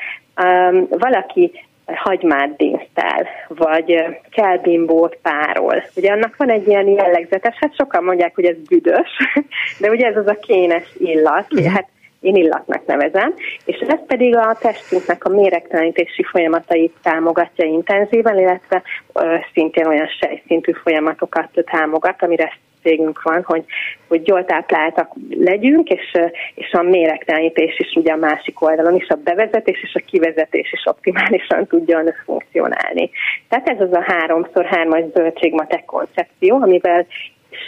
valaki 0.90 1.52
hagymát 1.86 2.56
dinsztál, 2.56 3.28
vagy 3.48 4.04
kelbimbót 4.32 5.18
párol. 5.22 5.84
Ugye 5.96 6.12
annak 6.12 6.36
van 6.38 6.50
egy 6.50 6.68
ilyen 6.68 6.88
jellegzetes, 6.88 7.56
hát 7.60 7.76
sokan 7.76 8.04
mondják, 8.04 8.36
hogy 8.36 8.46
ez 8.46 8.56
büdös, 8.68 9.10
de 9.80 9.90
ugye 9.90 10.08
ez 10.08 10.18
az 10.18 10.28
a 10.28 10.38
kénes 10.42 10.84
illat, 10.98 11.48
hát 11.74 11.88
én 12.20 12.36
illatnak 12.36 12.86
nevezem, 12.86 13.34
és 13.66 13.78
ez 13.88 14.00
pedig 14.08 14.36
a 14.36 14.58
testünknek 14.60 15.26
a 15.26 15.30
méregtelenítési 15.30 16.24
folyamatait 16.24 16.94
támogatja 17.02 17.66
intenzíven, 17.66 18.40
illetve 18.40 18.82
ö, 19.14 19.36
szintén 19.54 19.86
olyan 19.86 20.08
sejszintű 20.08 20.72
folyamatokat 20.72 21.50
támogat, 21.54 22.24
amire 22.24 22.52
szükségünk 22.84 23.22
van, 23.22 23.44
hogy, 23.44 23.64
hogy 24.08 24.28
jól 24.28 24.46
tápláltak 24.46 25.12
legyünk, 25.30 25.90
és, 25.90 26.12
és 26.56 26.72
a 26.72 26.82
méregtelenítés 26.82 27.80
is 27.80 27.94
ugye 27.96 28.12
a 28.12 28.18
másik 28.18 28.62
oldalon 28.62 28.96
is, 28.96 29.08
a 29.08 29.20
bevezetés 29.24 29.84
és 29.84 29.94
a 29.94 30.06
kivezetés 30.06 30.72
is 30.72 30.84
optimálisan 30.86 31.68
tudjon 31.68 32.14
funkcionálni. 32.26 33.10
Tehát 33.50 33.70
ez 33.70 33.82
az 33.82 33.94
a 33.94 34.04
háromszor 34.08 34.66
hármas 34.66 35.04
zöldségmatek 35.14 35.86
koncepció, 35.86 36.62
amivel 36.62 37.06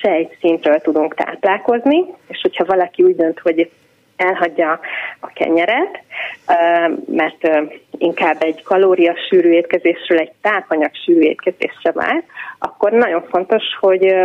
sejtszintről 0.01 0.79
tudunk 0.79 1.15
táplálkozni, 1.15 2.05
és 2.27 2.39
hogyha 2.41 2.65
valaki 2.65 3.03
úgy 3.03 3.15
dönt, 3.15 3.39
hogy 3.39 3.69
elhagyja 4.15 4.79
a 5.19 5.27
kenyeret, 5.27 6.03
mert 7.07 7.49
inkább 7.97 8.37
egy 8.39 8.63
kalóriasűrű 8.63 9.49
étkezésről 9.49 10.19
egy 10.19 10.31
tápanyag-sűrű 10.41 11.21
étkezésre 11.21 11.91
vár, 11.91 12.23
akkor 12.59 12.91
nagyon 12.91 13.23
fontos, 13.29 13.63
hogy 13.79 14.15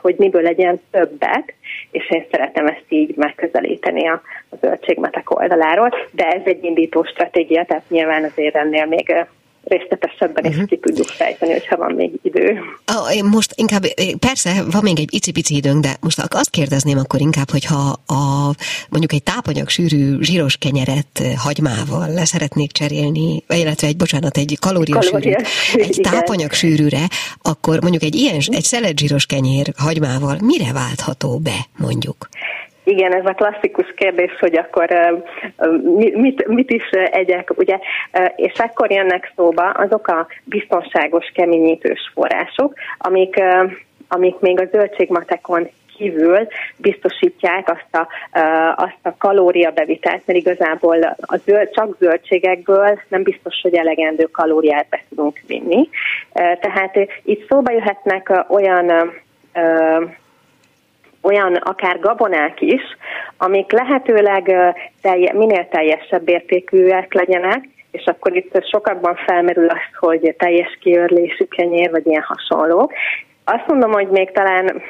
hogy 0.00 0.14
miből 0.18 0.42
legyen 0.42 0.80
többet, 0.90 1.54
és 1.90 2.10
én 2.10 2.26
szeretem 2.30 2.66
ezt 2.66 2.84
így 2.88 3.16
megközelíteni 3.16 4.08
a, 4.08 4.22
a 4.50 4.56
zöldségmetek 4.60 5.40
oldaláról, 5.40 5.90
de 6.10 6.26
ez 6.26 6.42
egy 6.44 6.64
indító 6.64 7.02
stratégia, 7.02 7.64
tehát 7.64 7.88
nyilván 7.88 8.24
azért 8.24 8.56
ennél 8.56 8.86
még 8.86 9.14
részletesebben 9.64 10.44
is 10.44 10.50
uh-huh. 10.50 10.68
ki 10.68 10.78
tudjuk 10.78 11.06
fejteni, 11.06 11.52
hogyha 11.52 11.76
van 11.76 11.92
még 11.92 12.10
idő. 12.22 12.60
Ah, 12.84 13.16
én 13.16 13.24
most 13.24 13.52
inkább, 13.56 13.84
persze, 14.18 14.64
van 14.70 14.82
még 14.82 14.98
egy 14.98 15.14
icipici 15.14 15.56
időnk, 15.56 15.82
de 15.82 15.96
most 16.00 16.20
azt 16.28 16.50
kérdezném 16.50 16.98
akkor 16.98 17.20
inkább, 17.20 17.50
hogyha 17.50 18.00
a, 18.06 18.54
mondjuk 18.88 19.12
egy 19.12 19.22
tápanyag 19.22 19.68
sűrű 19.68 20.20
zsíros 20.20 20.56
kenyeret 20.56 21.22
hagymával 21.36 22.08
leszeretnék 22.08 22.72
cserélni, 22.72 23.44
illetve 23.48 23.86
egy, 23.86 23.96
bocsánat, 23.96 24.36
egy 24.36 24.56
kalóriasűrű, 24.60 25.32
egy 25.74 25.98
tápanyag 26.02 26.52
sűrűre, 26.52 27.08
akkor 27.42 27.80
mondjuk 27.80 28.02
egy 28.02 28.14
ilyen, 28.14 28.40
egy 28.46 28.64
szelet 28.64 28.98
zsíros 28.98 29.26
kenyér 29.26 29.72
hagymával 29.76 30.38
mire 30.40 30.72
váltható 30.72 31.38
be, 31.38 31.68
mondjuk? 31.76 32.28
Igen, 32.84 33.14
ez 33.14 33.26
a 33.26 33.32
klasszikus 33.32 33.94
kérdés, 33.96 34.36
hogy 34.38 34.58
akkor 34.58 34.88
mit, 36.14 36.46
mit 36.46 36.70
is 36.70 36.90
egyek, 36.90 37.52
ugye, 37.56 37.78
és 38.36 38.52
akkor 38.58 38.90
jönnek 38.90 39.32
szóba 39.36 39.70
azok 39.70 40.06
a 40.06 40.26
biztonságos 40.44 41.32
keményítős 41.34 42.10
források, 42.14 42.74
amik, 42.98 43.42
amik 44.08 44.38
még 44.38 44.60
a 44.60 44.68
zöldségmatekon 44.72 45.68
kívül 46.00 46.46
biztosítják 46.76 47.70
azt 47.70 48.04
a, 48.04 48.08
azt 48.74 49.00
a 49.02 49.14
kalóriabevitelt, 49.18 50.22
mert 50.26 50.38
igazából 50.38 51.02
a 51.20 51.36
zöld, 51.44 51.70
csak 51.70 51.96
zöldségekből 51.98 53.00
nem 53.08 53.22
biztos, 53.22 53.60
hogy 53.62 53.74
elegendő 53.74 54.24
kalóriát 54.24 54.86
be 54.88 55.02
tudunk 55.08 55.40
vinni. 55.46 55.88
Tehát 56.32 56.96
itt 57.22 57.48
szóba 57.48 57.72
jöhetnek 57.72 58.44
olyan 58.48 59.12
olyan 61.22 61.54
akár 61.54 62.00
gabonák 62.00 62.60
is, 62.60 62.82
amik 63.36 63.72
lehetőleg 63.72 64.74
telje, 65.02 65.32
minél 65.32 65.68
teljesebb 65.68 66.28
értékűek 66.28 67.14
legyenek, 67.14 67.68
és 67.90 68.04
akkor 68.04 68.36
itt 68.36 68.68
sokakban 68.70 69.14
felmerül 69.26 69.68
az, 69.68 69.98
hogy 69.98 70.34
teljes 70.38 70.78
kiörlésű 70.80 71.44
kenyér, 71.44 71.90
vagy 71.90 72.06
ilyen 72.06 72.24
hasonló. 72.26 72.92
Azt 73.44 73.66
mondom, 73.66 73.92
hogy 73.92 74.08
még 74.08 74.30
talán 74.30 74.82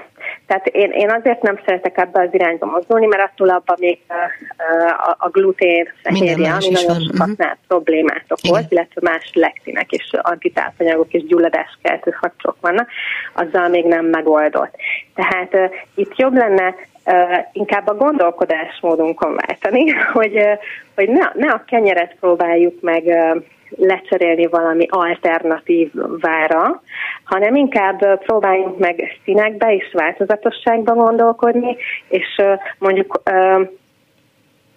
tehát 0.47 0.67
én, 0.67 0.91
én 0.91 1.11
azért 1.11 1.43
nem 1.43 1.61
szeretek 1.65 1.99
ebbe 1.99 2.21
az 2.21 2.29
irányba 2.33 2.67
mozdulni, 2.67 3.07
mert 3.07 3.23
attól 3.23 3.49
abban 3.49 3.77
még 3.79 3.99
a, 4.09 5.17
a 5.19 5.29
glutén 5.29 5.89
fehérje, 6.03 6.53
ami 6.53 6.69
nagyon 6.71 7.01
sokaknál 7.01 7.49
uh-huh. 7.51 7.67
problémát 7.69 8.25
okoz, 8.29 8.65
illetve 8.69 9.01
más 9.01 9.31
lektinek 9.35 9.91
és 9.91 10.11
antitápanyagok 10.23 11.13
és 11.13 11.25
gyulladáskeltő 11.25 12.11
faktorok 12.21 12.57
vannak, 12.61 12.89
azzal 13.35 13.69
még 13.69 13.85
nem 13.85 14.05
megoldott. 14.05 14.75
Tehát 15.15 15.55
uh, 15.55 15.71
itt 15.95 16.17
jobb 16.17 16.35
lenne 16.35 16.75
uh, 17.05 17.39
inkább 17.53 17.87
a 17.87 17.95
gondolkodásmódunkon 17.95 19.35
váltani, 19.35 19.91
hogy, 20.19 20.37
uh, 20.37 20.59
hogy 20.95 21.09
ne, 21.09 21.31
ne 21.35 21.51
a 21.51 21.65
kenyeret 21.67 22.17
próbáljuk 22.21 22.81
meg 22.81 23.03
uh, 23.05 23.43
lecserélni 23.77 24.47
valami 24.47 24.87
alternatív 24.89 25.91
vára, 26.21 26.83
hanem 27.25 27.55
inkább 27.55 28.19
próbáljunk 28.25 28.79
meg 28.79 29.19
színekbe 29.25 29.75
és 29.75 29.93
változatosságba 29.93 30.95
gondolkodni, 30.95 31.77
és 32.09 32.43
mondjuk 32.79 33.23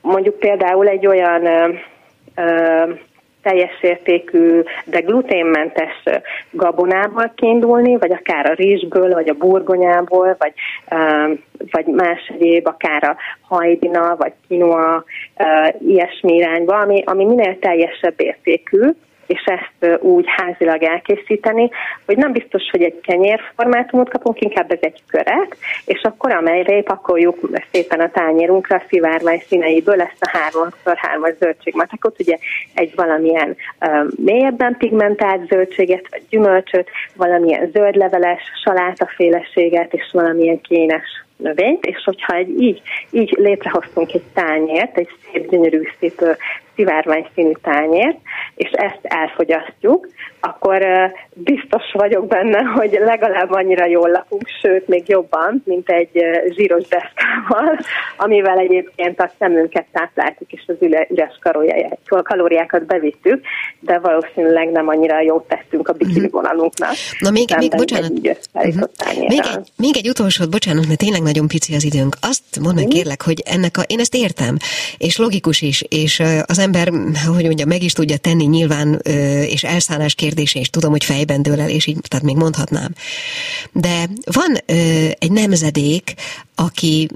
mondjuk 0.01 0.39
például 0.39 0.87
egy 0.87 1.07
olyan 1.07 1.47
teljes 3.43 3.81
értékű, 3.81 4.61
de 4.85 4.99
gluténmentes 4.99 6.03
gabonából 6.51 7.31
kiindulni, 7.35 7.97
vagy 7.97 8.11
akár 8.11 8.45
a 8.45 8.53
rizsből, 8.53 9.09
vagy 9.09 9.29
a 9.29 9.33
burgonyából, 9.33 10.35
vagy, 10.39 10.53
vagy 11.71 11.85
más 11.85 12.31
egyéb, 12.33 12.67
akár 12.67 13.03
a 13.03 13.15
hajdina, 13.41 14.15
vagy 14.15 14.33
quinoa, 14.47 15.03
ilyesmi 15.87 16.35
irányba, 16.35 16.77
ami, 16.77 17.03
ami 17.05 17.25
minél 17.25 17.59
teljesebb 17.59 18.13
értékű, 18.17 18.89
és 19.27 19.43
ezt 19.45 20.01
úgy 20.01 20.25
házilag 20.27 20.83
elkészíteni, 20.83 21.69
hogy 22.05 22.17
nem 22.17 22.31
biztos, 22.31 22.63
hogy 22.71 22.81
egy 22.81 22.99
kenyérformátumot 23.01 24.09
kapunk, 24.09 24.41
inkább 24.41 24.71
ez 24.71 24.79
egy 24.81 25.01
köret, 25.07 25.57
és 25.85 26.01
akkor 26.01 26.33
amelyre 26.33 26.81
pakoljuk 26.81 27.49
szépen 27.71 27.99
a 27.99 28.11
tányérunkra 28.11 28.75
a 28.75 28.83
szivárvány 28.89 29.43
színeiből 29.47 30.01
ezt 30.01 30.17
a 30.19 30.37
3x3-as 30.37 31.37
zöldségmatekot, 31.39 32.19
ugye 32.19 32.37
egy 32.73 32.91
valamilyen 32.95 33.55
mélyebben 34.15 34.75
pigmentált 34.77 35.47
zöldséget, 35.47 36.07
vagy 36.09 36.21
gyümölcsöt, 36.29 36.89
valamilyen 37.15 37.69
zöldleveles 37.73 38.41
salátaféleséget, 38.63 39.93
és 39.93 40.09
valamilyen 40.11 40.61
kénes 40.61 41.23
növényt, 41.37 41.85
és 41.85 42.03
hogyha 42.03 42.35
egy, 42.35 42.61
így, 42.61 42.81
így 43.11 43.35
létrehoztunk 43.39 44.13
egy 44.13 44.23
tányért, 44.33 44.97
egy 44.97 45.09
szép, 45.31 45.49
gyönyörű, 45.49 45.81
szép 45.99 46.21
szivárvány 46.75 47.27
színű 47.35 47.51
tányért, 47.61 48.17
és 48.55 48.69
ezt 48.71 48.99
elfogyasztjuk, 49.01 50.07
akkor 50.39 50.85
biztos 51.33 51.83
vagyok 51.93 52.27
benne, 52.27 52.59
hogy 52.61 52.97
legalább 53.05 53.51
annyira 53.51 53.85
jól 53.85 54.09
lakunk, 54.09 54.47
sőt, 54.61 54.87
még 54.87 55.09
jobban, 55.09 55.61
mint 55.65 55.89
egy 55.89 56.23
zsíros 56.49 56.83
deszkával, 56.87 57.79
amivel 58.17 58.57
egyébként 58.57 59.19
a 59.19 59.31
szemünket 59.39 59.85
tápláltuk, 59.91 60.51
és 60.51 60.63
az 60.67 60.75
üres 61.09 61.39
kalóriákat 62.23 62.85
bevittük, 62.85 63.41
de 63.79 63.99
valószínűleg 63.99 64.71
nem 64.71 64.87
annyira 64.87 65.21
jót 65.21 65.47
tettünk 65.47 65.87
a 65.87 65.93
bikini 65.93 66.19
mhm. 66.19 66.31
vonalunknak. 66.31 66.93
Na 67.19 67.29
még, 67.29 67.49
még 67.57 67.75
bocsánat. 67.75 68.11
Egy 68.13 68.37
uh-huh. 68.53 69.27
még, 69.27 69.39
egy, 69.39 69.71
még 69.77 69.97
egy 69.97 70.09
utolsó, 70.09 70.47
bocsánat, 70.47 70.87
mert 70.87 70.99
tényleg 70.99 71.21
nagyon 71.21 71.47
pici 71.47 71.75
az 71.75 71.83
időnk. 71.83 72.15
Azt 72.21 72.59
mondd 72.61 72.75
meg, 72.75 72.83
mhm. 72.83 72.93
kérlek, 72.93 73.21
hogy 73.21 73.41
ennek 73.45 73.77
a, 73.77 73.81
én 73.87 73.99
ezt 73.99 74.15
értem, 74.15 74.57
és 74.97 75.17
logikus 75.17 75.61
is, 75.61 75.83
és 75.89 76.21
az 76.45 76.59
ember, 76.63 76.91
hogy 77.25 77.45
mondja, 77.45 77.65
meg 77.65 77.83
is 77.83 77.93
tudja 77.93 78.17
tenni 78.17 78.45
nyilván, 78.45 79.01
és 79.47 79.63
elszállás 79.63 80.15
kérdése, 80.15 80.59
és 80.59 80.69
tudom, 80.69 80.91
hogy 80.91 81.03
fejben 81.03 81.41
dől 81.41 81.59
el, 81.59 81.69
és 81.69 81.85
így, 81.85 81.97
tehát 82.07 82.25
még 82.25 82.35
mondhatnám. 82.35 82.93
De 83.71 84.09
van 84.23 84.57
egy 85.19 85.31
nemzedék, 85.31 86.13
aki 86.55 87.09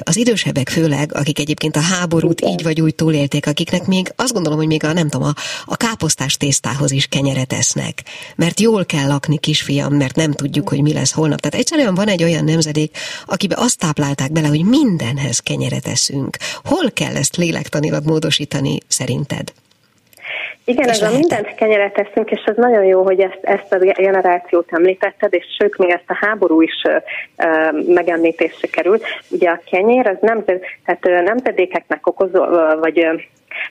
az 0.00 0.16
idősebbek 0.16 0.68
főleg, 0.68 1.14
akik 1.14 1.38
egyébként 1.38 1.76
a 1.76 1.80
háborút 1.80 2.40
Igen. 2.40 2.52
így 2.52 2.62
vagy 2.62 2.80
úgy 2.80 2.94
túlélték, 2.94 3.46
akiknek 3.46 3.86
még 3.86 4.12
azt 4.16 4.32
gondolom, 4.32 4.58
hogy 4.58 4.66
még 4.66 4.84
a 4.84 4.92
nem 4.92 5.08
tudom, 5.08 5.26
a, 5.28 5.34
a 5.64 5.76
káposztás 5.76 6.36
tésztához 6.36 6.90
is 6.90 7.06
kenyeret 7.06 7.52
esznek. 7.52 8.02
Mert 8.36 8.60
jól 8.60 8.84
kell 8.84 9.06
lakni, 9.06 9.38
kisfiam, 9.38 9.94
mert 9.94 10.16
nem 10.16 10.32
tudjuk, 10.32 10.68
hogy 10.68 10.82
mi 10.82 10.92
lesz 10.92 11.12
holnap. 11.12 11.40
Tehát 11.40 11.58
egyszerűen 11.58 11.94
van 11.94 12.08
egy 12.08 12.22
olyan 12.22 12.44
nemzedék, 12.44 12.96
akibe 13.26 13.54
azt 13.58 13.78
táplálták 13.78 14.32
bele, 14.32 14.48
hogy 14.48 14.64
mindenhez 14.64 15.38
kenyeret 15.38 15.86
eszünk. 15.86 16.36
Hol 16.64 16.90
kell 16.90 17.16
ezt 17.16 17.36
lélektanilag 17.36 18.04
módosítani 18.04 18.78
szerinted? 18.88 19.52
Igen, 20.70 20.88
ez 20.88 21.02
a 21.02 21.10
mindent 21.10 21.54
kenyeret 21.54 21.92
teszünk, 21.92 22.30
és 22.30 22.42
ez 22.44 22.56
nagyon 22.56 22.84
jó, 22.84 23.02
hogy 23.02 23.20
ezt, 23.20 23.38
ezt 23.42 23.72
a 23.72 23.78
generációt 23.78 24.68
említetted, 24.72 25.34
és 25.34 25.44
sőt, 25.58 25.78
még 25.78 25.90
ezt 25.90 26.10
a 26.10 26.18
háború 26.20 26.62
is 26.62 26.82
uh, 26.84 27.94
megemlítésre 27.94 28.68
került. 28.68 29.04
Ugye 29.28 29.50
a 29.50 29.60
kenyér 29.70 30.06
az 30.06 30.16
nem, 30.20 30.44
tehát 30.84 31.24
nemzedékeknek 31.24 32.06
okozó, 32.06 32.44
vagy 32.80 32.98
uh, 32.98 33.20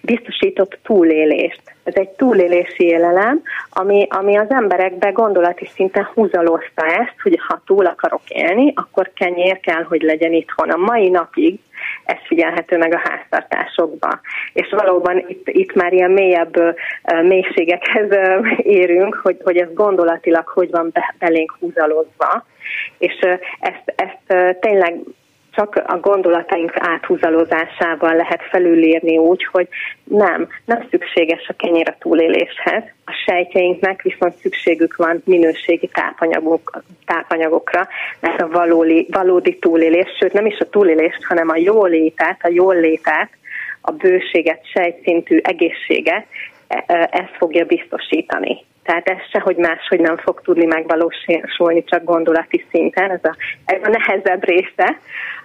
biztosított 0.02 0.80
túlélést. 0.84 1.62
Ez 1.84 1.94
egy 1.96 2.10
túlélési 2.10 2.84
élelem, 2.84 3.42
ami, 3.70 4.08
ami 4.10 4.38
az 4.38 4.50
emberekbe 4.50 5.10
gondolati 5.10 5.70
szinten 5.76 6.10
húzalozta 6.14 6.86
ezt, 6.86 7.16
hogy 7.24 7.40
ha 7.48 7.62
túl 7.66 7.86
akarok 7.86 8.22
élni, 8.28 8.74
akkor 8.76 9.12
kenyér 9.14 9.60
kell, 9.60 9.84
hogy 9.84 10.02
legyen 10.02 10.34
itthon. 10.34 10.70
A 10.70 10.78
mai 10.78 11.10
napig 11.10 11.60
ez 12.10 12.18
figyelhető 12.28 12.78
meg 12.78 12.94
a 12.94 13.02
háztartásokban. 13.10 14.20
És 14.54 14.70
valóban 14.70 15.26
itt, 15.28 15.48
itt 15.48 15.74
már 15.74 15.94
ilyen 15.94 16.12
mélyebb 16.12 16.76
mélységekhez 17.24 18.10
érünk, 18.58 19.20
hogy, 19.24 19.38
hogy 19.44 19.58
ez 19.58 19.74
gondolatilag 19.74 20.48
hogy 20.48 20.70
van 20.70 20.92
belénk 21.20 21.56
húzalozva. 21.60 22.46
És 22.98 23.20
ezt, 23.60 23.94
ezt 23.96 24.60
tényleg 24.60 25.00
csak 25.60 25.84
a 25.88 26.00
gondolataink 26.00 26.72
áthúzalozásával 26.76 28.16
lehet 28.16 28.42
felülírni 28.50 29.18
úgy, 29.18 29.46
hogy 29.52 29.68
nem, 30.04 30.48
nem 30.66 30.88
szükséges 30.90 31.48
a 31.48 31.54
kenyér 31.54 31.90
a 31.90 31.96
túléléshez. 32.00 32.84
A 33.06 33.12
sejtjeinknek 33.26 34.02
viszont 34.02 34.36
szükségük 34.36 34.96
van 34.96 35.22
minőségi 35.26 35.90
tápanyagok, 35.94 36.84
tápanyagokra, 37.06 37.88
mert 38.20 38.42
a 38.42 38.48
valódi, 38.48 39.08
valódi 39.12 39.58
túlélés, 39.58 40.08
sőt 40.20 40.34
nem 40.34 40.46
is 40.46 40.58
a 40.60 40.70
túlélést, 40.70 41.24
hanem 41.24 41.50
a 41.50 41.58
jólétet, 41.58 42.38
a 42.42 42.50
jól 42.50 42.76
létet, 42.76 43.30
a 43.82 43.92
bőséget, 43.92 44.66
sejtszintű 44.74 45.40
egészséget, 45.44 46.26
e, 46.68 46.84
e, 46.88 47.10
ezt 47.12 47.36
fogja 47.38 47.66
biztosítani. 47.66 48.66
Tehát 48.90 49.10
ez 49.10 49.18
sehogy 49.32 49.56
máshogy 49.56 50.00
nem 50.00 50.18
fog 50.18 50.42
tudni 50.42 50.66
megvalósulni, 50.66 51.84
csak 51.84 52.04
gondolati 52.04 52.66
szinten, 52.72 53.12
ez 53.12 53.24
a, 53.24 53.36
ez 53.66 53.80
a 53.84 53.90
nehezebb 53.90 54.44
része. 54.44 54.98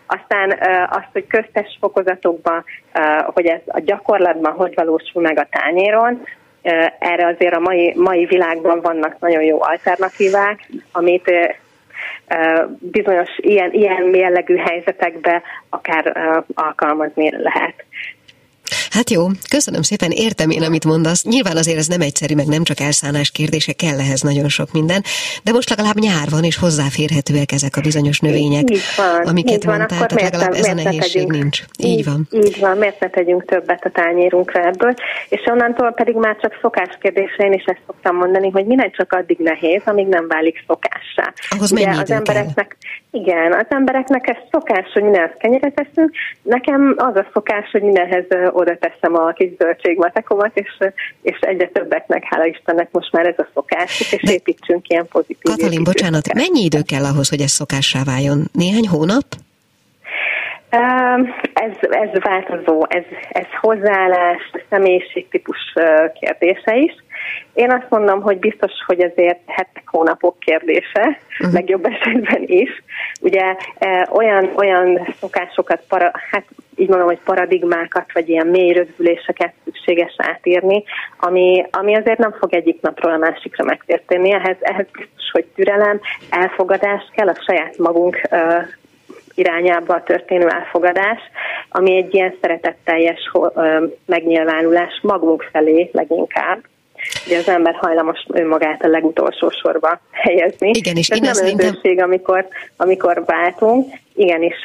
Aztán 0.06 0.50
azt, 0.90 1.08
hogy 1.12 1.26
köztes 1.26 1.76
fokozatokban, 1.80 2.64
hogy 3.24 3.46
ez 3.46 3.60
a 3.66 3.80
gyakorlatban 3.80 4.52
hogy 4.52 4.74
valósul 4.74 5.22
meg 5.22 5.38
a 5.38 5.48
tányéron, 5.50 6.22
erre 6.98 7.26
azért 7.26 7.54
a 7.54 7.60
mai, 7.60 7.92
mai 7.96 8.24
világban 8.24 8.80
vannak 8.80 9.16
nagyon 9.20 9.42
jó 9.42 9.62
alternatívák, 9.62 10.70
amit 10.92 11.30
bizonyos 12.78 13.30
ilyen, 13.36 13.72
ilyen 13.72 14.14
jellegű 14.14 14.56
helyzetekbe 14.56 15.42
akár 15.68 16.16
alkalmazni 16.54 17.30
lehet. 17.42 17.84
Hát 18.94 19.10
jó, 19.10 19.22
köszönöm 19.50 19.82
szépen, 19.82 20.10
értem 20.10 20.50
én, 20.50 20.62
amit 20.62 20.84
mondasz. 20.84 21.24
Nyilván 21.24 21.56
azért 21.56 21.78
ez 21.78 21.86
nem 21.86 22.00
egyszerű, 22.00 22.34
meg 22.34 22.46
nem 22.46 22.62
csak 22.62 22.80
elszánás 22.80 23.30
kérdése, 23.30 23.72
kell 23.72 23.98
ehhez 23.98 24.20
nagyon 24.20 24.48
sok 24.48 24.72
minden, 24.72 25.02
de 25.44 25.52
most 25.52 25.68
legalább 25.70 25.98
nyár 25.98 26.28
van, 26.30 26.44
és 26.44 26.56
hozzáférhetőek 26.56 27.52
ezek 27.52 27.76
a 27.76 27.80
bizonyos 27.80 28.20
növények, 28.20 28.70
így 28.70 28.80
van, 28.96 29.26
amiket 29.26 29.56
így 29.56 29.64
van, 29.64 29.76
mondtál, 29.76 30.06
tehát 30.06 30.22
legalább 30.22 30.52
ez 30.52 30.68
a 30.68 30.74
nehézség 30.74 31.28
nincs. 31.28 31.60
Így, 31.76 31.98
így 31.98 32.04
van. 32.04 32.28
Így 32.30 32.58
van, 32.60 32.76
miért 32.76 33.00
ne 33.00 33.08
tegyünk 33.08 33.44
többet 33.44 33.84
a 33.84 33.90
tányérunkra 33.90 34.66
ebből, 34.66 34.94
és 35.28 35.40
onnantól 35.46 35.92
pedig 35.92 36.14
már 36.14 36.36
csak 36.40 36.58
szokás 36.60 36.98
kérdése, 37.00 37.44
én 37.44 37.52
is 37.52 37.64
ezt 37.64 37.82
szoktam 37.86 38.16
mondani, 38.16 38.50
hogy 38.50 38.66
minden 38.66 38.90
csak 38.96 39.12
addig 39.12 39.38
nehéz, 39.38 39.82
amíg 39.84 40.06
nem 40.06 40.28
válik 40.28 40.64
szokássá. 40.66 41.32
Ahhoz 41.48 41.72
Ugye 41.72 41.84
mennyi 41.84 41.98
az 41.98 42.10
embereknek, 42.10 42.76
kell? 42.80 43.03
Igen, 43.14 43.52
az 43.52 43.66
embereknek 43.68 44.28
ez 44.28 44.36
szokás, 44.50 44.92
hogy 44.92 45.02
mindenhez 45.02 45.36
kenyeret 45.38 45.80
eszünk, 45.80 46.10
nekem 46.42 46.94
az 46.96 47.16
a 47.16 47.26
szokás, 47.32 47.70
hogy 47.70 47.82
mindenhez 47.82 48.24
oda 48.52 48.76
teszem 48.76 49.14
a 49.14 49.32
kis 49.32 49.50
zöldségmatekomat, 49.58 50.50
és, 50.54 50.78
és 51.22 51.38
egyre 51.40 51.68
többeknek, 51.68 52.24
hála 52.24 52.44
Istennek 52.44 52.88
most 52.90 53.12
már 53.12 53.26
ez 53.26 53.38
a 53.38 53.46
szokás, 53.54 54.00
és 54.00 54.22
De 54.22 54.32
építsünk 54.32 54.88
ilyen 54.88 55.06
pozitív 55.08 55.42
Katalin, 55.42 55.84
bocsánat, 55.84 56.34
mennyi 56.34 56.64
idő 56.64 56.82
kell 56.82 57.04
ahhoz, 57.04 57.28
hogy 57.28 57.40
ez 57.40 57.50
szokássá 57.50 58.00
váljon? 58.04 58.38
Néhány 58.52 58.88
hónap? 58.88 59.24
Ez, 61.52 61.76
ez 61.80 62.22
változó, 62.22 62.86
ez, 62.88 63.04
ez 63.28 63.46
hozzáállás, 63.60 64.50
személyiségtípus 64.70 65.58
kérdése 66.20 66.76
is. 66.76 67.03
Én 67.54 67.70
azt 67.70 67.90
mondom, 67.90 68.22
hogy 68.22 68.38
biztos, 68.38 68.72
hogy 68.86 69.00
ezért 69.00 69.40
hetek, 69.46 69.82
hónapok 69.86 70.38
kérdése, 70.38 71.18
uh-huh. 71.38 71.52
legjobb 71.52 71.86
esetben 71.86 72.42
is. 72.46 72.82
Ugye 73.20 73.54
e, 73.78 74.08
olyan, 74.12 74.50
olyan 74.56 75.14
szokásokat, 75.20 75.80
para, 75.88 76.10
hát 76.30 76.44
így 76.76 76.88
mondom, 76.88 77.06
hogy 77.06 77.20
paradigmákat, 77.24 78.12
vagy 78.12 78.28
ilyen 78.28 78.46
mély 78.46 78.72
rögzüléseket 78.72 79.52
szükséges 79.64 80.14
átírni, 80.16 80.84
ami, 81.18 81.64
ami 81.70 81.96
azért 81.96 82.18
nem 82.18 82.32
fog 82.32 82.54
egyik 82.54 82.80
napról 82.80 83.12
a 83.12 83.18
másikra 83.18 83.64
megtérteni. 83.64 84.32
Ehhez, 84.32 84.56
ehhez 84.60 84.86
biztos, 84.92 85.30
hogy 85.32 85.44
türelem, 85.54 86.00
elfogadás 86.30 87.10
kell, 87.14 87.28
a 87.28 87.42
saját 87.46 87.78
magunk 87.78 88.20
uh, 88.30 88.66
irányába 89.34 90.02
történő 90.02 90.48
elfogadás, 90.48 91.20
ami 91.68 91.96
egy 91.96 92.14
ilyen 92.14 92.34
szeretetteljes 92.40 93.30
megnyilvánulás 94.06 95.00
magunk 95.02 95.48
felé 95.52 95.90
leginkább, 95.92 96.58
Ugye 97.26 97.38
az 97.38 97.48
ember 97.48 97.74
hajlamos 97.74 98.26
önmagát 98.32 98.82
a 98.84 98.88
legutolsó 98.88 99.50
sorba 99.50 100.00
helyezni. 100.10 100.70
Igen, 100.72 100.96
és 100.96 101.08
Ez 101.08 101.18
nem 101.18 101.46
önzőség, 101.46 102.02
amikor, 102.02 102.46
amikor 102.76 103.22
váltunk, 103.26 103.92
igenis 104.14 104.64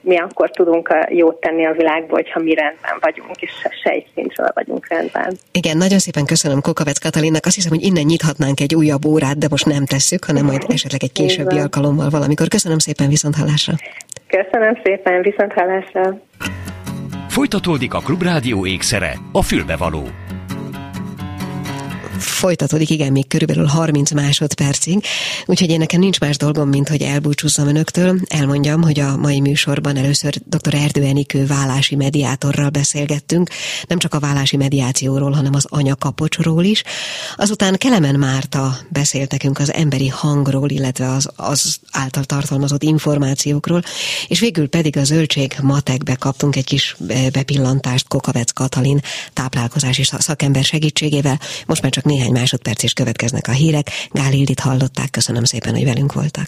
mi 0.00 0.16
akkor 0.16 0.50
tudunk 0.50 0.94
jót 1.08 1.40
tenni 1.40 1.66
a 1.66 1.72
világba, 1.72 2.14
hogyha 2.14 2.40
mi 2.40 2.54
rendben 2.54 2.98
vagyunk, 3.00 3.42
és 3.42 3.50
sejtszintről 3.82 4.50
vagyunk 4.54 4.88
rendben. 4.88 5.36
Igen, 5.52 5.76
nagyon 5.76 5.98
szépen 5.98 6.24
köszönöm 6.24 6.60
Kokavec 6.60 6.98
Katalinnak. 6.98 7.46
Azt 7.46 7.54
hiszem, 7.54 7.70
hogy 7.70 7.84
innen 7.84 8.04
nyithatnánk 8.04 8.60
egy 8.60 8.74
újabb 8.74 9.04
órát, 9.04 9.38
de 9.38 9.46
most 9.50 9.66
nem 9.66 9.84
tesszük, 9.86 10.24
hanem 10.24 10.44
majd 10.44 10.64
esetleg 10.68 11.02
egy 11.02 11.12
későbbi 11.12 11.58
alkalommal 11.58 12.10
valamikor. 12.10 12.48
Köszönöm 12.48 12.78
szépen, 12.78 13.08
viszont 13.08 13.34
hallásra. 13.36 13.74
Köszönöm 14.26 14.78
szépen, 14.84 15.22
viszont 15.22 15.52
hallásra. 15.52 16.20
Folytatódik 17.28 17.94
a 17.94 17.98
Klubrádió 17.98 18.66
ékszere, 18.66 19.12
a 19.32 19.42
fülbevaló 19.42 20.02
folytatódik, 22.18 22.90
igen, 22.90 23.12
még 23.12 23.28
körülbelül 23.28 23.66
30 23.66 24.10
másodpercig, 24.10 25.04
úgyhogy 25.46 25.70
én 25.70 25.78
nekem 25.78 26.00
nincs 26.00 26.20
más 26.20 26.36
dolgom, 26.36 26.68
mint 26.68 26.88
hogy 26.88 27.02
elbúcsúzzam 27.02 27.68
önöktől. 27.68 28.20
Elmondjam, 28.26 28.82
hogy 28.82 29.00
a 29.00 29.16
mai 29.16 29.40
műsorban 29.40 29.96
először 29.96 30.34
dr. 30.44 30.74
Erdő 30.74 31.02
Enikő 31.02 31.46
vállási 31.46 31.96
mediátorral 31.96 32.70
beszélgettünk, 32.70 33.50
nem 33.86 33.98
csak 33.98 34.14
a 34.14 34.18
vállási 34.18 34.56
mediációról, 34.56 35.32
hanem 35.32 35.54
az 35.54 35.66
anyakapocsról 35.68 36.64
is. 36.64 36.82
Azután 37.36 37.76
Kelemen 37.76 38.14
Márta 38.14 38.78
beszélt 38.88 39.30
nekünk 39.30 39.58
az 39.58 39.72
emberi 39.72 40.08
hangról, 40.08 40.70
illetve 40.70 41.08
az, 41.10 41.28
az 41.36 41.78
által 41.90 42.24
tartalmazott 42.24 42.82
információkról, 42.82 43.82
és 44.28 44.40
végül 44.40 44.68
pedig 44.68 44.96
a 44.96 45.04
zöldség 45.04 45.56
matekbe 45.62 46.14
kaptunk 46.14 46.56
egy 46.56 46.64
kis 46.64 46.96
eh, 47.08 47.26
bepillantást 47.30 48.08
Kokavec 48.08 48.52
Katalin 48.52 49.00
táplálkozási 49.32 50.02
szakember 50.18 50.64
segítségével. 50.64 51.40
Most 51.66 51.82
már 51.82 51.90
csak 51.90 52.04
néhány 52.08 52.32
másodperc 52.32 52.82
is 52.82 52.92
következnek 52.92 53.48
a 53.48 53.52
hírek. 53.52 53.90
Gál 54.10 54.32
Ildit 54.32 54.60
hallották, 54.60 55.10
köszönöm 55.10 55.44
szépen, 55.44 55.74
hogy 55.74 55.84
velünk 55.84 56.12
voltak. 56.12 56.46